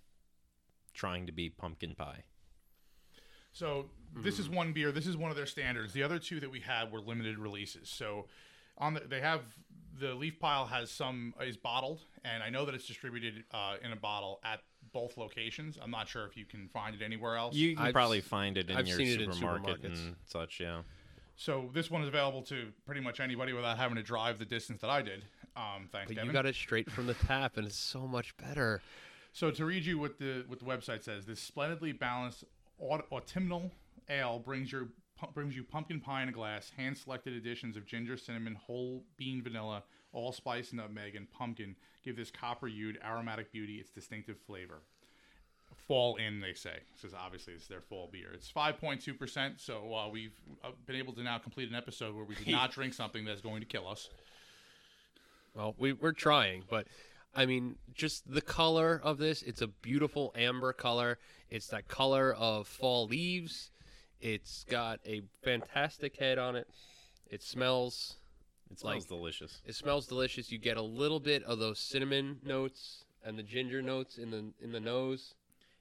trying 0.94 1.26
to 1.26 1.32
be 1.32 1.50
pumpkin 1.50 1.96
pie. 1.96 2.26
So 3.54 3.86
this 4.16 4.40
is 4.40 4.50
one 4.50 4.74
beer. 4.74 4.92
This 4.92 5.08
is 5.08 5.16
one 5.16 5.32
of 5.32 5.38
their 5.38 5.46
standards. 5.46 5.94
The 5.94 6.04
other 6.04 6.20
two 6.20 6.40
that 6.40 6.52
we 6.52 6.60
had 6.60 6.92
were 6.92 7.00
limited 7.00 7.38
releases. 7.40 7.90
So 7.90 8.26
on 8.78 8.96
the, 8.96 9.02
they 9.02 9.22
have 9.22 9.42
the 10.00 10.14
leaf 10.16 10.40
pile 10.40 10.66
has 10.66 10.90
some 10.92 11.34
is 11.42 11.56
bottled, 11.56 12.02
and 12.26 12.42
I 12.44 12.50
know 12.50 12.66
that 12.66 12.74
it's 12.76 12.88
distributed 12.88 13.44
uh, 13.54 13.76
in 13.84 13.92
a 13.92 13.96
bottle 13.96 14.40
at 14.44 14.62
both 14.92 15.18
locations. 15.18 15.78
I'm 15.82 15.92
not 15.92 16.08
sure 16.08 16.26
if 16.26 16.36
you 16.36 16.46
can 16.46 16.68
find 16.70 16.96
it 16.96 17.04
anywhere 17.04 17.36
else. 17.38 17.56
You 17.56 17.76
can 17.76 17.86
I've 17.88 17.94
probably 17.94 18.18
s- 18.20 18.24
find 18.26 18.58
it 18.58 18.70
in 18.72 18.76
I've 18.78 18.88
your 18.88 18.98
seen 18.98 19.08
it 19.08 19.22
in 19.22 19.32
supermarket 19.32 19.84
supermarkets. 19.84 20.06
and 20.06 20.16
such, 20.26 20.60
yeah. 20.60 20.82
so 21.36 21.70
this 21.74 21.92
one 21.92 22.02
is 22.02 22.08
available 22.08 22.42
to 22.44 22.70
pretty 22.86 23.02
much 23.02 23.20
anybody 23.20 23.54
without 23.54 23.78
having 23.78 23.96
to 23.98 24.04
drive 24.04 24.40
the 24.40 24.46
distance 24.46 24.82
that 24.82 24.90
I 24.90 25.02
did. 25.04 25.24
Um, 25.56 25.88
thanks, 25.92 26.08
But 26.08 26.16
Devin. 26.16 26.28
you 26.28 26.34
got 26.34 26.48
it 26.48 26.56
straight 26.56 26.90
from 26.92 27.06
the 27.06 27.14
tap, 27.14 27.58
and 27.58 27.68
it's 27.68 27.78
so 27.78 28.08
much 28.08 28.36
better. 28.38 28.82
So 29.32 29.52
to 29.52 29.66
read 29.66 29.86
you 29.86 30.00
what 30.00 30.18
the 30.18 30.44
what 30.48 30.58
the 30.60 30.66
website 30.66 31.04
says, 31.04 31.26
this 31.26 31.40
splendidly 31.40 31.92
balanced 31.92 32.44
aut- 32.44 32.50
autumnal 33.12 33.72
Ale 34.10 34.40
brings 34.40 34.72
your 34.72 34.90
brings 35.34 35.56
you 35.56 35.64
pumpkin 35.64 36.00
pie 36.00 36.24
in 36.24 36.30
a 36.30 36.32
glass, 36.32 36.72
hand 36.76 36.98
selected 36.98 37.34
additions 37.34 37.78
of 37.78 37.86
ginger, 37.86 38.18
cinnamon, 38.18 38.56
whole 38.56 39.04
bean 39.18 39.42
vanilla, 39.42 39.84
allspice, 40.12 40.74
nutmeg, 40.74 41.16
and 41.16 41.30
pumpkin 41.32 41.76
give 42.04 42.16
this 42.18 42.32
copper 42.32 42.68
hued 42.68 42.98
aromatic 43.06 43.52
beauty 43.52 43.76
its 43.76 43.90
distinctive 43.90 44.38
flavor. 44.46 44.82
Fall 45.88 46.18
in, 46.18 46.40
they 46.40 46.54
say, 46.54 46.80
because 46.96 47.14
obviously 47.14 47.54
it's 47.54 47.68
their 47.68 47.82
fall 47.82 48.10
beer. 48.12 48.32
It's 48.34 48.52
5.2%, 48.52 49.60
so 49.60 49.94
uh, 49.94 50.10
we've 50.10 50.36
uh, 50.64 50.70
been 50.86 50.96
able 50.96 51.14
to 51.14 51.24
now 51.24 51.38
complete 51.40 51.70
an 51.70 51.76
episode 51.76 52.16
where 52.16 52.26
we 52.26 52.36
did 52.36 52.48
not 52.52 52.72
drink 52.72 52.94
something 52.94 53.26
that's 53.26 53.42
going 53.42 53.62
to 53.62 53.66
kill 53.66 53.88
us. 53.88 54.10
Well, 55.56 55.76
we, 55.78 55.94
we're 55.94 56.14
trying, 56.14 56.64
but 56.70 56.88
I 57.36 57.46
mean, 57.46 57.78
just 57.94 58.32
the 58.32 58.42
color 58.42 59.00
of 59.04 59.18
this, 59.18 59.42
it's 59.42 59.62
a 59.62 59.68
beautiful 59.68 60.32
amber 60.36 60.72
color. 60.74 61.18
It's 61.50 61.68
that 61.68 61.88
color 61.88 62.34
of 62.34 62.68
fall 62.68 63.08
leaves. 63.08 63.72
It's 64.22 64.64
got 64.70 65.00
a 65.06 65.22
fantastic 65.44 66.18
head 66.18 66.38
on 66.38 66.56
it. 66.56 66.68
It 67.30 67.42
smells 67.42 68.18
It 68.72 68.80
smells 68.80 69.04
Like- 69.04 69.08
delicious. 69.10 69.62
it 69.66 69.74
smells 69.76 70.08
delicious. 70.08 70.52
You 70.52 70.58
get 70.58 70.78
a 70.78 70.82
little 70.82 71.20
bit 71.20 71.44
of 71.44 71.60
those 71.60 71.80
cinnamon 71.80 72.40
notes 72.44 73.04
and 73.24 73.38
the 73.38 73.44
ginger 73.44 73.82
notes 73.82 74.18
in 74.18 74.32
the 74.32 74.52
in 74.60 74.72
the 74.72 74.80
nose. 74.80 75.36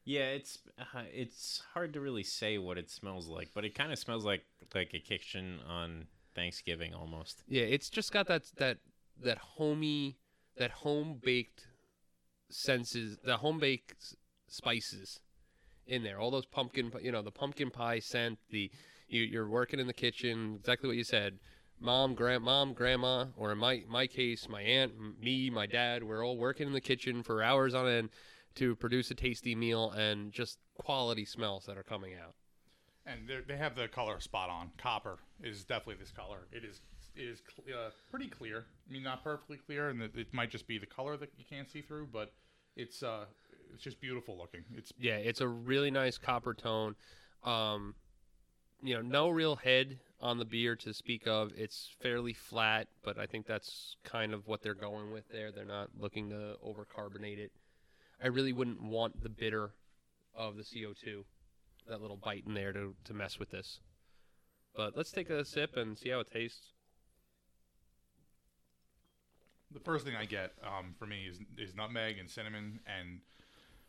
Yeah, 0.04 0.30
it's 0.30 0.58
uh, 0.78 1.04
it's 1.12 1.60
hard 1.74 1.92
to 1.94 2.00
really 2.00 2.24
say 2.24 2.58
what 2.58 2.76
it 2.76 2.90
smells 2.90 3.28
like, 3.28 3.50
but 3.54 3.64
it 3.64 3.74
kind 3.74 3.92
of 3.92 3.98
smells 3.98 4.24
like 4.24 4.44
like 4.74 4.92
a 4.94 4.98
kitchen 4.98 5.60
on 5.60 6.08
Thanksgiving 6.34 6.92
almost. 6.92 7.44
Yeah, 7.48 7.62
it's 7.62 7.88
just 7.88 8.10
got 8.12 8.26
that 8.26 8.44
that 8.56 8.78
that 9.22 9.38
homey 9.38 10.16
that 10.56 10.70
home 10.70 11.20
baked 11.22 11.66
senses, 12.50 13.18
the 13.24 13.38
home 13.38 13.58
baked 13.58 14.16
spices 14.46 15.20
in 15.86 16.02
there. 16.02 16.18
All 16.18 16.30
those 16.30 16.46
pumpkin, 16.46 16.92
you 17.00 17.12
know, 17.12 17.22
the 17.22 17.30
pumpkin 17.30 17.70
pie 17.70 17.98
scent. 17.98 18.38
The 18.50 18.70
you, 19.08 19.22
you're 19.22 19.48
working 19.48 19.80
in 19.80 19.86
the 19.86 19.92
kitchen, 19.92 20.56
exactly 20.60 20.88
what 20.88 20.96
you 20.96 21.04
said. 21.04 21.38
Mom, 21.80 22.14
grandmom, 22.14 22.74
grandma, 22.74 23.26
or 23.36 23.52
in 23.52 23.58
my 23.58 23.82
my 23.88 24.06
case, 24.06 24.48
my 24.48 24.62
aunt, 24.62 24.92
me, 25.20 25.50
my 25.50 25.66
dad. 25.66 26.04
We're 26.04 26.24
all 26.24 26.36
working 26.36 26.66
in 26.66 26.72
the 26.72 26.80
kitchen 26.80 27.22
for 27.22 27.42
hours 27.42 27.74
on 27.74 27.88
end 27.88 28.10
to 28.54 28.76
produce 28.76 29.10
a 29.10 29.14
tasty 29.14 29.54
meal 29.54 29.90
and 29.90 30.32
just 30.32 30.58
quality 30.78 31.24
smells 31.24 31.64
that 31.66 31.78
are 31.78 31.82
coming 31.82 32.12
out. 32.14 32.34
And 33.04 33.28
they're- 33.28 33.44
have 33.56 33.74
the 33.74 33.88
color 33.88 34.20
spot 34.20 34.48
on. 34.48 34.70
Copper 34.78 35.18
is 35.42 35.64
definitely 35.64 35.96
this 35.96 36.12
color. 36.12 36.46
It 36.52 36.64
is 36.64 36.82
is 37.16 37.42
cl- 37.54 37.78
uh, 37.78 37.90
pretty 38.10 38.28
clear. 38.28 38.66
I 38.88 38.92
mean, 38.92 39.02
not 39.02 39.22
perfectly 39.22 39.58
clear, 39.58 39.88
and 39.90 40.02
it, 40.02 40.12
it 40.16 40.34
might 40.34 40.50
just 40.50 40.66
be 40.66 40.78
the 40.78 40.86
color 40.86 41.16
that 41.16 41.30
you 41.36 41.44
can't 41.48 41.70
see 41.70 41.82
through, 41.82 42.08
but 42.12 42.32
it's 42.76 43.02
uh 43.02 43.24
it's 43.72 43.82
just 43.82 44.00
beautiful 44.00 44.36
looking. 44.36 44.64
It's 44.76 44.92
Yeah, 44.98 45.16
it's 45.16 45.40
a 45.40 45.48
really 45.48 45.90
nice 45.90 46.18
copper 46.18 46.54
tone. 46.54 46.94
Um, 47.44 47.94
you 48.82 48.94
know, 48.94 49.02
no 49.02 49.28
real 49.28 49.56
head 49.56 49.98
on 50.20 50.38
the 50.38 50.44
beer 50.44 50.76
to 50.76 50.92
speak 50.92 51.26
of. 51.26 51.52
It's 51.56 51.90
fairly 52.00 52.32
flat, 52.32 52.88
but 53.02 53.18
I 53.18 53.26
think 53.26 53.46
that's 53.46 53.96
kind 54.04 54.34
of 54.34 54.46
what 54.46 54.62
they're 54.62 54.74
going 54.74 55.12
with 55.12 55.28
there. 55.28 55.52
They're 55.52 55.64
not 55.64 55.90
looking 55.98 56.30
to 56.30 56.56
overcarbonate 56.64 57.38
it. 57.38 57.52
I 58.22 58.28
really 58.28 58.52
wouldn't 58.52 58.82
want 58.82 59.22
the 59.22 59.28
bitter 59.28 59.74
of 60.34 60.56
the 60.56 60.62
CO2, 60.62 61.24
that 61.88 62.00
little 62.00 62.16
bite 62.16 62.44
in 62.46 62.54
there 62.54 62.72
to, 62.72 62.94
to 63.04 63.14
mess 63.14 63.38
with 63.38 63.50
this. 63.50 63.80
But 64.74 64.96
let's 64.96 65.12
take 65.12 65.30
a 65.30 65.44
sip 65.44 65.76
and 65.76 65.98
see 65.98 66.10
how 66.10 66.20
it 66.20 66.30
tastes. 66.32 66.71
The 69.72 69.80
first 69.80 70.04
thing 70.04 70.14
I 70.16 70.24
get 70.24 70.52
um, 70.62 70.94
for 70.98 71.06
me 71.06 71.26
is 71.28 71.38
is 71.58 71.74
nutmeg 71.74 72.18
and 72.18 72.28
cinnamon 72.28 72.80
and 72.86 73.20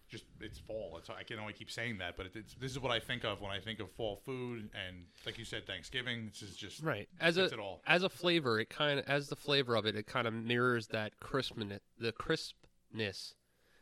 just 0.10 0.26
it's 0.41 0.60
fall. 0.60 0.96
It's, 1.00 1.10
I 1.10 1.24
can 1.24 1.39
only 1.39 1.54
keep 1.54 1.72
saying 1.72 1.98
that, 1.98 2.15
but 2.15 2.28
it, 2.28 2.36
it's, 2.36 2.54
this 2.56 2.72
is 2.72 2.80
what 2.80 2.91
I 2.91 3.00
think 3.00 3.24
of 3.26 3.41
when 3.41 3.52
I 3.52 3.60
think 3.60 3.80
of 3.80 3.91
fall 3.91 4.22
food 4.24 4.69
and 4.88 5.06
like 5.26 5.38
you 5.38 5.46
said, 5.46 5.65
Thanksgiving. 5.65 6.30
This 6.32 6.43
is 6.43 6.56
just 6.56 6.82
Right. 6.84 7.10
As 7.19 7.38
a 7.38 7.46
it 7.46 7.60
all. 7.60 7.82
as 7.88 8.04
a 8.04 8.10
flavor, 8.10 8.60
it 8.60 8.69
kind 8.69 9.00
of 9.00 9.06
as 9.08 9.28
the 9.28 9.36
flavor 9.36 9.76
of 9.76 9.86
it, 9.86 9.96
it 9.96 10.06
kind 10.06 10.28
of 10.28 10.34
mirrors 10.34 10.88
that 10.88 11.19
crispness, 11.19 11.80
the 12.00 12.12
crispness 12.12 13.34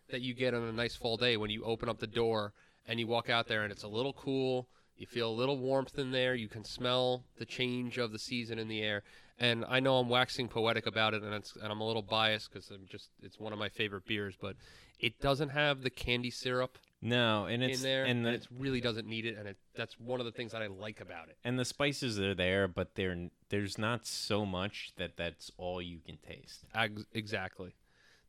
that 0.09 0.21
you 0.21 0.33
get 0.33 0.53
on 0.53 0.63
a 0.63 0.71
nice 0.71 0.95
fall 0.95 1.17
day 1.17 1.37
when 1.37 1.49
you 1.49 1.63
open 1.63 1.89
up 1.89 1.99
the 1.99 2.07
door 2.07 2.53
and 2.87 2.99
you 2.99 3.07
walk 3.07 3.29
out 3.29 3.47
there 3.47 3.63
and 3.63 3.71
it's 3.71 3.83
a 3.83 3.87
little 3.87 4.13
cool. 4.13 4.67
You 5.01 5.07
feel 5.07 5.31
a 5.31 5.33
little 5.33 5.57
warmth 5.57 5.97
in 5.97 6.11
there. 6.11 6.35
You 6.35 6.47
can 6.47 6.63
smell 6.63 7.23
the 7.39 7.45
change 7.45 7.97
of 7.97 8.11
the 8.11 8.19
season 8.19 8.59
in 8.59 8.67
the 8.67 8.83
air. 8.83 9.01
And 9.39 9.65
I 9.67 9.79
know 9.79 9.97
I'm 9.97 10.09
waxing 10.09 10.47
poetic 10.47 10.85
about 10.85 11.15
it, 11.15 11.23
and, 11.23 11.33
it's, 11.33 11.55
and 11.55 11.71
I'm 11.71 11.81
a 11.81 11.87
little 11.87 12.03
biased 12.03 12.53
because 12.53 12.69
I'm 12.69 12.85
just 12.87 13.09
it's 13.23 13.39
one 13.39 13.51
of 13.51 13.57
my 13.57 13.67
favorite 13.67 14.05
beers, 14.05 14.35
but 14.39 14.57
it 14.99 15.19
doesn't 15.19 15.49
have 15.49 15.81
the 15.81 15.89
candy 15.89 16.29
syrup 16.29 16.77
No, 17.01 17.45
and 17.45 17.63
it's 17.63 17.79
in 17.79 17.83
there, 17.83 18.03
and 18.05 18.27
and, 18.27 18.35
it 18.35 18.47
really 18.55 18.79
doesn't 18.79 19.07
need 19.07 19.25
it. 19.25 19.39
And 19.39 19.47
it, 19.47 19.57
that's 19.75 19.99
one 19.99 20.19
of 20.19 20.27
the 20.27 20.31
things 20.31 20.51
that 20.51 20.61
I 20.61 20.67
like 20.67 21.01
about 21.01 21.29
it. 21.29 21.37
and 21.43 21.57
the 21.57 21.65
spices 21.65 22.19
are 22.19 22.35
there, 22.35 22.67
but 22.67 22.93
they're 22.93 23.29
there's 23.49 23.79
not 23.79 24.05
so 24.05 24.45
much 24.45 24.91
that 24.97 25.17
that's 25.17 25.49
all 25.57 25.81
you 25.81 25.97
can 26.05 26.17
taste. 26.17 26.63
Exactly. 27.11 27.73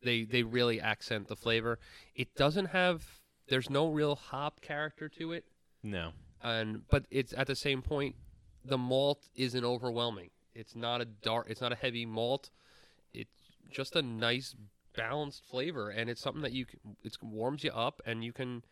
They 0.03 0.25
they 0.25 0.43
really 0.43 0.81
accent 0.81 1.29
the 1.29 1.37
flavor. 1.37 1.79
It 2.15 2.35
doesn't 2.35 2.69
have 2.69 3.05
there's 3.49 3.69
no 3.69 3.91
real 3.91 4.15
hop 4.15 4.63
character 4.63 5.11
to 5.11 5.33
it, 5.33 5.45
No, 5.83 6.13
and 6.43 6.83
but 6.91 7.07
it's 7.11 7.33
at 7.37 7.47
the 7.47 7.57
same 7.57 7.83
point 7.83 8.17
the 8.65 8.79
malt 8.79 9.29
isn't 9.35 9.65
overwhelming. 9.65 10.31
It's 10.55 10.77
not 10.77 11.01
a 11.01 11.05
dark. 11.05 11.47
It's 11.49 11.61
not 11.61 11.73
a 11.73 11.77
heavy 11.77 12.05
malt. 12.07 12.51
It's 13.15 13.31
just 13.71 13.97
a 13.97 14.03
nice 14.03 14.55
balanced 14.95 15.45
flavor, 15.51 15.89
and 15.91 16.11
it's 16.11 16.21
something 16.21 16.43
that 16.43 16.53
you 16.53 16.67
can, 16.67 16.79
it 17.03 17.17
warms 17.23 17.65
you 17.65 17.71
up, 17.71 18.03
and 18.05 18.23
you 18.23 18.33
can 18.33 18.63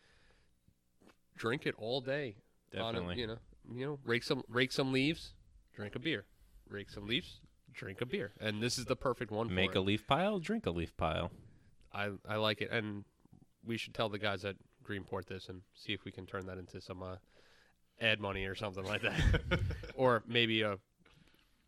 drink 1.35 1.65
it 1.65 1.75
all 1.77 2.01
day. 2.01 2.35
on 2.73 2.79
a- 2.79 2.99
Definitely. 2.99 3.19
you 3.21 3.27
know, 3.27 3.37
you 3.73 3.85
know, 3.85 3.99
rake 4.05 4.23
some 4.23 4.43
rake 4.47 4.71
some 4.71 4.91
leaves, 4.91 5.33
drink 5.75 5.95
a 5.95 5.99
beer. 5.99 6.25
Rake 6.69 6.89
some 6.89 7.05
leaves, 7.05 7.41
drink 7.73 7.99
a 7.99 8.05
beer, 8.05 8.31
and 8.39 8.61
this 8.63 8.77
is 8.77 8.85
the 8.85 8.95
perfect 8.95 9.29
one. 9.31 9.49
for 9.49 9.53
make 9.53 9.71
it. 9.71 9.77
a 9.77 9.81
leaf 9.81 10.07
pile, 10.07 10.39
drink 10.39 10.65
a 10.65 10.71
leaf 10.71 10.95
pile. 10.95 11.31
I 11.93 12.11
I 12.27 12.35
like 12.37 12.61
it, 12.61 12.69
and 12.71 13.03
we 13.65 13.75
should 13.77 13.93
tell 13.93 14.07
the 14.07 14.17
guys 14.19 14.45
at 14.45 14.55
Greenport 14.87 15.25
this 15.25 15.49
and 15.49 15.61
see 15.75 15.91
if 15.93 16.05
we 16.05 16.11
can 16.11 16.25
turn 16.25 16.45
that 16.45 16.57
into 16.57 16.79
some 16.79 17.03
uh, 17.03 17.17
ad 18.01 18.19
money 18.19 18.45
or 18.45 18.55
something 18.55 18.83
like 18.83 19.01
that, 19.03 19.21
or 19.95 20.23
maybe 20.27 20.61
a 20.63 20.77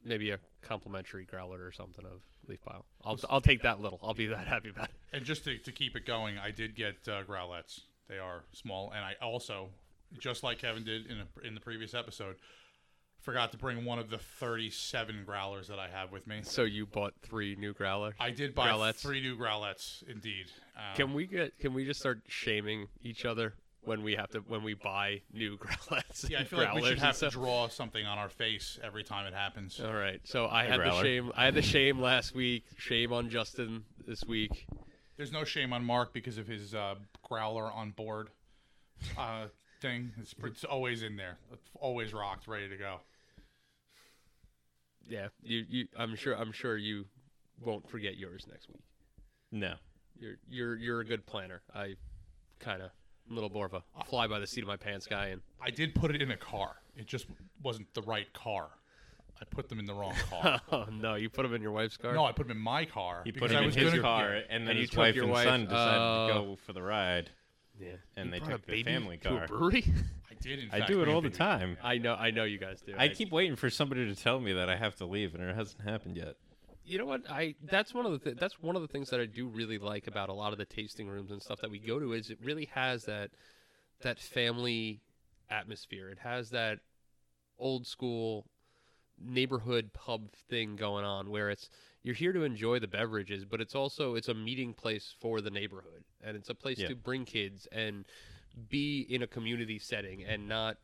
maybe 0.03 0.31
a 0.31 0.39
complimentary 0.61 1.25
growler 1.25 1.63
or 1.63 1.71
something 1.71 2.05
of 2.05 2.21
leaf 2.47 2.61
pile. 2.63 2.85
I'll 3.03 3.19
I'll 3.29 3.41
take 3.41 3.61
that 3.63 3.79
little. 3.79 3.99
I'll 4.03 4.13
be 4.13 4.27
that 4.27 4.47
happy 4.47 4.69
about 4.69 4.85
it. 4.89 4.95
And 5.13 5.23
just 5.23 5.43
to, 5.45 5.57
to 5.57 5.71
keep 5.71 5.95
it 5.95 6.05
going, 6.05 6.37
I 6.37 6.51
did 6.51 6.75
get 6.75 6.95
uh, 7.07 7.23
growlets. 7.23 7.81
They 8.09 8.17
are 8.17 8.43
small, 8.51 8.91
and 8.93 9.03
I 9.05 9.13
also, 9.21 9.69
just 10.19 10.43
like 10.43 10.59
Kevin 10.59 10.83
did 10.83 11.05
in 11.07 11.17
a, 11.19 11.47
in 11.47 11.53
the 11.53 11.61
previous 11.61 11.93
episode, 11.93 12.35
forgot 13.21 13.51
to 13.53 13.57
bring 13.57 13.85
one 13.85 13.99
of 13.99 14.09
the 14.09 14.17
thirty-seven 14.17 15.23
growlers 15.25 15.67
that 15.67 15.79
I 15.79 15.87
have 15.87 16.11
with 16.11 16.27
me. 16.27 16.41
So 16.43 16.63
you 16.63 16.85
bought 16.85 17.13
three 17.21 17.55
new 17.55 17.73
growlers. 17.73 18.15
I 18.19 18.31
did 18.31 18.53
buy 18.55 18.69
Growlets. 18.69 18.95
three 19.01 19.21
new 19.21 19.37
growlets, 19.37 20.03
indeed. 20.09 20.47
Um, 20.75 20.95
Can 20.95 21.13
we 21.13 21.25
get? 21.27 21.57
Can 21.59 21.73
we 21.73 21.85
just 21.85 21.99
start 21.99 22.21
shaming 22.27 22.87
each 23.01 23.23
other 23.25 23.53
when 23.85 24.03
we 24.03 24.15
have 24.15 24.29
to 24.31 24.39
when 24.39 24.63
we 24.63 24.73
buy 24.73 25.21
new 25.33 25.57
growlets? 25.59 26.29
Yeah, 26.29 26.41
I 26.41 26.43
feel 26.43 26.59
like 26.59 26.73
we 26.73 26.83
should 26.83 26.99
have 26.99 27.17
to 27.19 27.29
draw 27.29 27.67
something 27.67 28.05
on 28.05 28.17
our 28.17 28.29
face 28.29 28.79
every 28.83 29.03
time 29.03 29.25
it 29.27 29.33
happens. 29.33 29.79
All 29.79 29.93
right. 29.93 30.21
So 30.23 30.45
I 30.45 30.63
A 30.63 30.67
had 30.69 30.79
the 30.81 31.01
shame. 31.01 31.31
I 31.35 31.45
had 31.45 31.55
the 31.55 31.61
shame 31.61 31.99
last 31.99 32.33
week. 32.35 32.65
Shame 32.77 33.13
on 33.13 33.29
Justin 33.29 33.83
this 34.07 34.23
week. 34.25 34.67
There's 35.17 35.31
no 35.31 35.43
shame 35.43 35.73
on 35.73 35.83
Mark 35.83 36.13
because 36.13 36.37
of 36.37 36.47
his 36.47 36.73
uh, 36.73 36.95
growler 37.21 37.71
on 37.71 37.91
board 37.91 38.29
uh, 39.17 39.45
thing. 39.79 40.11
It's, 40.19 40.33
it's 40.43 40.63
always 40.63 41.03
in 41.03 41.15
there, 41.17 41.37
It's 41.51 41.69
always 41.79 42.13
rocked, 42.13 42.47
ready 42.47 42.67
to 42.69 42.77
go. 42.77 42.99
Yeah, 45.07 45.27
you, 45.43 45.65
you. 45.69 45.87
I'm 45.97 46.15
sure. 46.15 46.33
I'm 46.33 46.51
sure 46.51 46.77
you 46.77 47.05
won't 47.61 47.89
forget 47.89 48.17
yours 48.17 48.45
next 48.49 48.69
week. 48.69 48.81
No, 49.51 49.75
You're 50.17 50.35
you're 50.49 50.75
you're 50.77 50.99
a 51.01 51.05
good 51.05 51.25
planner. 51.25 51.61
I 51.75 51.95
kind 52.59 52.81
of 52.81 52.87
a 52.87 52.91
little 53.29 53.49
more 53.49 53.65
of 53.65 53.73
a 53.73 53.83
fly 54.05 54.27
by 54.27 54.39
the 54.39 54.47
seat 54.47 54.61
of 54.61 54.67
my 54.67 54.77
pants 54.77 55.05
guy, 55.07 55.27
and 55.27 55.41
I 55.61 55.69
did 55.69 55.95
put 55.95 56.13
it 56.13 56.21
in 56.21 56.31
a 56.31 56.37
car. 56.37 56.75
It 56.95 57.07
just 57.07 57.25
wasn't 57.61 57.93
the 57.93 58.01
right 58.03 58.31
car. 58.33 58.67
I 59.41 59.45
put 59.45 59.67
them 59.67 59.79
in 59.79 59.85
the 59.85 59.93
wrong 59.93 60.13
car. 60.29 60.61
oh 60.71 60.85
no, 60.91 61.15
you 61.15 61.29
put 61.29 61.43
them 61.43 61.53
in 61.53 61.61
your 61.61 61.71
wife's 61.71 61.97
car. 61.97 62.13
no, 62.13 62.23
I 62.25 62.31
put 62.31 62.47
them 62.47 62.55
in 62.57 62.63
my 62.63 62.85
car. 62.85 63.21
he 63.25 63.31
because 63.31 63.49
put 63.49 63.55
I 63.55 63.59
him 63.59 63.63
in 63.63 63.65
was 63.67 63.75
his 63.75 63.89
gonna- 63.91 64.01
car, 64.01 64.35
yeah. 64.35 64.41
and 64.49 64.63
then 64.63 64.69
And 64.71 64.77
you 64.77 64.81
his 64.83 64.89
took 64.91 64.99
wife 64.99 65.15
your 65.15 65.23
and 65.25 65.33
wife- 65.33 65.45
son 65.45 65.65
decided 65.65 66.01
oh. 66.01 66.27
to 66.27 66.33
go 66.33 66.53
uh, 66.53 66.55
for 66.65 66.73
the 66.73 66.81
ride. 66.83 67.29
yeah, 67.79 67.89
and 68.15 68.27
You 68.27 68.31
they 68.31 68.39
took 68.39 68.49
a 68.49 68.65
the 68.65 68.67
baby 68.67 68.83
family 68.83 69.17
to 69.17 69.29
car. 69.29 69.43
a 69.45 69.47
brewery. 69.47 69.83
I 70.31 70.35
did. 70.39 70.59
In 70.59 70.69
I 70.71 70.85
do 70.85 71.01
it 71.01 71.07
all 71.09 71.21
the 71.21 71.29
time. 71.29 71.77
I 71.83 71.97
know. 71.97 72.15
I 72.15 72.31
know 72.31 72.43
you 72.43 72.57
guys 72.59 72.81
do. 72.81 72.93
I 72.97 73.07
keep 73.07 73.31
waiting 73.31 73.55
for 73.55 73.69
somebody 73.69 74.05
to 74.13 74.15
tell 74.21 74.39
me 74.39 74.53
that 74.53 74.69
I 74.69 74.75
have 74.75 74.95
to 74.97 75.05
leave, 75.05 75.33
and 75.35 75.43
it 75.43 75.55
hasn't 75.55 75.81
happened 75.81 76.17
yet. 76.17 76.35
You 76.85 76.97
know 76.97 77.05
what? 77.05 77.29
I 77.29 77.55
that's 77.63 77.93
one 77.93 78.05
of 78.05 78.11
the 78.11 78.19
th- 78.19 78.37
that's 78.37 78.61
one 78.61 78.75
of 78.75 78.81
the 78.81 78.87
things 78.87 79.09
that 79.09 79.19
I 79.19 79.25
do 79.25 79.47
really 79.47 79.77
like 79.77 80.07
about 80.07 80.29
a 80.29 80.33
lot 80.33 80.51
of 80.51 80.57
the 80.57 80.65
tasting 80.65 81.07
rooms 81.07 81.31
and 81.31 81.41
stuff 81.41 81.61
that 81.61 81.71
we 81.71 81.79
go 81.79 81.99
to 81.99 82.13
is 82.13 82.29
it 82.29 82.39
really 82.43 82.65
has 82.73 83.05
that 83.05 83.31
that 84.01 84.19
family 84.19 85.01
atmosphere. 85.49 86.09
It 86.09 86.19
has 86.19 86.49
that 86.49 86.79
old 87.57 87.87
school 87.87 88.47
neighborhood 89.19 89.91
pub 89.93 90.31
thing 90.49 90.75
going 90.75 91.05
on 91.05 91.29
where 91.29 91.49
it's 91.49 91.69
you're 92.01 92.15
here 92.15 92.33
to 92.33 92.43
enjoy 92.43 92.79
the 92.79 92.87
beverages, 92.87 93.45
but 93.45 93.61
it's 93.61 93.75
also 93.75 94.15
it's 94.15 94.27
a 94.27 94.33
meeting 94.33 94.73
place 94.73 95.15
for 95.21 95.39
the 95.39 95.51
neighborhood 95.51 96.03
and 96.21 96.35
it's 96.35 96.49
a 96.49 96.55
place 96.55 96.79
Yeah. 96.79 96.89
to 96.89 96.95
bring 96.95 97.23
kids 97.23 97.67
and 97.71 98.05
be 98.69 99.01
in 99.09 99.21
a 99.21 99.27
community 99.27 99.79
setting 99.79 100.23
and 100.23 100.47
not 100.49 100.77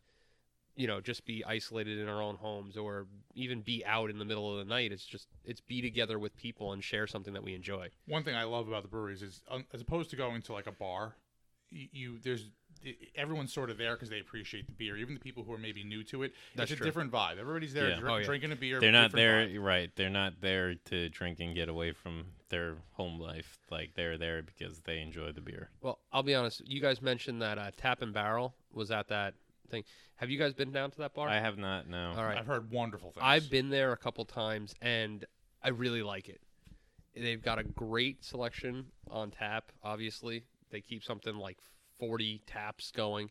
you 0.80 0.88
know, 0.88 1.02
just 1.02 1.26
be 1.26 1.44
isolated 1.44 2.00
in 2.00 2.08
our 2.08 2.22
own 2.22 2.36
homes 2.38 2.78
or 2.78 3.06
even 3.36 3.60
be 3.60 3.84
out 3.86 4.10
in 4.10 4.18
the 4.18 4.24
middle 4.24 4.50
of 4.58 4.66
the 4.66 4.70
night. 4.74 4.94
It's 4.94 5.06
just 5.06 5.28
it's 5.44 5.60
be 5.60 5.82
together 5.82 6.18
with 6.18 6.38
people 6.38 6.72
and 6.72 6.82
share 6.82 7.06
something 7.06 7.34
that 7.34 7.44
we 7.44 7.54
enjoy. 7.54 7.90
One 8.08 8.24
thing 8.24 8.34
I 8.34 8.44
love 8.46 8.70
about 8.70 8.84
the 8.84 8.88
breweries 8.88 9.22
is, 9.22 9.42
um, 9.52 9.66
as 9.74 9.82
opposed 9.82 10.10
to 10.12 10.16
going 10.16 10.42
to 10.44 10.54
like 10.54 10.68
a 10.68 10.72
bar, 10.72 11.16
you, 11.70 11.88
you 11.92 12.18
there's 12.24 12.50
everyone's 13.14 13.52
sort 13.52 13.70
of 13.70 13.78
there 13.78 13.94
because 13.96 14.10
they 14.10 14.22
appreciate 14.22 14.68
the 14.68 14.72
beer. 14.72 14.96
Even 14.96 15.16
the 15.16 15.20
people 15.20 15.44
who 15.44 15.52
are 15.52 15.58
maybe 15.58 15.84
new 15.84 16.02
to 16.06 16.24
it, 16.24 16.32
That's 16.56 16.72
it's 16.72 16.78
true. 16.78 16.86
a 16.86 16.88
different 16.88 17.12
vibe. 17.12 17.38
Everybody's 17.38 17.74
there 17.74 17.90
Yeah. 17.90 18.00
dr- 18.00 18.12
Oh, 18.14 18.18
yeah. 18.18 18.26
drinking 18.26 18.54
a 18.54 18.56
beer. 18.56 18.80
They're 18.80 18.94
not 18.94 19.12
there, 19.12 19.46
vibe. 19.48 19.62
right? 19.62 19.92
They're 19.98 20.10
not 20.10 20.40
there 20.40 20.76
to 20.86 21.10
drink 21.10 21.42
and 21.42 21.54
get 21.54 21.68
away 21.68 21.92
from 21.92 22.28
their 22.48 22.78
home 22.94 23.20
life. 23.20 23.60
Like 23.70 23.96
they're 23.96 24.18
there 24.18 24.42
because 24.44 24.80
they 24.80 25.02
enjoy 25.02 25.34
the 25.34 25.42
beer. 25.42 25.72
Well, 25.82 26.00
I'll 26.14 26.24
be 26.24 26.36
honest. 26.36 26.62
You 26.66 26.80
guys 26.80 27.02
mentioned 27.02 27.42
that 27.42 27.58
uh, 27.58 27.72
Tap 27.76 28.02
and 28.02 28.14
Barrel 28.14 28.56
was 28.72 28.92
at 28.92 29.10
that 29.10 29.34
thing. 29.70 29.84
Have 30.16 30.30
you 30.30 30.38
guys 30.38 30.54
been 30.54 30.72
down 30.72 30.92
to 30.92 30.98
that 31.00 31.14
bar? 31.14 31.30
I 31.30 31.40
have 31.40 31.58
not. 31.58 31.88
No. 31.88 32.14
All 32.18 32.24
right. 32.24 32.38
I've 32.38 32.46
heard 32.46 32.72
wonderful 32.72 33.12
things. 33.12 33.24
I've 33.26 33.50
been 33.50 33.70
there 33.70 33.94
a 33.94 33.98
couple 33.98 34.26
times 34.26 34.76
and 34.82 35.26
I 35.64 35.70
really 35.70 36.04
like 36.04 36.30
it. 36.30 36.42
They've 37.16 37.42
got 37.42 37.60
a 37.60 37.64
great 37.64 38.24
selection 38.24 38.86
on 39.10 39.32
tap, 39.32 39.72
obviously. 39.84 40.44
They 40.72 40.82
keep 40.82 41.04
something 41.04 41.36
like 41.36 41.58
40 42.00 42.42
taps 42.46 42.92
going 42.92 43.30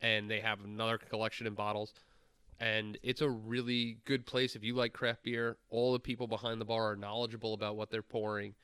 and 0.00 0.30
they 0.30 0.40
have 0.40 0.64
another 0.64 0.98
collection 0.98 1.46
in 1.46 1.54
bottles. 1.54 1.92
And 2.60 2.98
it's 3.02 3.20
a 3.20 3.28
really 3.28 3.98
good 4.04 4.26
place 4.26 4.56
if 4.56 4.64
you 4.64 4.74
like 4.74 4.92
craft 4.92 5.22
beer. 5.22 5.56
All 5.70 5.92
the 5.92 6.00
people 6.00 6.26
behind 6.26 6.60
the 6.60 6.64
bar 6.64 6.92
are 6.92 6.96
knowledgeable 6.96 7.54
about 7.54 7.76
what 7.76 7.90
they're 7.90 8.02
pouring. 8.02 8.54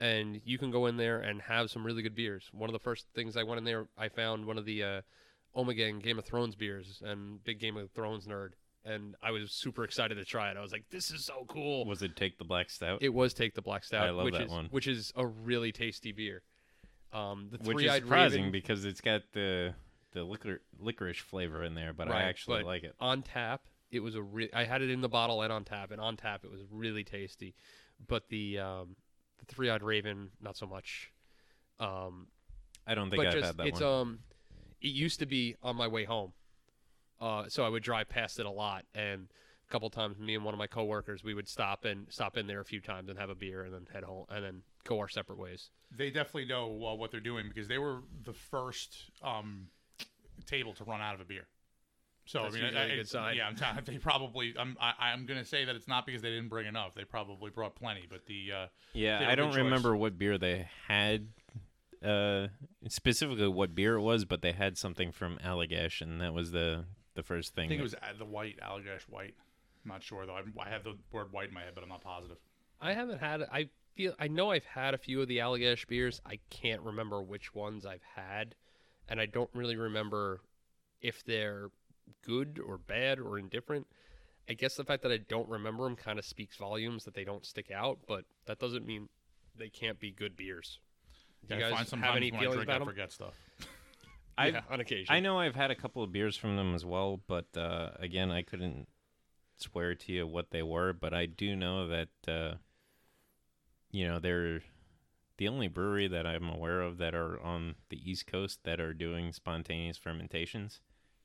And 0.00 0.40
you 0.44 0.58
can 0.58 0.70
go 0.70 0.86
in 0.86 0.96
there 0.96 1.20
and 1.20 1.42
have 1.42 1.70
some 1.70 1.84
really 1.84 2.02
good 2.02 2.14
beers. 2.14 2.48
One 2.52 2.68
of 2.68 2.72
the 2.72 2.78
first 2.78 3.06
things 3.14 3.36
I 3.36 3.42
went 3.42 3.58
in 3.58 3.64
there, 3.64 3.88
I 3.96 4.08
found 4.08 4.44
one 4.44 4.58
of 4.58 4.64
the 4.64 4.82
uh, 4.82 5.00
Omegang 5.56 6.02
Game 6.02 6.18
of 6.18 6.24
Thrones 6.24 6.54
beers 6.54 7.02
and 7.04 7.42
big 7.44 7.58
Game 7.58 7.76
of 7.76 7.90
Thrones 7.92 8.26
nerd 8.26 8.50
and 8.84 9.16
I 9.22 9.30
was 9.32 9.52
super 9.52 9.84
excited 9.84 10.14
to 10.16 10.24
try 10.24 10.50
it. 10.50 10.56
I 10.56 10.60
was 10.60 10.72
like, 10.72 10.84
"This 10.90 11.10
is 11.10 11.24
so 11.24 11.44
cool!" 11.48 11.84
Was 11.84 12.02
it 12.02 12.16
take 12.16 12.38
the 12.38 12.44
black 12.44 12.70
stout? 12.70 13.02
It 13.02 13.12
was 13.12 13.34
take 13.34 13.54
the 13.54 13.62
black 13.62 13.84
stout, 13.84 14.06
I 14.06 14.10
love 14.10 14.24
which 14.24 14.34
that 14.34 14.44
is 14.44 14.50
one. 14.50 14.66
which 14.70 14.86
is 14.86 15.12
a 15.16 15.26
really 15.26 15.72
tasty 15.72 16.12
beer. 16.12 16.42
Um, 17.12 17.48
the 17.50 17.58
Which 17.58 17.84
is 17.84 17.92
surprising 17.92 18.40
raven 18.42 18.52
because 18.52 18.84
it's 18.84 19.00
got 19.00 19.22
the 19.32 19.74
the 20.12 20.20
licor 20.20 20.58
licorice 20.78 21.18
flavor 21.18 21.62
in 21.64 21.74
there, 21.74 21.92
but 21.92 22.08
Right, 22.08 22.24
I 22.24 22.28
actually 22.28 22.60
but 22.60 22.66
like 22.66 22.84
it. 22.84 22.94
on 23.00 23.22
tap. 23.22 23.62
It 23.90 24.00
was 24.00 24.14
a 24.14 24.22
re- 24.22 24.50
I 24.52 24.64
had 24.64 24.82
it 24.82 24.90
in 24.90 25.00
the 25.00 25.08
bottle 25.08 25.42
and 25.42 25.52
on 25.52 25.64
tap, 25.64 25.90
and 25.90 26.00
on 26.00 26.16
tap 26.16 26.44
it 26.44 26.50
was 26.50 26.60
really 26.70 27.04
tasty. 27.04 27.54
But 28.06 28.28
the 28.28 28.58
um, 28.58 28.96
the 29.38 29.46
three-eyed 29.46 29.82
raven, 29.82 30.30
not 30.40 30.56
so 30.56 30.66
much. 30.66 31.12
Um, 31.80 32.28
I 32.86 32.94
don't 32.94 33.10
think 33.10 33.24
I've 33.24 33.32
just 33.32 33.46
had 33.46 33.56
that 33.58 33.66
it's 33.66 33.80
one. 33.80 33.92
um, 33.92 34.18
it 34.80 34.88
used 34.88 35.18
to 35.20 35.26
be 35.26 35.56
on 35.62 35.76
my 35.76 35.86
way 35.88 36.04
home, 36.04 36.32
uh, 37.20 37.44
so 37.48 37.64
I 37.64 37.68
would 37.68 37.82
drive 37.82 38.08
past 38.08 38.38
it 38.38 38.46
a 38.46 38.50
lot, 38.50 38.84
and 38.94 39.28
a 39.68 39.72
couple 39.72 39.90
times, 39.90 40.18
me 40.18 40.34
and 40.34 40.44
one 40.44 40.54
of 40.54 40.58
my 40.58 40.66
coworkers, 40.66 41.22
we 41.24 41.34
would 41.34 41.48
stop 41.48 41.84
and 41.84 42.06
stop 42.10 42.36
in 42.36 42.46
there 42.46 42.60
a 42.60 42.64
few 42.64 42.80
times 42.80 43.08
and 43.08 43.18
have 43.18 43.28
a 43.30 43.34
beer, 43.34 43.64
and 43.64 43.74
then 43.74 43.86
head 43.92 44.04
home, 44.04 44.24
and 44.30 44.44
then 44.44 44.62
go 44.84 44.98
our 45.00 45.08
separate 45.08 45.38
ways. 45.38 45.70
they 45.96 46.10
definitely 46.10 46.46
know 46.46 46.64
uh, 46.86 46.94
what 46.94 47.10
they're 47.10 47.20
doing 47.20 47.46
because 47.48 47.68
they 47.68 47.78
were 47.78 47.98
the 48.24 48.32
first 48.32 49.10
um, 49.22 49.66
table 50.46 50.72
to 50.74 50.84
run 50.84 51.00
out 51.00 51.14
of 51.14 51.20
a 51.20 51.24
beer. 51.24 51.46
So 52.24 52.42
That's 52.42 52.54
I 52.54 52.56
mean, 52.58 52.64
usually 52.66 52.80
a 52.80 52.84
I- 52.84 52.88
good 52.88 52.92
it's- 52.94 53.10
sign. 53.10 53.36
Yeah, 53.36 53.46
I'm 53.48 53.56
telling- 53.56 53.80
they 53.84 53.98
probably. 53.98 54.54
I'm. 54.58 54.76
I, 54.80 54.92
I'm 55.12 55.24
going 55.26 55.40
to 55.40 55.46
say 55.46 55.64
that 55.64 55.74
it's 55.76 55.88
not 55.88 56.04
because 56.06 56.20
they 56.22 56.28
didn't 56.30 56.48
bring 56.50 56.66
enough. 56.66 56.94
They 56.94 57.04
probably 57.04 57.50
brought 57.50 57.74
plenty, 57.74 58.06
but 58.08 58.26
the 58.26 58.52
uh, 58.54 58.66
yeah, 58.92 59.26
I 59.28 59.34
don't 59.34 59.48
choice. 59.50 59.58
remember 59.58 59.96
what 59.96 60.18
beer 60.18 60.36
they 60.38 60.68
had, 60.86 61.26
uh, 62.04 62.48
specifically 62.88 63.48
what 63.48 63.74
beer 63.74 63.96
it 63.96 64.02
was, 64.02 64.24
but 64.24 64.42
they 64.42 64.52
had 64.52 64.78
something 64.78 65.12
from 65.12 65.38
Allagash, 65.44 66.00
and 66.00 66.20
that 66.20 66.34
was 66.34 66.52
the 66.52 66.84
the 67.14 67.22
first 67.22 67.54
thing. 67.54 67.66
I 67.66 67.68
think 67.68 67.80
it 67.80 67.84
was 67.84 67.94
uh, 67.94 67.98
the 68.18 68.24
white 68.24 68.58
Allagash 68.62 69.02
white. 69.08 69.34
I'm 69.84 69.92
not 69.92 70.02
sure 70.02 70.26
though. 70.26 70.36
I, 70.36 70.42
I 70.60 70.68
have 70.68 70.84
the 70.84 70.96
word 71.12 71.32
white 71.32 71.48
in 71.48 71.54
my 71.54 71.62
head, 71.62 71.72
but 71.74 71.82
I'm 71.82 71.88
not 71.88 72.02
positive. 72.02 72.38
I 72.80 72.92
haven't 72.92 73.18
had. 73.18 73.42
I 73.42 73.68
feel. 73.96 74.14
I 74.18 74.28
know 74.28 74.50
I've 74.50 74.64
had 74.64 74.94
a 74.94 74.98
few 74.98 75.20
of 75.20 75.28
the 75.28 75.38
Allagash 75.38 75.86
beers. 75.86 76.20
I 76.24 76.38
can't 76.50 76.82
remember 76.82 77.22
which 77.22 77.54
ones 77.54 77.84
I've 77.84 78.04
had, 78.14 78.54
and 79.08 79.20
I 79.20 79.26
don't 79.26 79.50
really 79.54 79.76
remember 79.76 80.40
if 81.00 81.24
they're 81.24 81.70
good 82.24 82.60
or 82.64 82.78
bad 82.78 83.18
or 83.18 83.38
indifferent. 83.38 83.86
I 84.48 84.54
guess 84.54 84.76
the 84.76 84.84
fact 84.84 85.02
that 85.02 85.12
I 85.12 85.18
don't 85.18 85.48
remember 85.48 85.84
them 85.84 85.96
kind 85.96 86.18
of 86.18 86.24
speaks 86.24 86.56
volumes 86.56 87.04
that 87.04 87.14
they 87.14 87.24
don't 87.24 87.44
stick 87.44 87.70
out, 87.70 87.98
but 88.06 88.24
that 88.46 88.58
doesn't 88.58 88.86
mean 88.86 89.08
they 89.56 89.68
can't 89.68 90.00
be 90.00 90.10
good 90.10 90.36
beers. 90.36 90.78
Do 91.46 91.54
you 91.54 91.60
Yeah, 91.60 91.70
guys 91.70 91.88
find 91.90 92.02
have 92.04 92.16
any 92.16 92.30
when 92.30 92.40
I 92.40 92.42
feelings 92.42 92.56
drink, 92.56 92.68
about 92.68 92.76
I 92.76 92.78
them? 92.80 92.88
forget 92.88 93.12
stuff. 93.12 93.34
I 94.38 94.48
yeah, 94.48 94.60
on 94.70 94.80
occasion. 94.80 95.06
I 95.14 95.20
know 95.20 95.38
I've 95.38 95.56
had 95.56 95.70
a 95.70 95.74
couple 95.74 96.02
of 96.02 96.12
beers 96.12 96.36
from 96.36 96.56
them 96.56 96.74
as 96.74 96.84
well, 96.84 97.20
but 97.26 97.46
uh, 97.56 97.90
again, 97.98 98.30
I 98.30 98.42
couldn't 98.42 98.86
swear 99.56 99.94
to 99.94 100.12
you 100.12 100.26
what 100.26 100.50
they 100.50 100.62
were. 100.62 100.92
But 100.92 101.12
I 101.12 101.26
do 101.26 101.56
know 101.56 101.88
that 101.88 102.08
uh, 102.26 102.54
you 103.90 104.06
know 104.06 104.18
they're 104.18 104.60
the 105.38 105.48
only 105.48 105.68
brewery 105.68 106.08
that 106.08 106.26
I'm 106.26 106.48
aware 106.48 106.80
of 106.80 106.98
that 106.98 107.14
are 107.14 107.40
on 107.40 107.76
the 107.90 107.98
East 108.10 108.26
Coast 108.26 108.60
that 108.64 108.80
are 108.80 108.92
doing 108.92 109.32
spontaneous 109.32 109.96
fermentations. 109.96 110.80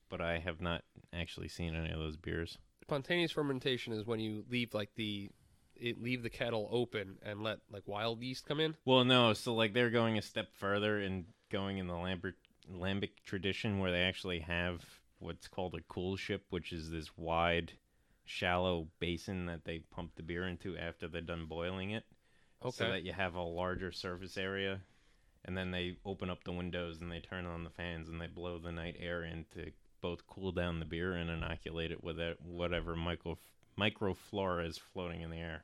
But 0.10 0.22
I 0.22 0.40
have 0.40 0.62
not 0.62 0.84
actually 1.12 1.48
seen 1.48 1.76
any 1.76 1.90
of 1.92 1.98
those 2.00 2.18
beers. 2.18 2.58
Spontaneous 2.84 3.32
fermentation 3.32 3.94
is 3.94 4.06
when 4.06 4.20
you 4.20 4.44
leave 4.50 4.74
like 4.74 4.90
the 4.96 5.30
it, 5.84 6.02
leave 6.02 6.24
the 6.24 6.30
kettle 6.30 6.70
open 6.72 7.18
and 7.24 7.44
let 7.44 7.60
like 7.72 7.84
wild 7.86 8.22
yeast 8.22 8.46
come 8.46 8.60
in. 8.60 8.76
Well, 8.86 9.04
no, 9.04 9.34
so 9.34 9.54
like 9.54 9.74
they're 9.74 9.90
going 9.90 10.18
a 10.18 10.22
step 10.22 10.48
further 10.56 11.00
and 11.00 11.26
going 11.52 11.78
in 11.78 11.88
the 11.88 11.96
Lambert 11.96 12.36
lambic 12.72 13.12
tradition 13.26 13.80
where 13.80 13.92
they 13.92 14.02
actually 14.02 14.40
have 14.40 14.82
what's 15.20 15.48
called 15.48 15.76
a 15.76 15.82
cool 15.88 16.16
ship, 16.16 16.46
which 16.50 16.72
is 16.72 16.90
this 16.90 17.10
wide, 17.18 17.74
shallow 18.26 18.88
basin 19.00 19.46
that 19.48 19.66
they 19.66 19.80
pump 19.80 20.12
the 20.16 20.24
beer 20.24 20.48
into 20.48 20.78
after 20.78 21.08
they're 21.08 21.22
done 21.22 21.46
boiling 21.46 21.92
it, 21.92 22.06
Okay. 22.64 22.72
so 22.72 22.90
that 22.90 23.04
you 23.04 23.12
have 23.14 23.36
a 23.36 23.42
larger 23.42 23.92
surface 23.92 24.38
area. 24.38 24.80
And 25.46 25.58
then 25.58 25.72
they 25.72 25.98
open 26.06 26.30
up 26.30 26.46
the 26.46 26.54
windows 26.54 27.02
and 27.02 27.12
they 27.12 27.20
turn 27.20 27.46
on 27.46 27.66
the 27.66 27.70
fans 27.70 28.08
and 28.08 28.22
they 28.22 28.28
blow 28.28 28.60
the 28.60 28.72
night 28.72 28.96
air 28.98 29.24
in 29.24 29.46
to 29.56 29.72
both 30.02 30.26
cool 30.28 30.54
down 30.54 30.80
the 30.80 30.86
beer 30.86 31.14
and 31.14 31.30
inoculate 31.30 31.92
it 31.92 32.02
with 32.04 32.20
it, 32.20 32.38
whatever 32.42 32.96
micro 32.96 33.38
microflora 33.78 34.68
is 34.68 34.78
floating 34.78 35.22
in 35.22 35.30
the 35.32 35.38
air. 35.38 35.64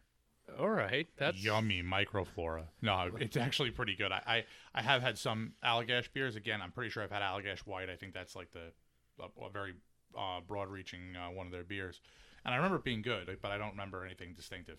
All 0.58 0.70
right, 0.70 1.08
that's 1.18 1.44
yummy 1.44 1.82
microflora. 1.84 2.64
No, 2.82 3.10
it's 3.20 3.38
actually 3.38 3.72
pretty 3.72 3.96
good. 3.96 4.12
I, 4.12 4.22
I, 4.26 4.44
I 4.76 4.82
have 4.82 5.02
had 5.02 5.18
some 5.18 5.54
Allagash 5.64 6.12
beers. 6.14 6.36
Again, 6.36 6.62
I'm 6.62 6.72
pretty 6.72 6.90
sure 6.90 7.04
I've 7.04 7.12
had 7.12 7.22
Allagash 7.22 7.60
White. 7.60 7.90
I 7.90 7.96
think 7.96 8.14
that's 8.14 8.36
like 8.36 8.52
the 8.52 8.72
a, 9.22 9.46
a 9.46 9.50
very 9.50 9.74
uh, 10.18 10.40
broad-reaching 10.48 11.16
uh, 11.16 11.32
one 11.32 11.46
of 11.46 11.52
their 11.52 11.64
beers, 11.64 12.02
and 12.46 12.54
I 12.54 12.58
remember 12.58 12.78
it 12.78 12.84
being 12.84 13.02
good, 13.02 13.30
but 13.42 13.52
I 13.52 13.58
don't 13.58 13.72
remember 13.72 14.06
anything 14.06 14.34
distinctive. 14.36 14.78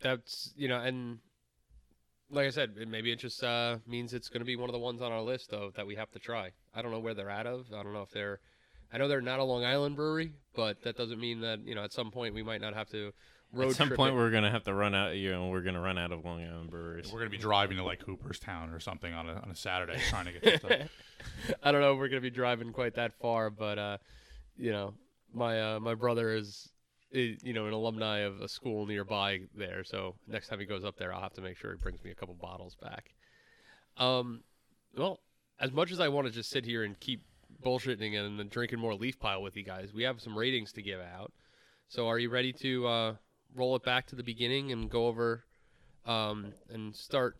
that's 0.00 0.52
you 0.56 0.68
know, 0.68 0.80
and 0.80 1.18
like 2.30 2.46
I 2.46 2.50
said, 2.50 2.74
it- 2.78 2.88
maybe 2.88 3.12
it 3.12 3.18
just 3.18 3.42
uh, 3.44 3.78
means 3.86 4.14
it's 4.14 4.28
going 4.28 4.40
to 4.40 4.44
be 4.46 4.56
one 4.56 4.68
of 4.68 4.72
the 4.72 4.78
ones 4.78 5.00
on 5.02 5.12
our 5.12 5.22
list 5.22 5.52
of 5.52 5.74
that 5.74 5.86
we 5.86 5.94
have 5.96 6.10
to 6.12 6.18
try. 6.18 6.50
I 6.74 6.82
don't 6.82 6.90
know 6.92 7.00
where 7.00 7.14
they're 7.14 7.30
out 7.30 7.46
of. 7.46 7.66
I 7.72 7.82
don't 7.82 7.92
know 7.92 8.02
if 8.02 8.10
they're. 8.10 8.40
I 8.94 8.98
know 8.98 9.08
they're 9.08 9.22
not 9.22 9.38
a 9.40 9.44
Long 9.44 9.64
Island 9.64 9.96
brewery, 9.96 10.32
but 10.54 10.82
that 10.82 10.96
doesn't 10.96 11.18
mean 11.20 11.40
that 11.40 11.60
you 11.64 11.74
know 11.74 11.82
at 11.84 11.92
some 11.92 12.10
point 12.10 12.34
we 12.34 12.42
might 12.42 12.60
not 12.60 12.74
have 12.74 12.88
to 12.90 13.12
road 13.52 13.70
At 13.70 13.76
some 13.76 13.88
trip 13.88 13.96
point, 13.96 14.14
it. 14.14 14.16
we're 14.16 14.30
gonna 14.30 14.50
have 14.50 14.64
to 14.64 14.74
run 14.74 14.94
out. 14.94 15.16
You 15.16 15.32
know, 15.32 15.48
we're 15.48 15.62
gonna 15.62 15.80
run 15.80 15.98
out 15.98 16.12
of 16.12 16.24
Long 16.24 16.42
Island 16.42 16.70
breweries. 16.70 17.12
We're 17.12 17.20
gonna 17.20 17.30
be 17.30 17.38
driving 17.38 17.76
to 17.76 17.84
like 17.84 18.02
Hooperstown 18.02 18.70
or 18.70 18.80
something 18.80 19.12
on 19.12 19.28
a 19.28 19.34
on 19.34 19.50
a 19.50 19.56
Saturday 19.56 19.98
trying 20.08 20.26
to 20.26 20.32
get 20.32 20.60
stuff. 20.60 20.72
I 21.62 21.72
don't 21.72 21.80
know 21.80 21.92
if 21.92 21.98
we're 21.98 22.08
going 22.08 22.22
to 22.22 22.30
be 22.30 22.34
driving 22.34 22.72
quite 22.72 22.94
that 22.94 23.12
far, 23.20 23.50
but 23.50 23.78
uh, 23.78 23.98
you 24.56 24.72
know, 24.72 24.94
my 25.32 25.74
uh, 25.74 25.80
my 25.80 25.94
brother 25.94 26.34
is, 26.34 26.68
you 27.10 27.52
know 27.52 27.66
an 27.66 27.72
alumni 27.72 28.18
of 28.18 28.40
a 28.40 28.48
school 28.48 28.86
nearby 28.86 29.40
there, 29.54 29.84
so 29.84 30.14
next 30.26 30.48
time 30.48 30.60
he 30.60 30.66
goes 30.66 30.84
up 30.84 30.96
there, 30.96 31.12
I'll 31.12 31.20
have 31.20 31.34
to 31.34 31.42
make 31.42 31.56
sure 31.56 31.72
he 31.72 31.78
brings 31.78 32.02
me 32.02 32.10
a 32.10 32.14
couple 32.14 32.34
bottles 32.34 32.74
back. 32.74 33.14
Um, 33.98 34.42
well, 34.96 35.20
as 35.60 35.72
much 35.72 35.92
as 35.92 36.00
I 36.00 36.08
want 36.08 36.26
to 36.26 36.32
just 36.32 36.50
sit 36.50 36.64
here 36.64 36.84
and 36.84 36.98
keep 36.98 37.22
bullshitting 37.64 38.18
and 38.18 38.38
then 38.38 38.48
drinking 38.48 38.78
more 38.78 38.94
leaf 38.94 39.18
pile 39.18 39.42
with 39.42 39.56
you 39.56 39.62
guys, 39.62 39.92
we 39.92 40.04
have 40.04 40.20
some 40.20 40.36
ratings 40.36 40.72
to 40.72 40.82
give 40.82 41.00
out. 41.00 41.32
So, 41.88 42.08
are 42.08 42.18
you 42.18 42.30
ready 42.30 42.52
to 42.54 42.86
uh, 42.86 43.14
roll 43.54 43.76
it 43.76 43.82
back 43.82 44.06
to 44.08 44.16
the 44.16 44.22
beginning 44.22 44.72
and 44.72 44.90
go 44.90 45.06
over 45.06 45.44
um, 46.06 46.52
and 46.70 46.94
start 46.94 47.36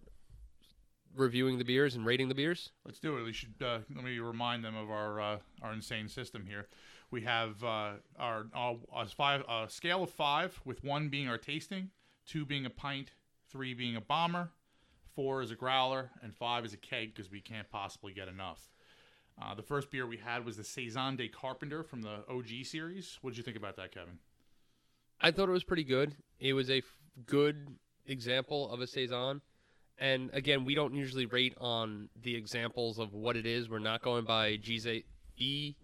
reviewing 1.16 1.58
the 1.58 1.64
beers 1.64 1.94
and 1.94 2.06
rating 2.06 2.28
the 2.28 2.34
beers? 2.34 2.70
Let's 2.84 2.98
do 2.98 3.18
it. 3.18 3.22
We 3.22 3.32
should 3.32 3.54
uh, 3.60 3.80
let 3.94 4.04
me 4.04 4.18
remind 4.18 4.64
them 4.64 4.76
of 4.76 4.90
our 4.90 5.20
uh, 5.20 5.38
our 5.62 5.72
insane 5.72 6.08
system 6.08 6.46
here. 6.46 6.68
We 7.10 7.20
have 7.22 7.62
uh, 7.62 7.92
our, 8.18 8.46
five 9.14 9.42
a 9.46 9.68
scale 9.68 10.02
of 10.02 10.10
five, 10.10 10.58
with 10.64 10.82
one 10.82 11.10
being 11.10 11.28
our 11.28 11.36
tasting, 11.36 11.90
two 12.26 12.46
being 12.46 12.64
a 12.64 12.70
pint, 12.70 13.10
three 13.50 13.74
being 13.74 13.96
a 13.96 14.00
bomber, 14.00 14.50
four 15.14 15.42
is 15.42 15.50
a 15.50 15.54
growler, 15.54 16.10
and 16.22 16.34
five 16.34 16.64
is 16.64 16.72
a 16.72 16.78
keg 16.78 17.14
because 17.14 17.30
we 17.30 17.42
can't 17.42 17.68
possibly 17.68 18.14
get 18.14 18.28
enough. 18.28 18.70
Uh, 19.40 19.54
the 19.54 19.62
first 19.62 19.90
beer 19.90 20.06
we 20.06 20.16
had 20.16 20.44
was 20.44 20.56
the 20.56 20.64
Saison 20.64 21.16
de 21.16 21.28
Carpenter 21.28 21.82
from 21.82 22.00
the 22.00 22.24
OG 22.30 22.64
series. 22.64 23.18
What 23.20 23.30
did 23.30 23.38
you 23.38 23.44
think 23.44 23.58
about 23.58 23.76
that, 23.76 23.92
Kevin? 23.92 24.18
I 25.22 25.30
thought 25.30 25.48
it 25.48 25.52
was 25.52 25.64
pretty 25.64 25.84
good. 25.84 26.14
It 26.40 26.52
was 26.52 26.68
a 26.70 26.78
f- 26.78 26.84
good 27.26 27.68
example 28.06 28.70
of 28.70 28.80
a 28.80 28.86
saison. 28.86 29.40
And 29.98 30.30
again, 30.32 30.64
we 30.64 30.74
don't 30.74 30.94
usually 30.94 31.26
rate 31.26 31.54
on 31.60 32.08
the 32.20 32.34
examples 32.34 32.98
of 32.98 33.12
what 33.12 33.36
it 33.36 33.46
is. 33.46 33.68
We're 33.68 33.78
not 33.78 34.02
going 34.02 34.24
by 34.24 34.56
GZ 34.56 35.04
E 35.36 35.74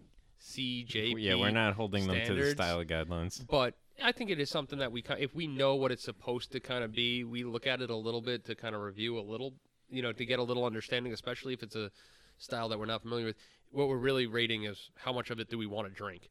yeah, 1.18 1.34
we're 1.34 1.50
not 1.50 1.74
holding 1.74 2.06
them 2.06 2.24
to 2.26 2.34
the 2.34 2.50
style 2.50 2.84
guidelines. 2.84 3.44
but 3.46 3.74
I 4.02 4.12
think 4.12 4.30
it 4.30 4.38
is 4.38 4.50
something 4.50 4.78
that 4.78 4.92
we 4.92 5.02
if 5.18 5.34
we 5.34 5.46
know 5.46 5.74
what 5.74 5.90
it's 5.90 6.04
supposed 6.04 6.52
to 6.52 6.60
kind 6.60 6.84
of 6.84 6.92
be, 6.92 7.24
we 7.24 7.44
look 7.44 7.66
at 7.66 7.80
it 7.80 7.90
a 7.90 7.96
little 7.96 8.20
bit 8.20 8.44
to 8.46 8.54
kind 8.54 8.74
of 8.74 8.80
review 8.80 9.18
a 9.18 9.20
little, 9.20 9.54
you 9.90 10.02
know, 10.02 10.12
to 10.12 10.24
get 10.24 10.38
a 10.38 10.42
little 10.42 10.64
understanding, 10.64 11.12
especially 11.12 11.54
if 11.54 11.62
it's 11.62 11.76
a 11.76 11.90
style 12.38 12.68
that 12.68 12.78
we're 12.78 12.86
not 12.86 13.02
familiar 13.02 13.26
with. 13.26 13.36
What 13.70 13.88
we're 13.88 13.96
really 13.96 14.26
rating 14.26 14.64
is 14.64 14.90
how 14.96 15.12
much 15.12 15.30
of 15.30 15.40
it 15.40 15.50
do 15.50 15.58
we 15.58 15.66
want 15.66 15.88
to 15.88 15.94
drink. 15.94 16.30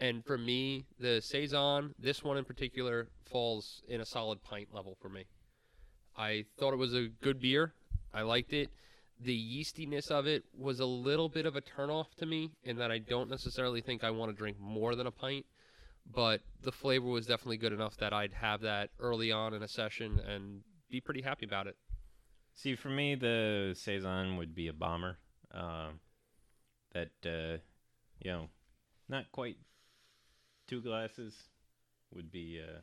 And 0.00 0.24
for 0.24 0.38
me, 0.38 0.86
the 0.98 1.20
saison, 1.20 1.94
this 1.98 2.24
one 2.24 2.38
in 2.38 2.44
particular, 2.44 3.08
falls 3.24 3.82
in 3.86 4.00
a 4.00 4.06
solid 4.06 4.42
pint 4.42 4.68
level 4.72 4.96
for 5.00 5.08
me. 5.08 5.26
I 6.16 6.46
thought 6.58 6.72
it 6.72 6.78
was 6.78 6.94
a 6.94 7.08
good 7.20 7.40
beer. 7.40 7.74
I 8.12 8.22
liked 8.22 8.52
it. 8.52 8.70
The 9.22 9.36
yeastiness 9.36 10.10
of 10.10 10.26
it 10.26 10.44
was 10.56 10.80
a 10.80 10.86
little 10.86 11.28
bit 11.28 11.44
of 11.44 11.54
a 11.54 11.60
turnoff 11.60 12.14
to 12.16 12.26
me 12.26 12.52
in 12.64 12.76
that 12.76 12.90
I 12.90 12.98
don't 12.98 13.28
necessarily 13.28 13.82
think 13.82 14.02
I 14.02 14.10
want 14.10 14.30
to 14.30 14.36
drink 14.36 14.58
more 14.58 14.94
than 14.94 15.06
a 15.06 15.10
pint 15.10 15.44
but 16.06 16.40
the 16.62 16.72
flavor 16.72 17.06
was 17.06 17.26
definitely 17.26 17.56
good 17.56 17.72
enough 17.72 17.96
that 17.98 18.12
I'd 18.12 18.32
have 18.34 18.60
that 18.62 18.90
early 18.98 19.32
on 19.32 19.54
in 19.54 19.62
a 19.62 19.68
session 19.68 20.20
and 20.20 20.62
be 20.90 21.00
pretty 21.00 21.22
happy 21.22 21.46
about 21.46 21.66
it. 21.66 21.76
See, 22.54 22.74
for 22.74 22.88
me, 22.88 23.14
the 23.14 23.74
saison 23.74 24.36
would 24.36 24.54
be 24.54 24.68
a 24.68 24.72
bomber. 24.72 25.18
Um, 25.52 26.00
that 26.92 27.10
uh, 27.24 27.58
you 28.20 28.30
know, 28.30 28.48
not 29.08 29.30
quite 29.32 29.56
two 30.70 30.80
glasses 30.80 31.48
would 32.14 32.30
be 32.30 32.62
uh, 32.62 32.78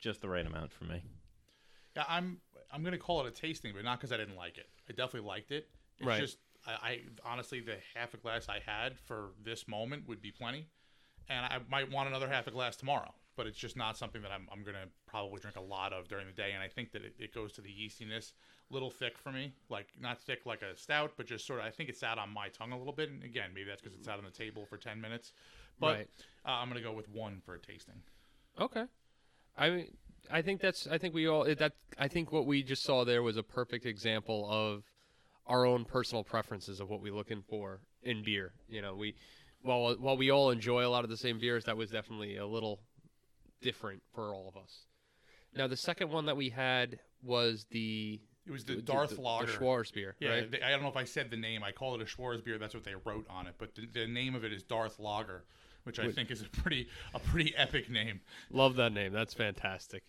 just 0.00 0.20
the 0.20 0.28
right 0.28 0.44
amount 0.44 0.72
for 0.72 0.84
me. 0.84 1.00
Yeah, 1.94 2.04
I'm 2.08 2.38
I'm 2.72 2.82
gonna 2.82 2.98
call 2.98 3.24
it 3.24 3.28
a 3.28 3.30
tasting, 3.30 3.72
but 3.74 3.84
not 3.84 3.98
because 4.00 4.12
I 4.12 4.16
didn't 4.16 4.36
like 4.36 4.58
it. 4.58 4.68
I 4.88 4.92
definitely 4.92 5.28
liked 5.28 5.52
it. 5.52 5.68
It's 5.98 6.08
Right. 6.08 6.18
just 6.18 6.38
I, 6.66 6.72
I 6.72 7.00
honestly 7.24 7.60
the 7.60 7.76
half 7.94 8.14
a 8.14 8.16
glass 8.16 8.48
I 8.48 8.58
had 8.64 8.98
for 8.98 9.30
this 9.44 9.68
moment 9.68 10.08
would 10.08 10.20
be 10.20 10.32
plenty, 10.32 10.66
and 11.28 11.46
I 11.46 11.60
might 11.70 11.90
want 11.90 12.08
another 12.08 12.28
half 12.28 12.48
a 12.48 12.50
glass 12.50 12.74
tomorrow. 12.76 13.14
But 13.36 13.46
it's 13.46 13.56
just 13.56 13.76
not 13.76 13.96
something 13.96 14.20
that 14.22 14.32
I'm, 14.32 14.48
I'm 14.50 14.64
gonna 14.64 14.86
probably 15.06 15.38
drink 15.38 15.56
a 15.56 15.60
lot 15.60 15.92
of 15.92 16.08
during 16.08 16.26
the 16.26 16.32
day, 16.32 16.50
and 16.52 16.60
I 16.60 16.66
think 16.66 16.90
that 16.92 17.02
it, 17.04 17.14
it 17.20 17.32
goes 17.32 17.52
to 17.52 17.60
the 17.60 17.68
yeastiness, 17.68 18.32
a 18.68 18.74
little 18.74 18.90
thick 18.90 19.16
for 19.16 19.30
me, 19.30 19.54
like 19.68 19.86
not 20.00 20.20
thick 20.20 20.40
like 20.46 20.62
a 20.62 20.76
stout, 20.76 21.12
but 21.16 21.26
just 21.26 21.46
sort 21.46 21.60
of 21.60 21.64
I 21.66 21.70
think 21.70 21.88
it's 21.88 22.02
out 22.02 22.18
on 22.18 22.30
my 22.30 22.48
tongue 22.48 22.72
a 22.72 22.78
little 22.78 22.92
bit. 22.92 23.08
And 23.08 23.22
again, 23.22 23.50
maybe 23.54 23.68
that's 23.68 23.80
because 23.80 23.96
it's 23.96 24.08
out 24.08 24.18
on 24.18 24.24
the 24.24 24.32
table 24.32 24.66
for 24.66 24.76
ten 24.76 25.00
minutes. 25.00 25.32
But 25.80 25.96
Right. 25.96 26.08
uh, 26.44 26.50
I'm 26.50 26.68
gonna 26.68 26.80
go 26.82 26.92
with 26.92 27.08
one 27.08 27.40
for 27.44 27.54
a 27.54 27.58
tasting. 27.60 28.02
Okay. 28.60 28.84
I 29.56 29.70
mean, 29.70 29.96
I 30.30 30.42
think 30.42 30.60
that's. 30.60 30.86
I 30.86 30.98
think 30.98 31.14
we 31.14 31.26
all 31.28 31.44
that. 31.44 31.72
I 31.98 32.08
think 32.08 32.32
what 32.32 32.46
we 32.46 32.62
just 32.62 32.82
saw 32.82 33.04
there 33.04 33.22
was 33.22 33.36
a 33.36 33.42
perfect 33.42 33.86
example 33.86 34.46
of 34.50 34.84
our 35.46 35.64
own 35.64 35.84
personal 35.84 36.24
preferences 36.24 36.80
of 36.80 36.90
what 36.90 37.00
we're 37.00 37.14
looking 37.14 37.42
for 37.48 37.80
in 38.02 38.22
beer. 38.22 38.52
You 38.68 38.82
know, 38.82 38.94
we 38.94 39.14
while 39.62 39.94
while 39.96 40.16
we 40.16 40.30
all 40.30 40.50
enjoy 40.50 40.84
a 40.86 40.90
lot 40.90 41.04
of 41.04 41.10
the 41.10 41.16
same 41.16 41.38
beers, 41.38 41.64
that 41.64 41.76
was 41.76 41.90
definitely 41.90 42.36
a 42.36 42.46
little 42.46 42.80
different 43.60 44.02
for 44.14 44.34
all 44.34 44.48
of 44.48 44.56
us. 44.56 44.86
Now, 45.54 45.66
the 45.66 45.76
second 45.76 46.10
one 46.10 46.26
that 46.26 46.36
we 46.36 46.50
had 46.50 47.00
was 47.22 47.66
the 47.70 48.20
It 48.46 48.52
was 48.52 48.64
the, 48.64 48.76
the- 48.76 48.82
Darth 48.82 49.16
the, 49.16 49.20
Lager. 49.22 49.46
the 49.46 49.52
Schwarz 49.52 49.90
beer, 49.90 50.14
Yeah, 50.20 50.28
right? 50.30 50.50
they, 50.50 50.60
I 50.62 50.70
don't 50.70 50.82
know 50.82 50.88
if 50.88 50.96
I 50.96 51.04
said 51.04 51.30
the 51.30 51.36
name. 51.36 51.64
I 51.64 51.72
call 51.72 51.94
it 51.94 52.02
a 52.02 52.06
Schwarz 52.06 52.42
beer. 52.42 52.58
That's 52.58 52.74
what 52.74 52.84
they 52.84 52.94
wrote 53.04 53.26
on 53.30 53.46
it. 53.46 53.54
But 53.58 53.74
the, 53.74 53.86
the 53.86 54.06
name 54.06 54.34
of 54.34 54.44
it 54.44 54.52
is 54.52 54.62
Darth 54.62 54.98
Lager, 55.00 55.44
which 55.88 55.98
I 55.98 56.04
Wait. 56.04 56.14
think 56.14 56.30
is 56.30 56.42
a 56.42 56.48
pretty 56.60 56.86
a 57.14 57.18
pretty 57.18 57.56
epic 57.56 57.88
name. 57.88 58.20
Love 58.50 58.76
that 58.76 58.92
name. 58.92 59.10
That's 59.10 59.32
fantastic. 59.32 60.04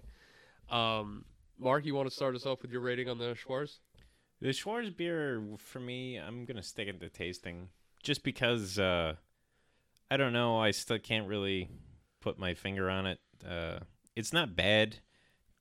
Um, 0.69 1.23
Mark, 1.57 1.85
you 1.85 1.95
want 1.95 2.09
to 2.09 2.13
start 2.13 2.35
us 2.35 2.45
off 2.45 2.61
with 2.61 2.71
your 2.71 2.81
rating 2.81 3.09
on 3.09 3.17
the 3.17 3.33
Schwarz? 3.33 3.79
The 4.41 4.51
Schwarz 4.51 4.89
beer, 4.89 5.41
for 5.57 5.79
me, 5.79 6.17
I'm 6.17 6.43
gonna 6.43 6.61
stick 6.61 6.89
at 6.89 6.99
the 6.99 7.07
tasting, 7.07 7.69
just 8.03 8.23
because 8.23 8.77
uh, 8.77 9.15
I 10.11 10.17
don't 10.17 10.33
know. 10.33 10.57
I 10.59 10.71
still 10.71 10.99
can't 10.99 11.27
really 11.27 11.69
put 12.19 12.37
my 12.37 12.53
finger 12.53 12.89
on 12.89 13.05
it. 13.05 13.19
Uh, 13.49 13.79
it's 14.17 14.33
not 14.33 14.57
bad, 14.57 14.97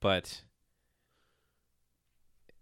but 0.01 0.43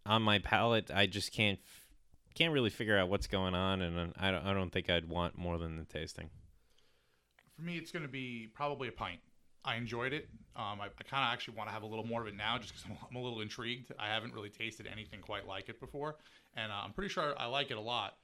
on 0.04 0.20
my 0.20 0.40
palate, 0.40 0.90
I 0.94 1.06
just 1.06 1.32
can't 1.32 1.58
f- 1.64 1.86
can't 2.34 2.52
really 2.52 2.68
figure 2.68 2.98
out 2.98 3.08
what's 3.08 3.26
going 3.26 3.54
on, 3.54 3.80
and 3.80 4.12
I 4.18 4.30
don't, 4.30 4.46
I 4.46 4.52
don't 4.52 4.70
think 4.70 4.90
I'd 4.90 5.08
want 5.08 5.38
more 5.38 5.56
than 5.56 5.78
the 5.78 5.84
tasting. 5.84 6.28
For 7.56 7.62
me, 7.62 7.78
it's 7.78 7.90
going 7.90 8.04
to 8.04 8.10
be 8.10 8.48
probably 8.54 8.88
a 8.88 8.92
pint. 8.92 9.20
I 9.64 9.76
enjoyed 9.76 10.12
it. 10.12 10.28
Um, 10.54 10.80
I, 10.80 10.86
I 10.86 11.02
kind 11.02 11.24
of 11.24 11.32
actually 11.32 11.56
want 11.56 11.68
to 11.68 11.74
have 11.74 11.82
a 11.82 11.86
little 11.86 12.06
more 12.06 12.22
of 12.22 12.28
it 12.28 12.36
now, 12.36 12.56
just 12.58 12.72
because 12.72 12.84
I'm, 12.90 12.96
I'm 13.10 13.16
a 13.16 13.22
little 13.22 13.40
intrigued. 13.40 13.92
I 13.98 14.08
haven't 14.08 14.32
really 14.32 14.48
tasted 14.48 14.86
anything 14.86 15.20
quite 15.20 15.46
like 15.46 15.68
it 15.68 15.80
before, 15.80 16.16
and 16.54 16.70
uh, 16.70 16.76
I'm 16.84 16.92
pretty 16.92 17.12
sure 17.12 17.34
I 17.38 17.46
like 17.46 17.70
it 17.70 17.76
a 17.76 17.80
lot, 17.80 18.14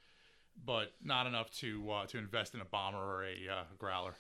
but 0.64 0.92
not 1.02 1.26
enough 1.26 1.50
to 1.58 1.90
uh, 1.90 2.06
to 2.06 2.18
invest 2.18 2.54
in 2.54 2.60
a 2.60 2.64
bomber 2.64 2.98
or 2.98 3.24
a 3.24 3.52
uh, 3.52 3.64
growler. 3.78 4.14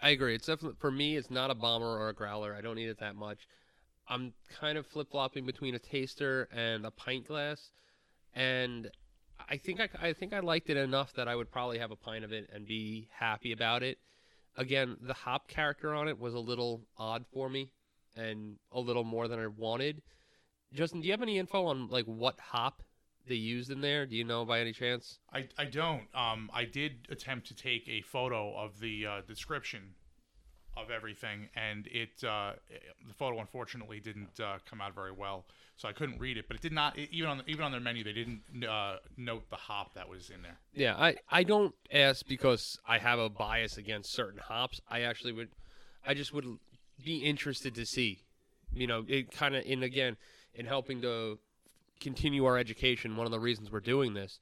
I 0.00 0.10
agree. 0.10 0.34
It's 0.34 0.46
definitely 0.46 0.76
for 0.80 0.90
me. 0.90 1.16
It's 1.16 1.30
not 1.30 1.50
a 1.50 1.54
bomber 1.54 1.86
or 1.86 2.08
a 2.08 2.14
growler. 2.14 2.54
I 2.54 2.60
don't 2.60 2.74
need 2.74 2.88
it 2.88 2.98
that 2.98 3.14
much. 3.14 3.46
I'm 4.08 4.32
kind 4.60 4.76
of 4.76 4.86
flip 4.86 5.10
flopping 5.12 5.46
between 5.46 5.76
a 5.76 5.78
taster 5.78 6.48
and 6.52 6.84
a 6.84 6.90
pint 6.90 7.28
glass, 7.28 7.70
and 8.34 8.90
I 9.48 9.58
think 9.58 9.80
I, 9.80 9.88
I 10.00 10.12
think 10.12 10.32
I 10.32 10.40
liked 10.40 10.70
it 10.70 10.76
enough 10.76 11.12
that 11.14 11.28
I 11.28 11.36
would 11.36 11.52
probably 11.52 11.78
have 11.78 11.92
a 11.92 11.96
pint 11.96 12.24
of 12.24 12.32
it 12.32 12.50
and 12.52 12.66
be 12.66 13.08
happy 13.12 13.52
about 13.52 13.82
it. 13.82 13.98
Again, 14.56 14.96
the 15.00 15.14
hop 15.14 15.48
character 15.48 15.94
on 15.94 16.08
it 16.08 16.18
was 16.18 16.34
a 16.34 16.38
little 16.38 16.82
odd 16.98 17.24
for 17.32 17.48
me, 17.48 17.70
and 18.16 18.56
a 18.70 18.80
little 18.80 19.04
more 19.04 19.28
than 19.28 19.38
I 19.38 19.46
wanted. 19.46 20.02
Justin, 20.72 21.00
do 21.00 21.06
you 21.06 21.12
have 21.12 21.22
any 21.22 21.38
info 21.38 21.66
on 21.66 21.88
like 21.88 22.06
what 22.06 22.38
hop 22.38 22.82
they 23.26 23.34
used 23.34 23.70
in 23.70 23.80
there? 23.80 24.06
Do 24.06 24.16
you 24.16 24.24
know 24.24 24.44
by 24.44 24.60
any 24.60 24.72
chance? 24.72 25.18
I, 25.32 25.48
I 25.56 25.64
don't. 25.66 26.02
Um, 26.14 26.50
I 26.52 26.64
did 26.64 27.06
attempt 27.10 27.46
to 27.48 27.54
take 27.54 27.88
a 27.88 28.02
photo 28.02 28.54
of 28.56 28.80
the 28.80 29.06
uh, 29.06 29.20
description 29.26 29.94
of 30.76 30.90
everything, 30.90 31.48
and 31.54 31.86
it 31.88 32.24
uh, 32.24 32.52
the 33.06 33.14
photo 33.14 33.40
unfortunately 33.40 34.00
didn't 34.00 34.40
uh, 34.40 34.58
come 34.68 34.80
out 34.80 34.94
very 34.94 35.12
well, 35.12 35.44
so 35.76 35.88
I 35.88 35.92
couldn't 35.92 36.18
read 36.18 36.36
it. 36.36 36.46
But 36.48 36.56
it 36.56 36.62
did 36.62 36.72
not 36.72 36.98
even 36.98 37.28
on 37.28 37.42
even 37.46 37.64
on 37.64 37.72
their 37.72 37.80
menu 37.80 38.04
they 38.04 38.12
didn't 38.12 38.42
uh, 38.66 38.96
note 39.16 39.48
the 39.50 39.56
hop 39.56 39.94
that 39.94 40.08
was 40.08 40.30
in 40.30 40.42
there. 40.42 40.58
Yeah, 40.74 40.96
I, 40.96 41.16
I 41.30 41.42
don't 41.42 41.74
ask 41.92 42.26
because 42.26 42.78
I 42.86 42.98
have 42.98 43.18
a 43.18 43.28
bias 43.28 43.76
against 43.76 44.14
certain 44.14 44.40
hops. 44.40 44.80
I 44.88 45.02
actually 45.02 45.32
would, 45.32 45.50
I 46.06 46.14
just 46.14 46.32
would 46.32 46.46
be 47.04 47.18
interested 47.18 47.74
to 47.74 47.84
see, 47.84 48.22
you 48.72 48.86
know, 48.86 49.04
it 49.08 49.30
kind 49.30 49.54
of, 49.54 49.64
in 49.64 49.82
again, 49.82 50.16
in 50.54 50.66
helping 50.66 51.02
to 51.02 51.38
continue 52.00 52.44
our 52.44 52.58
education. 52.58 53.16
One 53.16 53.26
of 53.26 53.32
the 53.32 53.40
reasons 53.40 53.70
we're 53.70 53.80
doing 53.80 54.14
this, 54.14 54.38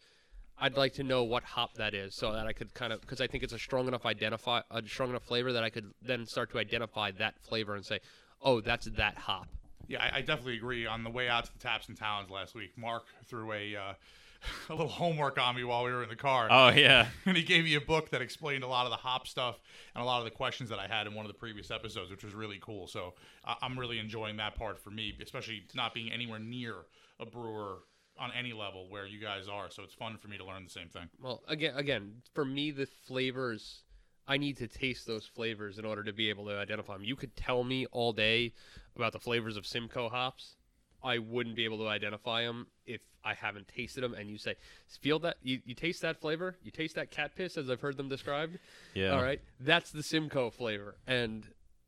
I'd 0.61 0.77
like 0.77 0.95
to 0.95 1.03
know 1.03 1.25
what 1.25 1.43
hop 1.43 1.75
that 1.75 1.95
is 1.95 2.15
so 2.15 2.33
that 2.33 2.47
I 2.47 2.53
could 2.53 2.75
kind 2.75 2.93
of, 2.93 3.01
because 3.01 3.21
I 3.21 3.27
think 3.27 3.43
it's 3.43 3.53
a 3.53 3.59
strong 3.59 3.89
enough 3.89 4.05
identify, 4.05 4.61
a 4.71 4.83
strong 4.87 5.11
enough 5.11 5.25
flavor 5.25 5.53
that 5.53 5.65
I 5.65 5.71
could 5.71 5.93
then 6.03 6.27
start 6.27 6.51
to 6.53 6.59
identify 6.59 7.11
that 7.13 7.41
flavor 7.41 7.75
and 7.75 7.85
say, 7.85 8.01
oh, 8.43 8.61
that's 8.61 8.87
that 8.97 9.17
hop. 9.17 9.49
Yeah, 9.89 10.03
I, 10.03 10.19
I 10.19 10.21
definitely 10.21 10.57
agree. 10.57 10.87
On 10.87 11.03
the 11.03 11.11
way 11.11 11.29
out 11.29 11.47
to 11.47 11.53
the 11.53 11.59
Taps 11.59 11.89
and 11.89 11.97
Talons 11.97 12.31
last 12.31 12.55
week, 12.55 12.73
Mark 12.77 13.05
threw 13.27 13.53
a 13.53 13.75
uh, 13.75 13.93
a 14.69 14.73
little 14.73 14.89
homework 14.89 15.39
on 15.39 15.57
me 15.57 15.65
while 15.65 15.85
we 15.85 15.91
were 15.91 16.03
in 16.03 16.09
the 16.09 16.17
car. 16.17 16.49
Oh 16.51 16.69
yeah, 16.69 17.09
and 17.27 17.37
he 17.37 17.43
gave 17.43 17.65
me 17.65 17.75
a 17.75 17.81
book 17.81 18.11
that 18.11 18.23
explained 18.23 18.63
a 18.63 18.69
lot 18.69 18.87
of 18.87 18.91
the 18.91 18.97
hop 18.97 19.27
stuff 19.27 19.59
and 19.95 20.03
a 20.03 20.07
lot 20.07 20.19
of 20.19 20.25
the 20.25 20.31
questions 20.31 20.71
that 20.71 20.79
I 20.79 20.87
had 20.87 21.07
in 21.07 21.15
one 21.15 21.27
of 21.27 21.33
the 21.33 21.39
previous 21.39 21.71
episodes, 21.71 22.11
which 22.11 22.25
was 22.25 22.35
really 22.35 22.59
cool. 22.61 22.87
So 22.87 23.15
I 23.45 23.57
I'm 23.63 23.79
really 23.79 23.99
enjoying 23.99 24.37
that 24.37 24.55
part 24.55 24.79
for 24.79 24.91
me, 24.91 25.15
especially 25.23 25.65
not 25.75 25.95
being 25.95 26.13
anywhere 26.13 26.39
near 26.39 26.77
a 27.19 27.27
brewer 27.27 27.79
on 28.19 28.31
any 28.39 28.53
level 28.53 28.87
where 28.89 29.07
you 29.07 29.21
guys 29.21 29.49
are. 29.49 29.71
So 29.71 29.83
it's 29.83 29.95
fun 29.95 30.19
for 30.19 30.29
me 30.29 30.37
to 30.39 30.45
learn 30.45 30.65
the 30.65 30.71
same 30.71 30.89
thing. 30.89 31.09
Well, 31.21 31.43
again, 31.49 31.75
again, 31.77 32.23
for 32.35 32.45
me, 32.45 32.71
the 32.71 32.87
flavors, 32.87 33.83
I 34.29 34.37
need 34.37 34.59
to 34.59 34.69
taste 34.69 35.07
those 35.07 35.27
flavors 35.27 35.79
in 35.79 35.85
order 35.85 36.03
to 36.05 36.13
be 36.13 36.29
able 36.29 36.47
to 36.47 36.57
identify 36.57 36.95
them. 36.95 37.05
You 37.05 37.17
could 37.17 37.35
tell 37.37 37.65
me 37.65 37.87
all 37.93 38.13
day 38.13 38.53
about 38.95 39.13
the 39.13 39.21
flavors 39.21 39.57
of 39.57 39.67
Simcoe 39.67 40.09
hops. 40.09 40.57
I 41.03 41.19
wouldn't 41.19 41.57
be 41.57 41.65
able 41.65 41.79
to 41.79 41.89
identify 41.89 42.43
them 42.43 42.67
if 42.85 43.01
I 43.25 43.35
haven't 43.35 43.69
tasted 43.69 44.03
them. 44.03 44.13
And 44.15 44.29
you 44.29 44.37
say, 44.37 44.57
feel 45.01 45.19
that 45.21 45.37
you, 45.43 45.61
you 45.65 45.75
taste 45.75 46.03
that 46.03 46.21
flavor, 46.21 46.57
you 46.63 46.71
taste 46.71 46.95
that 46.97 47.11
cat 47.11 47.35
piss 47.35 47.57
as 47.57 47.71
I've 47.71 47.81
heard 47.81 47.97
them 47.97 48.09
described. 48.09 48.59
yeah. 48.95 49.11
All 49.11 49.23
right, 49.23 49.41
that's 49.59 49.91
the 49.91 50.03
Simcoe 50.03 50.51
flavor. 50.51 50.97
And 51.07 51.47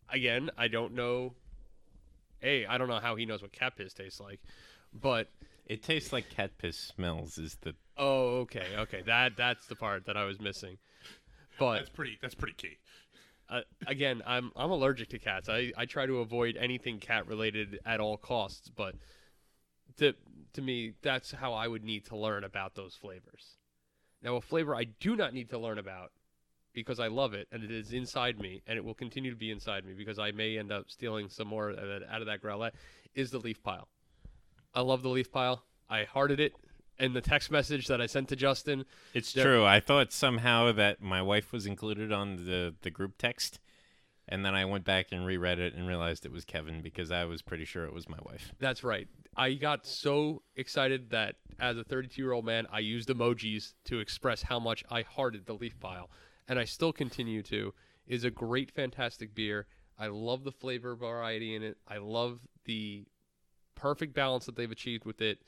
again, 0.08 0.50
I 0.56 0.68
don't 0.68 0.94
know. 0.94 1.34
Hey, 2.40 2.66
I 2.66 2.78
don't 2.78 2.88
know 2.88 3.00
how 3.00 3.16
he 3.16 3.26
knows 3.26 3.42
what 3.42 3.52
cat 3.52 3.76
piss 3.76 3.92
tastes 3.92 4.18
like, 4.18 4.40
but 4.92 5.28
It 5.72 5.82
tastes 5.82 6.12
like 6.12 6.28
cat 6.28 6.58
piss 6.58 6.76
smells. 6.76 7.38
Is 7.38 7.56
the 7.62 7.74
oh, 7.96 8.40
okay, 8.40 8.66
okay, 8.76 9.02
that 9.06 9.36
that's 9.38 9.66
the 9.66 9.74
part 9.74 10.04
that 10.04 10.18
I 10.18 10.24
was 10.24 10.38
missing. 10.38 10.76
But 11.58 11.78
That's 11.78 11.90
pretty. 11.90 12.18
That's 12.20 12.34
pretty 12.34 12.54
key. 12.54 12.76
uh, 13.48 13.60
again, 13.86 14.22
I'm 14.26 14.52
I'm 14.54 14.70
allergic 14.70 15.08
to 15.10 15.18
cats. 15.18 15.48
I, 15.48 15.72
I 15.76 15.86
try 15.86 16.04
to 16.04 16.18
avoid 16.18 16.56
anything 16.56 16.98
cat 16.98 17.26
related 17.26 17.78
at 17.86 18.00
all 18.00 18.18
costs. 18.18 18.68
But 18.68 18.96
to 19.96 20.14
to 20.52 20.60
me, 20.62 20.92
that's 21.00 21.32
how 21.32 21.54
I 21.54 21.68
would 21.68 21.84
need 21.84 22.04
to 22.06 22.16
learn 22.16 22.44
about 22.44 22.74
those 22.74 22.94
flavors. 22.94 23.56
Now, 24.22 24.36
a 24.36 24.40
flavor 24.42 24.74
I 24.76 24.84
do 24.84 25.16
not 25.16 25.32
need 25.32 25.48
to 25.50 25.58
learn 25.58 25.78
about 25.78 26.12
because 26.74 27.00
I 27.00 27.08
love 27.08 27.32
it 27.32 27.48
and 27.50 27.64
it 27.64 27.70
is 27.70 27.92
inside 27.92 28.38
me 28.38 28.62
and 28.66 28.76
it 28.78 28.84
will 28.84 28.94
continue 28.94 29.30
to 29.30 29.36
be 29.36 29.50
inside 29.50 29.84
me 29.84 29.94
because 29.94 30.18
I 30.18 30.32
may 30.32 30.58
end 30.58 30.70
up 30.70 30.90
stealing 30.90 31.28
some 31.28 31.48
more 31.48 31.70
of 31.70 31.76
that, 31.76 32.02
out 32.10 32.20
of 32.20 32.26
that 32.26 32.42
growlette 32.42 32.72
is 33.14 33.30
the 33.30 33.38
leaf 33.38 33.62
pile. 33.62 33.88
I 34.74 34.80
love 34.80 35.02
the 35.02 35.08
leaf 35.08 35.30
pile. 35.30 35.62
I 35.88 36.04
hearted 36.04 36.40
it 36.40 36.54
in 36.98 37.12
the 37.12 37.20
text 37.20 37.50
message 37.50 37.86
that 37.88 38.00
I 38.00 38.06
sent 38.06 38.28
to 38.30 38.36
Justin. 38.36 38.84
It's 39.14 39.32
There- 39.32 39.44
true. 39.44 39.64
I 39.64 39.80
thought 39.80 40.12
somehow 40.12 40.72
that 40.72 41.00
my 41.02 41.20
wife 41.22 41.52
was 41.52 41.66
included 41.66 42.12
on 42.12 42.36
the 42.46 42.74
the 42.82 42.90
group 42.90 43.18
text, 43.18 43.60
and 44.28 44.44
then 44.44 44.54
I 44.54 44.64
went 44.64 44.84
back 44.84 45.12
and 45.12 45.26
reread 45.26 45.58
it 45.58 45.74
and 45.74 45.86
realized 45.86 46.24
it 46.24 46.32
was 46.32 46.44
Kevin 46.44 46.80
because 46.80 47.10
I 47.10 47.24
was 47.24 47.42
pretty 47.42 47.64
sure 47.64 47.84
it 47.84 47.92
was 47.92 48.08
my 48.08 48.18
wife. 48.22 48.52
That's 48.58 48.82
right. 48.84 49.08
I 49.36 49.54
got 49.54 49.86
so 49.86 50.42
excited 50.56 51.10
that 51.10 51.36
as 51.58 51.76
a 51.78 51.84
32 51.84 52.20
year 52.22 52.32
old 52.32 52.44
man, 52.44 52.66
I 52.70 52.78
used 52.80 53.08
emojis 53.08 53.74
to 53.84 53.98
express 54.00 54.42
how 54.42 54.58
much 54.58 54.84
I 54.90 55.02
hearted 55.02 55.46
the 55.46 55.54
leaf 55.54 55.78
pile, 55.80 56.10
and 56.48 56.58
I 56.58 56.64
still 56.64 56.92
continue 56.92 57.42
to. 57.44 57.74
It 58.06 58.14
Is 58.14 58.24
a 58.24 58.30
great, 58.30 58.70
fantastic 58.70 59.34
beer. 59.34 59.66
I 59.98 60.08
love 60.08 60.44
the 60.44 60.52
flavor 60.52 60.94
variety 60.96 61.54
in 61.54 61.62
it. 61.62 61.78
I 61.86 61.98
love 61.98 62.40
the 62.64 63.06
perfect 63.74 64.14
balance 64.14 64.46
that 64.46 64.56
they've 64.56 64.70
achieved 64.70 65.04
with 65.04 65.20
it. 65.20 65.42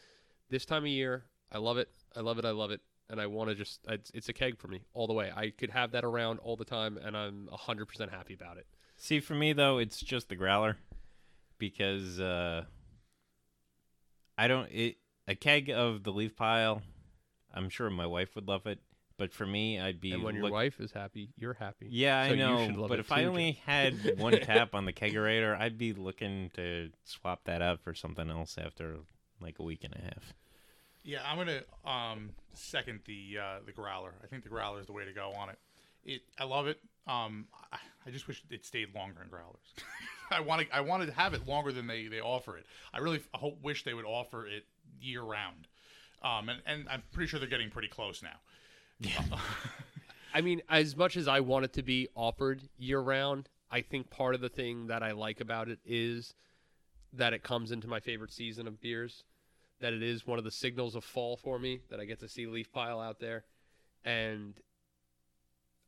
This 0.50 0.64
time 0.64 0.84
of 0.84 0.88
year, 0.88 1.24
I 1.50 1.58
love 1.58 1.78
it. 1.78 1.88
I 2.16 2.20
love 2.20 2.38
it. 2.38 2.44
I 2.44 2.50
love 2.50 2.70
it. 2.70 2.80
And 3.10 3.20
I 3.20 3.26
want 3.26 3.50
to 3.50 3.54
just, 3.54 3.80
it's, 3.88 4.28
a 4.28 4.32
keg 4.32 4.58
for 4.58 4.68
me 4.68 4.82
all 4.94 5.06
the 5.06 5.12
way. 5.12 5.30
I 5.34 5.50
could 5.50 5.70
have 5.70 5.92
that 5.92 6.04
around 6.04 6.38
all 6.38 6.56
the 6.56 6.64
time, 6.64 6.96
and 6.96 7.16
I'm 7.16 7.48
100% 7.52 8.10
happy 8.10 8.34
about 8.34 8.56
it. 8.56 8.66
See, 8.96 9.20
for 9.20 9.34
me 9.34 9.52
though, 9.52 9.78
it's 9.78 10.00
just 10.00 10.28
the 10.28 10.36
growler 10.36 10.78
because 11.58 12.18
uh, 12.20 12.64
I 14.38 14.48
don't. 14.48 14.68
It, 14.70 14.96
a 15.26 15.34
keg 15.34 15.70
of 15.70 16.02
the 16.02 16.12
leaf 16.12 16.36
pile. 16.36 16.82
I'm 17.52 17.68
sure 17.68 17.88
my 17.90 18.06
wife 18.06 18.34
would 18.34 18.48
love 18.48 18.66
it, 18.66 18.80
but 19.16 19.32
for 19.32 19.46
me, 19.46 19.80
I'd 19.80 20.00
be. 20.00 20.12
And 20.12 20.22
when 20.22 20.34
your 20.34 20.44
look- 20.44 20.52
wife 20.52 20.80
is 20.80 20.92
happy, 20.92 21.30
you're 21.36 21.54
happy. 21.54 21.86
Yeah, 21.90 22.26
So 22.26 22.32
I 22.32 22.36
know. 22.36 22.66
should 22.66 22.76
love 22.76 22.88
But 22.88 22.98
it 22.98 23.06
if 23.06 23.12
I 23.12 23.22
too, 23.22 23.28
only 23.28 23.52
had 23.66 23.94
one 24.18 24.38
tap 24.40 24.74
on 24.74 24.84
the 24.84 24.92
kegerator, 24.92 25.58
I'd 25.58 25.78
be 25.78 25.92
looking 25.92 26.50
to 26.54 26.90
swap 27.04 27.44
that 27.44 27.62
out 27.62 27.80
for 27.80 27.94
something 27.94 28.28
else 28.30 28.56
after 28.58 28.96
like 29.40 29.58
a 29.58 29.62
week 29.62 29.84
and 29.84 29.94
a 29.94 30.00
half. 30.02 30.34
Yeah, 31.02 31.20
I'm 31.26 31.36
gonna 31.36 31.60
um, 31.84 32.30
second 32.54 33.00
the 33.04 33.38
uh, 33.40 33.58
the 33.66 33.72
growler. 33.72 34.14
I 34.22 34.26
think 34.26 34.42
the 34.42 34.48
growler 34.48 34.80
is 34.80 34.86
the 34.86 34.92
way 34.92 35.04
to 35.04 35.12
go 35.12 35.32
on 35.38 35.50
it. 35.50 35.58
It, 36.04 36.22
I 36.38 36.44
love 36.44 36.66
it. 36.66 36.80
Um, 37.06 37.46
I, 37.72 37.78
I 38.06 38.10
just 38.10 38.26
wish 38.28 38.42
it 38.50 38.64
stayed 38.66 38.94
longer 38.94 39.22
in 39.22 39.28
growlers. 39.28 39.74
I 40.30 40.40
want 40.40 40.62
to, 40.68 40.74
I 40.76 40.80
wanted 40.80 41.06
to 41.06 41.12
have 41.12 41.32
it 41.34 41.46
longer 41.46 41.72
than 41.72 41.86
they, 41.86 42.06
they 42.08 42.20
offer 42.20 42.56
it. 42.58 42.64
I 42.92 42.98
really 42.98 43.18
f- 43.18 43.28
hope 43.40 43.62
wish 43.62 43.84
they 43.84 43.92
would 43.94 44.04
offer 44.06 44.46
it 44.46 44.64
year 45.00 45.22
round. 45.22 45.66
Um, 46.22 46.48
and, 46.48 46.60
and 46.66 46.86
I'm 46.90 47.02
pretty 47.12 47.28
sure 47.28 47.38
they're 47.40 47.48
getting 47.48 47.70
pretty 47.70 47.88
close 47.88 48.22
now. 48.22 48.36
Uh, 49.32 49.36
I 50.34 50.40
mean, 50.40 50.62
as 50.68 50.96
much 50.96 51.16
as 51.16 51.28
I 51.28 51.40
want 51.40 51.64
it 51.64 51.72
to 51.74 51.82
be 51.82 52.08
offered 52.14 52.62
year 52.78 53.00
round, 53.00 53.48
I 53.70 53.82
think 53.82 54.10
part 54.10 54.34
of 54.34 54.40
the 54.40 54.48
thing 54.48 54.88
that 54.88 55.02
I 55.02 55.12
like 55.12 55.40
about 55.40 55.68
it 55.68 55.78
is 55.84 56.34
that 57.12 57.32
it 57.32 57.42
comes 57.42 57.70
into 57.70 57.86
my 57.86 58.00
favorite 58.00 58.32
season 58.32 58.66
of 58.66 58.80
beers. 58.80 59.24
That 59.80 59.92
it 59.92 60.02
is 60.02 60.26
one 60.26 60.38
of 60.38 60.44
the 60.44 60.50
signals 60.50 60.94
of 60.94 61.04
fall 61.04 61.36
for 61.36 61.58
me. 61.58 61.80
That 61.90 62.00
I 62.00 62.04
get 62.04 62.20
to 62.20 62.28
see 62.28 62.46
leaf 62.46 62.72
pile 62.72 63.00
out 63.00 63.20
there, 63.20 63.44
and 64.04 64.54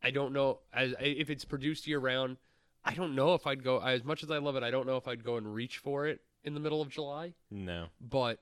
I 0.02 0.10
don't 0.10 0.32
know 0.32 0.60
as 0.72 0.94
if 1.00 1.30
it's 1.30 1.44
produced 1.44 1.86
year 1.86 1.98
round. 1.98 2.36
I 2.84 2.94
don't 2.94 3.14
know 3.16 3.34
if 3.34 3.46
I'd 3.46 3.64
go 3.64 3.80
as 3.80 4.04
much 4.04 4.22
as 4.22 4.30
I 4.30 4.38
love 4.38 4.54
it. 4.54 4.62
I 4.62 4.70
don't 4.70 4.86
know 4.86 4.96
if 4.96 5.08
I'd 5.08 5.24
go 5.24 5.36
and 5.36 5.52
reach 5.52 5.78
for 5.78 6.06
it 6.06 6.20
in 6.44 6.54
the 6.54 6.60
middle 6.60 6.80
of 6.80 6.88
July 6.88 7.32
No. 7.50 7.86
but 8.00 8.38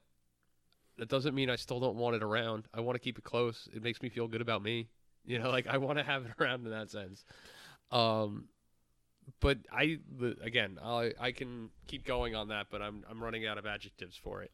that 0.98 1.08
doesn't 1.08 1.34
mean 1.34 1.50
I 1.50 1.56
still 1.56 1.80
don't 1.80 1.96
want 1.96 2.16
it 2.16 2.22
around. 2.22 2.64
I 2.72 2.80
want 2.80 2.96
to 2.96 3.00
keep 3.00 3.18
it 3.18 3.24
close. 3.24 3.68
It 3.74 3.82
makes 3.82 4.02
me 4.02 4.08
feel 4.08 4.28
good 4.28 4.40
about 4.40 4.62
me. 4.62 4.88
You 5.24 5.38
know, 5.38 5.50
like 5.58 5.66
I 5.66 5.78
want 5.78 5.98
to 5.98 6.04
have 6.04 6.24
it 6.24 6.32
around 6.40 6.64
in 6.64 6.70
that 6.70 6.90
sense. 6.90 7.24
Um, 7.90 8.48
but 9.40 9.58
I 9.72 9.98
again, 10.42 10.78
I 10.82 11.12
I 11.18 11.32
can 11.32 11.70
keep 11.86 12.04
going 12.04 12.34
on 12.34 12.48
that, 12.48 12.66
but 12.70 12.82
I'm 12.82 13.04
I'm 13.08 13.22
running 13.22 13.46
out 13.46 13.58
of 13.58 13.66
adjectives 13.66 14.16
for 14.16 14.42
it. 14.42 14.52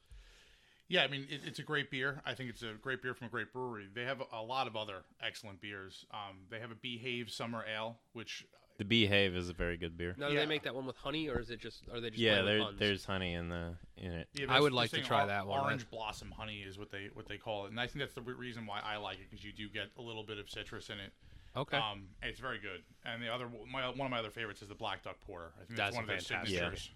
Yeah, 0.88 1.04
I 1.04 1.08
mean 1.08 1.26
it, 1.30 1.42
it's 1.44 1.58
a 1.58 1.62
great 1.62 1.90
beer. 1.90 2.20
I 2.26 2.34
think 2.34 2.50
it's 2.50 2.62
a 2.62 2.74
great 2.80 3.02
beer 3.02 3.14
from 3.14 3.28
a 3.28 3.30
great 3.30 3.52
brewery. 3.52 3.86
They 3.92 4.04
have 4.04 4.22
a, 4.32 4.42
lot 4.42 4.66
of 4.66 4.76
other 4.76 5.02
excellent 5.24 5.60
beers. 5.60 6.04
Um, 6.12 6.38
they 6.50 6.58
have 6.58 6.72
a 6.72 6.74
Behave 6.74 7.30
Summer 7.30 7.64
Ale, 7.64 8.00
which 8.12 8.44
The 8.80 8.86
Behave 8.86 9.36
is 9.36 9.50
a 9.50 9.52
very 9.52 9.76
good 9.76 9.98
beer. 9.98 10.14
Now, 10.16 10.28
do 10.28 10.34
Yeah. 10.34 10.40
they 10.40 10.46
make 10.46 10.62
that 10.62 10.74
one 10.74 10.86
with 10.86 10.96
honey, 10.96 11.28
or 11.28 11.38
is 11.38 11.50
it 11.50 11.60
just 11.60 11.86
are 11.92 12.00
they 12.00 12.08
just 12.08 12.18
yeah, 12.18 12.40
playing 12.40 12.46
with 12.46 12.56
there, 12.56 12.64
puns? 12.64 12.78
there's 12.78 13.04
honey 13.04 13.34
in 13.34 13.50
the 13.50 13.76
in 13.98 14.10
it. 14.10 14.28
Yeah, 14.32 14.44
I 14.44 14.54
they're- 14.54 14.62
would 14.62 14.72
they're 14.72 14.76
like 14.76 14.88
to 14.88 14.96
saying 14.96 15.06
try 15.06 15.24
or- 15.24 15.26
that 15.26 15.46
one. 15.46 15.60
Orange 15.60 15.90
blossom 15.90 16.30
honey 16.30 16.62
is 16.62 16.78
what 16.78 16.90
they 16.90 17.08
what 17.12 17.26
they 17.28 17.36
call 17.36 17.66
it, 17.66 17.72
and 17.72 17.78
I 17.78 17.86
think 17.86 17.98
that's 17.98 18.14
the 18.14 18.22
re- 18.22 18.32
reason 18.32 18.64
why 18.64 18.80
I 18.80 18.96
like 18.96 19.18
it 19.20 19.28
because 19.28 19.44
you 19.44 19.52
do 19.52 19.68
get 19.68 19.90
a 19.98 20.00
little 20.00 20.22
bit 20.24 20.38
of 20.38 20.48
citrus 20.48 20.88
in 20.88 20.98
it. 20.98 21.12
okay. 21.54 21.76
Um, 21.76 22.08
it's 22.22 22.40
very 22.40 22.58
good. 22.58 22.82
And 23.04 23.22
the 23.22 23.28
other 23.28 23.50
my 23.70 23.86
one 23.90 24.06
of 24.06 24.10
my 24.10 24.18
other 24.18 24.30
favorites 24.30 24.62
is 24.62 24.68
the 24.68 24.74
Black 24.74 25.02
Duck 25.02 25.20
Porter. 25.20 25.52
I 25.56 25.64
think 25.66 25.76
that's, 25.76 25.78
That's 25.78 25.96
one 25.96 26.04
of 26.04 26.08
their 26.08 26.20
fantastic. 26.20 26.54
Yeah. 26.54 26.60
signatures. 26.60 26.90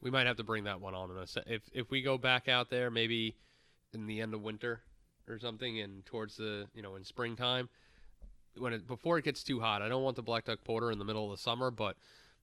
we 0.00 0.10
might 0.10 0.26
have 0.26 0.38
to 0.38 0.44
bring 0.44 0.64
that 0.64 0.80
one 0.80 0.94
on 0.94 1.10
in 1.10 1.18
a 1.18 1.26
se- 1.26 1.42
if 1.48 1.68
if 1.74 1.90
we 1.90 2.00
go 2.00 2.16
back 2.16 2.48
out 2.48 2.70
there 2.70 2.90
maybe 2.90 3.36
in 3.92 4.06
the 4.06 4.22
end 4.22 4.32
of 4.32 4.40
winter 4.40 4.80
or 5.28 5.38
something 5.38 5.80
and 5.80 6.06
towards 6.06 6.38
the 6.38 6.66
you 6.72 6.80
know 6.80 6.96
in 6.96 7.04
springtime 7.04 7.68
when 8.60 8.72
it 8.72 8.86
before 8.86 9.18
it 9.18 9.24
gets 9.24 9.42
too 9.42 9.60
hot 9.60 9.82
i 9.82 9.88
don't 9.88 10.02
want 10.02 10.16
the 10.16 10.22
black 10.22 10.44
duck 10.44 10.58
porter 10.64 10.90
in 10.90 10.98
the 10.98 11.04
middle 11.04 11.24
of 11.24 11.30
the 11.30 11.42
summer 11.42 11.70
but 11.70 11.96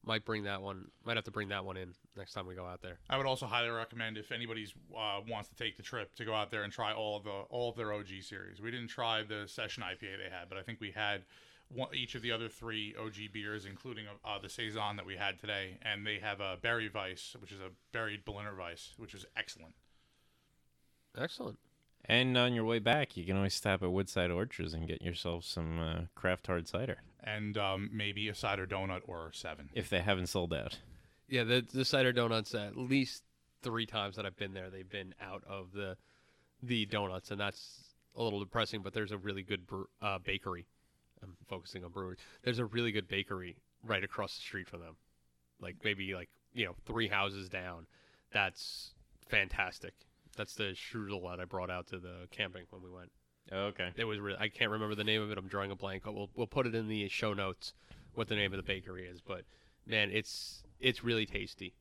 might 0.05 0.23
bring 0.25 0.43
that 0.43 0.61
one 0.61 0.85
might 1.05 1.17
have 1.17 1.25
to 1.25 1.31
bring 1.31 1.49
that 1.49 1.65
one 1.65 1.75
in 1.75 1.93
next 2.15 2.33
time 2.33 2.47
we 2.47 2.55
go 2.55 2.65
out 2.65 2.81
there 2.81 2.97
I 3.09 3.17
would 3.17 3.25
also 3.25 3.45
highly 3.45 3.69
recommend 3.69 4.17
if 4.17 4.31
anybody's 4.31 4.73
uh, 4.97 5.19
wants 5.27 5.49
to 5.49 5.55
take 5.55 5.75
the 5.75 5.83
trip 5.83 6.15
to 6.15 6.25
go 6.25 6.33
out 6.33 6.49
there 6.49 6.63
and 6.63 6.71
try 6.71 6.93
all 6.93 7.17
of 7.17 7.23
the 7.23 7.31
all 7.49 7.69
of 7.69 7.75
their 7.75 7.93
OG 7.93 8.07
series. 8.21 8.61
We 8.61 8.71
didn't 8.71 8.87
try 8.87 9.23
the 9.23 9.47
session 9.47 9.83
IPA 9.83 10.17
they 10.23 10.29
had, 10.31 10.49
but 10.49 10.57
I 10.57 10.61
think 10.61 10.79
we 10.79 10.91
had 10.91 11.23
one, 11.69 11.89
each 11.93 12.15
of 12.15 12.21
the 12.21 12.31
other 12.31 12.47
three 12.47 12.95
OG 12.99 13.33
beers, 13.33 13.65
including 13.65 14.05
uh, 14.23 14.39
the 14.39 14.49
saison 14.49 14.95
that 14.95 15.05
we 15.05 15.17
had 15.17 15.39
today, 15.39 15.77
and 15.81 16.05
they 16.05 16.19
have 16.19 16.39
a 16.39 16.57
berry 16.61 16.89
Weiss, 16.93 17.35
which 17.39 17.51
is 17.51 17.59
a 17.59 17.71
buried 17.91 18.23
Berliner 18.23 18.55
Weiss, 18.55 18.93
which 18.97 19.13
is 19.13 19.25
excellent. 19.35 19.73
excellent 21.17 21.57
And 22.05 22.37
on 22.37 22.53
your 22.53 22.63
way 22.63 22.79
back, 22.79 23.17
you 23.17 23.25
can 23.25 23.35
always 23.35 23.53
stop 23.53 23.83
at 23.83 23.91
Woodside 23.91 24.31
Orchards 24.31 24.73
and 24.73 24.87
get 24.87 25.01
yourself 25.01 25.43
some 25.43 25.79
uh, 25.79 25.99
craft 26.15 26.47
hard 26.47 26.67
cider. 26.67 26.97
And 27.23 27.57
um, 27.57 27.89
maybe 27.91 28.29
a 28.29 28.35
cider 28.35 28.65
donut 28.65 29.01
or 29.07 29.31
seven. 29.33 29.69
if 29.73 29.89
they 29.89 29.99
haven't 29.99 30.27
sold 30.27 30.53
out. 30.53 30.77
yeah 31.27 31.43
the 31.43 31.65
the 31.73 31.83
cider 31.83 32.13
donuts 32.13 32.55
at 32.55 32.77
least 32.77 33.23
three 33.61 33.85
times 33.85 34.15
that 34.15 34.25
i've 34.25 34.37
been 34.37 34.53
there 34.53 34.69
they've 34.69 34.89
been 34.89 35.13
out 35.21 35.43
of 35.49 35.73
the 35.73 35.97
the 36.63 36.85
donuts 36.85 37.31
and 37.31 37.41
that's 37.41 37.95
a 38.15 38.23
little 38.23 38.39
depressing 38.39 38.81
but 38.81 38.93
there's 38.93 39.11
a 39.11 39.17
really 39.17 39.43
good 39.43 39.67
bre- 39.67 39.89
uh, 40.01 40.19
bakery. 40.19 40.65
I'm 41.21 41.35
focusing 41.49 41.83
on 41.83 41.91
breweries 41.91 42.19
there's 42.43 42.59
a 42.59 42.65
really 42.65 42.93
good 42.93 43.09
bakery 43.09 43.57
right 43.83 44.03
across 44.03 44.35
the 44.35 44.41
street 44.41 44.69
from 44.69 44.79
them. 44.79 44.95
Like 45.59 45.75
maybe 45.83 46.13
like 46.13 46.29
you 46.53 46.65
know 46.65 46.75
three 46.85 47.09
houses 47.09 47.49
down. 47.49 47.87
That's 48.31 48.93
fantastic 49.27 49.93
that's 50.37 50.53
the 50.55 50.73
strudel 50.75 51.29
that 51.29 51.39
i 51.41 51.45
brought 51.45 51.69
out 51.69 51.87
to 51.87 51.99
the 51.99 52.27
camping 52.31 52.63
when 52.69 52.81
we 52.81 52.89
went 52.89 53.11
Oh, 53.51 53.65
okay. 53.67 53.91
it 53.95 54.03
was 54.05 54.19
really 54.19 54.37
i 54.39 54.47
can't 54.49 54.71
remember 54.71 54.95
the 54.95 55.03
name 55.03 55.21
of 55.21 55.31
it 55.31 55.37
i'm 55.37 55.47
drawing 55.47 55.71
a 55.71 55.75
blank 55.75 56.05
we'll, 56.05 56.29
we'll 56.35 56.47
put 56.47 56.65
it 56.67 56.75
in 56.75 56.87
the 56.87 57.07
show 57.09 57.33
notes 57.33 57.73
what 58.13 58.27
the 58.27 58.35
name 58.35 58.53
of 58.53 58.57
the 58.57 58.63
bakery 58.63 59.05
is 59.07 59.19
but 59.21 59.41
man 59.85 60.09
it's 60.11 60.63
it's 60.79 61.03
really 61.03 61.25
tasty 61.25 61.73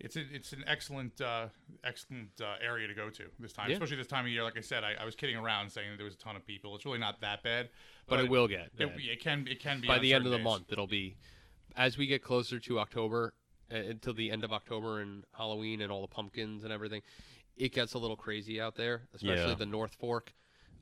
It's 0.00 0.16
a, 0.16 0.20
it's 0.32 0.52
an 0.52 0.62
excellent 0.66 1.20
uh, 1.20 1.48
excellent 1.82 2.30
uh, 2.40 2.54
area 2.64 2.86
to 2.86 2.94
go 2.94 3.10
to 3.10 3.24
this 3.40 3.52
time, 3.52 3.68
Yeah. 3.68 3.74
especially 3.74 3.96
this 3.96 4.06
time 4.06 4.24
of 4.26 4.30
year. 4.30 4.44
Like 4.44 4.56
I 4.56 4.60
said, 4.60 4.84
I, 4.84 4.92
I 5.00 5.04
was 5.04 5.16
kidding 5.16 5.34
around 5.36 5.70
saying 5.70 5.90
that 5.90 5.96
there 5.96 6.04
was 6.04 6.14
a 6.14 6.18
ton 6.18 6.36
of 6.36 6.46
people. 6.46 6.76
It's 6.76 6.84
really 6.86 7.00
not 7.00 7.20
that 7.20 7.42
bad, 7.42 7.68
but 8.06 8.20
it 8.20 8.30
will 8.30 8.46
get 8.46 8.66
It, 8.78 8.78
bad. 8.78 8.92
it 8.96 9.20
can 9.20 9.46
it 9.48 9.58
can 9.60 9.80
be 9.80 9.88
by 9.88 9.98
the 9.98 10.14
end 10.14 10.24
of 10.24 10.30
the 10.30 10.36
days. 10.38 10.44
month 10.44 10.70
it'll 10.72 10.86
be 10.86 11.16
as 11.76 11.98
we 11.98 12.06
get 12.06 12.22
closer 12.22 12.60
to 12.60 12.78
october 12.78 13.34
uh, 13.72 13.76
until 13.76 14.14
the 14.14 14.30
end 14.30 14.44
of 14.44 14.52
october 14.52 15.00
and 15.00 15.24
halloween 15.36 15.80
and 15.82 15.90
all 15.92 16.00
the 16.02 16.14
pumpkins 16.18 16.62
and 16.64 16.72
everything 16.72 17.02
it 17.58 17.72
gets 17.74 17.94
a 17.94 17.98
little 17.98 18.16
crazy 18.16 18.60
out 18.60 18.74
there 18.76 19.02
especially 19.14 19.50
Yeah. 19.50 19.54
the 19.54 19.66
north 19.66 19.94
fork 19.94 20.32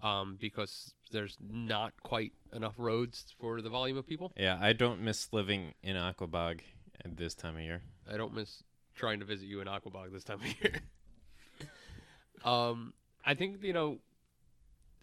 um, 0.03 0.37
because 0.41 0.93
there's 1.11 1.37
not 1.41 1.93
quite 2.03 2.33
enough 2.53 2.75
roads 2.77 3.35
for 3.41 3.63
the 3.63 3.71
volume 3.71 3.97
of 3.97 4.07
people 4.07 4.33
Yeah, 4.37 4.59
I 4.61 4.73
don't 4.75 5.01
miss 5.01 5.33
living 5.33 5.73
in 5.83 5.97
Aquebogue 5.97 6.61
at 7.05 7.17
this 7.17 7.35
time 7.35 7.57
of 7.57 7.63
year. 7.63 7.83
i 8.13 8.17
don't 8.17 8.35
miss 8.35 8.63
trying 8.95 9.21
to 9.21 9.27
visit 9.27 9.47
you 9.47 9.61
in 9.61 9.67
Aquebogue 9.69 10.13
this 10.13 10.25
time 10.25 10.41
of 10.41 10.47
year 10.63 10.81
um, 12.45 12.93
i 13.25 13.35
think 13.35 13.63
you 13.63 13.73
know 13.73 13.99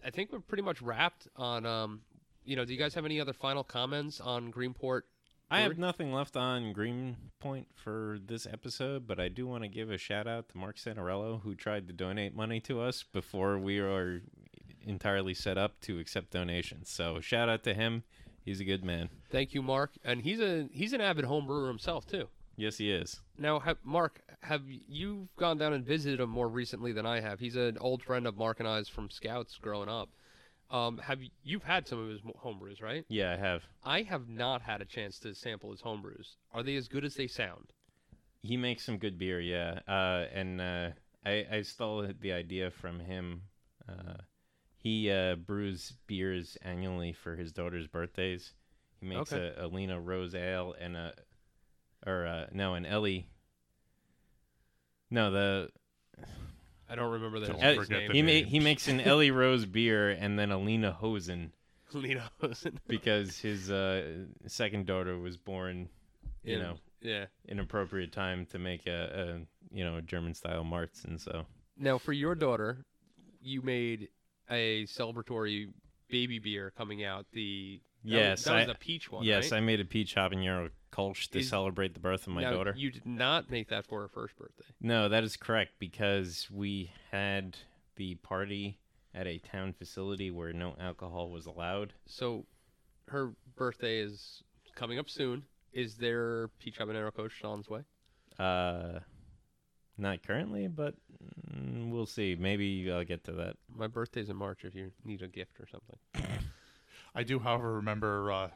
i 0.04 0.10
think 0.10 0.32
we're 0.32 0.40
pretty 0.40 0.62
much 0.62 0.80
wrapped 0.82 1.28
on 1.36 1.66
um, 1.66 2.00
you 2.44 2.56
know 2.56 2.64
do 2.64 2.72
you 2.72 2.78
guys 2.78 2.94
have 2.94 3.04
any 3.04 3.20
other 3.20 3.32
final 3.32 3.64
comments 3.64 4.20
on 4.20 4.52
greenport 4.52 5.02
I 5.50 5.60
have 5.60 5.78
nothing 5.78 6.12
left 6.12 6.36
on 6.36 6.72
Greenport 6.72 7.66
for 7.74 8.18
this 8.24 8.46
episode, 8.46 9.06
but 9.06 9.20
I 9.20 9.28
do 9.28 9.46
want 9.46 9.62
to 9.62 9.68
give 9.68 9.90
a 9.90 9.98
shout 9.98 10.26
out 10.26 10.48
to 10.48 10.58
Mark 10.58 10.76
Santarello, 10.76 11.42
who 11.42 11.54
tried 11.54 11.86
to 11.86 11.92
donate 11.92 12.34
money 12.34 12.60
to 12.60 12.80
us 12.80 13.04
before 13.12 13.58
we 13.58 13.78
are 13.78 14.22
entirely 14.84 15.34
set 15.34 15.56
up 15.56 15.80
to 15.82 15.98
accept 15.98 16.30
donations. 16.30 16.90
So 16.90 17.20
shout 17.20 17.48
out 17.48 17.62
to 17.64 17.74
him. 17.74 18.02
He's 18.44 18.60
a 18.60 18.64
good 18.64 18.84
man. 18.84 19.10
Thank 19.30 19.54
you, 19.54 19.62
Mark. 19.62 19.92
And 20.04 20.22
he's 20.22 20.40
a 20.40 20.68
he's 20.72 20.92
an 20.92 21.00
avid 21.00 21.24
home 21.24 21.46
brewer 21.46 21.68
himself 21.68 22.06
too. 22.06 22.28
Yes, 22.56 22.76
he 22.76 22.90
is. 22.90 23.20
Now, 23.36 23.58
have, 23.60 23.78
Mark, 23.82 24.20
have 24.42 24.62
you 24.66 25.28
gone 25.36 25.58
down 25.58 25.72
and 25.72 25.84
visited 25.84 26.20
him 26.20 26.30
more 26.30 26.48
recently 26.48 26.92
than 26.92 27.04
I 27.04 27.20
have? 27.20 27.40
He's 27.40 27.56
an 27.56 27.78
old 27.78 28.02
friend 28.02 28.26
of 28.26 28.36
Mark 28.36 28.60
and 28.60 28.68
I's 28.68 28.88
from 28.88 29.10
Scouts 29.10 29.58
growing 29.60 29.88
up. 29.88 30.10
Um, 30.70 30.98
have 30.98 31.22
you, 31.22 31.30
you've 31.42 31.62
had 31.62 31.86
some 31.86 31.98
of 31.98 32.08
his 32.08 32.24
mo- 32.24 32.36
home 32.36 32.58
brews, 32.58 32.80
right? 32.80 33.04
Yeah, 33.08 33.32
I 33.32 33.36
have. 33.36 33.62
I 33.84 34.02
have 34.02 34.28
not 34.28 34.62
had 34.62 34.80
a 34.80 34.84
chance 34.84 35.18
to 35.20 35.34
sample 35.34 35.70
his 35.70 35.80
home 35.82 36.02
brews. 36.02 36.36
Are 36.52 36.62
they 36.62 36.76
as 36.76 36.88
good 36.88 37.04
as 37.04 37.14
they 37.14 37.26
sound? 37.28 37.72
He 38.42 38.56
makes 38.56 38.84
some 38.84 38.98
good 38.98 39.18
beer, 39.18 39.40
yeah. 39.40 39.80
Uh, 39.88 40.26
and 40.32 40.60
uh, 40.60 40.90
I 41.24 41.46
I 41.50 41.62
stole 41.62 42.06
the 42.20 42.32
idea 42.32 42.70
from 42.70 43.00
him 43.00 43.42
Uh, 43.88 44.16
he 44.78 45.10
uh, 45.10 45.36
brews 45.36 45.92
beers 46.06 46.56
annually 46.62 47.12
for 47.12 47.36
his 47.36 47.52
daughter's 47.52 47.86
birthdays. 47.88 48.54
He 49.00 49.06
makes 49.06 49.32
Okay. 49.32 49.48
a 49.56 49.64
Alina 49.66 50.00
Rose 50.00 50.34
Ale 50.34 50.74
and 50.80 50.96
a, 50.96 51.14
or 52.06 52.26
uh, 52.26 52.46
no, 52.52 52.74
an 52.74 52.86
Ellie. 52.86 53.28
No, 55.10 55.30
the 55.30 55.70
I 56.98 57.02
don't 57.02 57.12
remember 57.12 57.40
that. 57.40 57.48
Don't 57.48 57.60
his 57.60 57.76
forget 57.76 57.98
name. 57.98 58.08
the 58.08 58.14
he 58.14 58.22
name. 58.22 58.44
ma- 58.44 58.50
he 58.50 58.60
makes 58.60 58.86
an 58.88 59.00
Ellie 59.10 59.30
Rose 59.32 59.66
beer 59.66 60.10
and 60.10 60.38
then 60.38 60.50
a 60.52 60.58
Lena 60.58 60.92
Hosen 60.92 61.50
Lena 61.92 62.30
Hosen. 62.40 62.78
because 62.88 63.38
his 63.38 63.70
uh, 63.70 64.24
second 64.46 64.86
daughter 64.86 65.18
was 65.18 65.36
born, 65.36 65.88
you 66.44 66.54
In- 66.56 66.62
know, 66.62 66.74
Yeah. 67.02 67.26
inappropriate 67.48 68.12
time 68.12 68.46
to 68.46 68.58
make 68.58 68.86
a, 68.86 69.40
a 69.72 69.76
you 69.76 69.84
know 69.84 69.96
a 69.96 70.02
German 70.02 70.34
style 70.34 70.62
Marts, 70.64 71.04
and 71.04 71.20
so 71.20 71.46
Now, 71.76 71.98
for 71.98 72.12
your 72.12 72.34
daughter, 72.36 72.84
you 73.42 73.60
made 73.62 74.08
a 74.50 74.84
celebratory 74.84 75.68
baby 76.14 76.38
beer 76.38 76.72
coming 76.76 77.02
out. 77.04 77.26
The 77.32 77.80
that 78.04 78.08
was- 78.10 78.12
Yes, 78.12 78.44
that 78.44 78.52
was, 78.54 78.62
I- 78.62 78.66
the 78.66 78.74
peach 78.78 79.10
one. 79.10 79.24
yes, 79.24 79.50
right? 79.50 79.56
I 79.58 79.60
made 79.60 79.80
a 79.80 79.84
peach 79.84 80.14
habanero 80.14 80.70
Kolsch 80.92 81.28
to 81.30 81.40
Is- 81.40 81.48
celebrate 81.48 81.92
the 81.94 81.98
birth 82.00 82.26
of 82.28 82.32
my 82.34 82.42
Now, 82.42 82.52
daughter. 82.52 82.72
You 82.76 82.92
did 82.92 83.04
not 83.04 83.50
make 83.50 83.68
that 83.70 83.84
for 83.84 84.02
her 84.02 84.08
first 84.08 84.36
birthday. 84.36 84.64
No, 84.80 85.08
that 85.08 85.24
is 85.24 85.36
correct 85.36 85.72
because 85.80 86.48
we 86.52 86.92
had 87.10 87.56
the 87.96 88.14
party 88.16 88.78
at 89.12 89.26
a 89.26 89.38
town 89.38 89.72
facility 89.72 90.30
where 90.30 90.52
no 90.52 90.76
alcohol 90.78 91.30
was 91.30 91.46
allowed. 91.46 91.94
So, 92.06 92.46
her 93.08 93.32
birthday 93.56 93.98
is 93.98 94.44
coming 94.76 94.98
up 95.00 95.08
soon. 95.10 95.44
Is 95.72 95.96
there 95.96 96.48
peach 96.60 96.78
habanero 96.78 97.10
Kolsch 97.12 97.44
on 97.44 97.58
its 97.60 97.68
way? 97.68 97.80
Uh, 98.38 99.00
not 99.96 100.22
currently, 100.22 100.68
but 100.68 100.94
mm, 101.52 101.90
we'll 101.90 102.06
see. 102.06 102.36
Maybe 102.38 102.90
I'll 102.90 103.04
get 103.04 103.24
to 103.24 103.32
that. 103.32 103.56
My 103.74 103.86
birthday's 103.86 104.28
in 104.28 104.36
March. 104.36 104.64
If 104.64 104.74
you 104.74 104.92
need 105.04 105.22
a 105.22 105.28
gift 105.28 105.60
or 105.60 105.66
something. 105.66 105.96
I 107.14 107.22
do, 107.22 107.38
however, 107.38 107.74
remember 107.74 108.32
uh, 108.32 108.48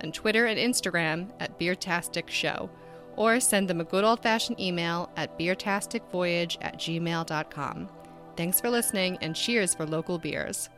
and 0.00 0.12
Twitter 0.12 0.46
and 0.46 0.58
Instagram 0.58 1.30
at 1.40 1.58
Beertastic 1.58 2.28
Show, 2.28 2.68
or 3.16 3.40
send 3.40 3.68
them 3.68 3.80
a 3.80 3.84
good 3.84 4.04
old-fashioned 4.04 4.60
email 4.60 5.10
at 5.16 5.38
beertasticvoyage 5.38 6.58
at 6.60 6.78
gmail.com. 6.78 7.88
Thanks 8.36 8.60
for 8.60 8.70
listening 8.70 9.18
and 9.20 9.36
cheers 9.36 9.74
for 9.74 9.86
local 9.86 10.18
beers. 10.18 10.68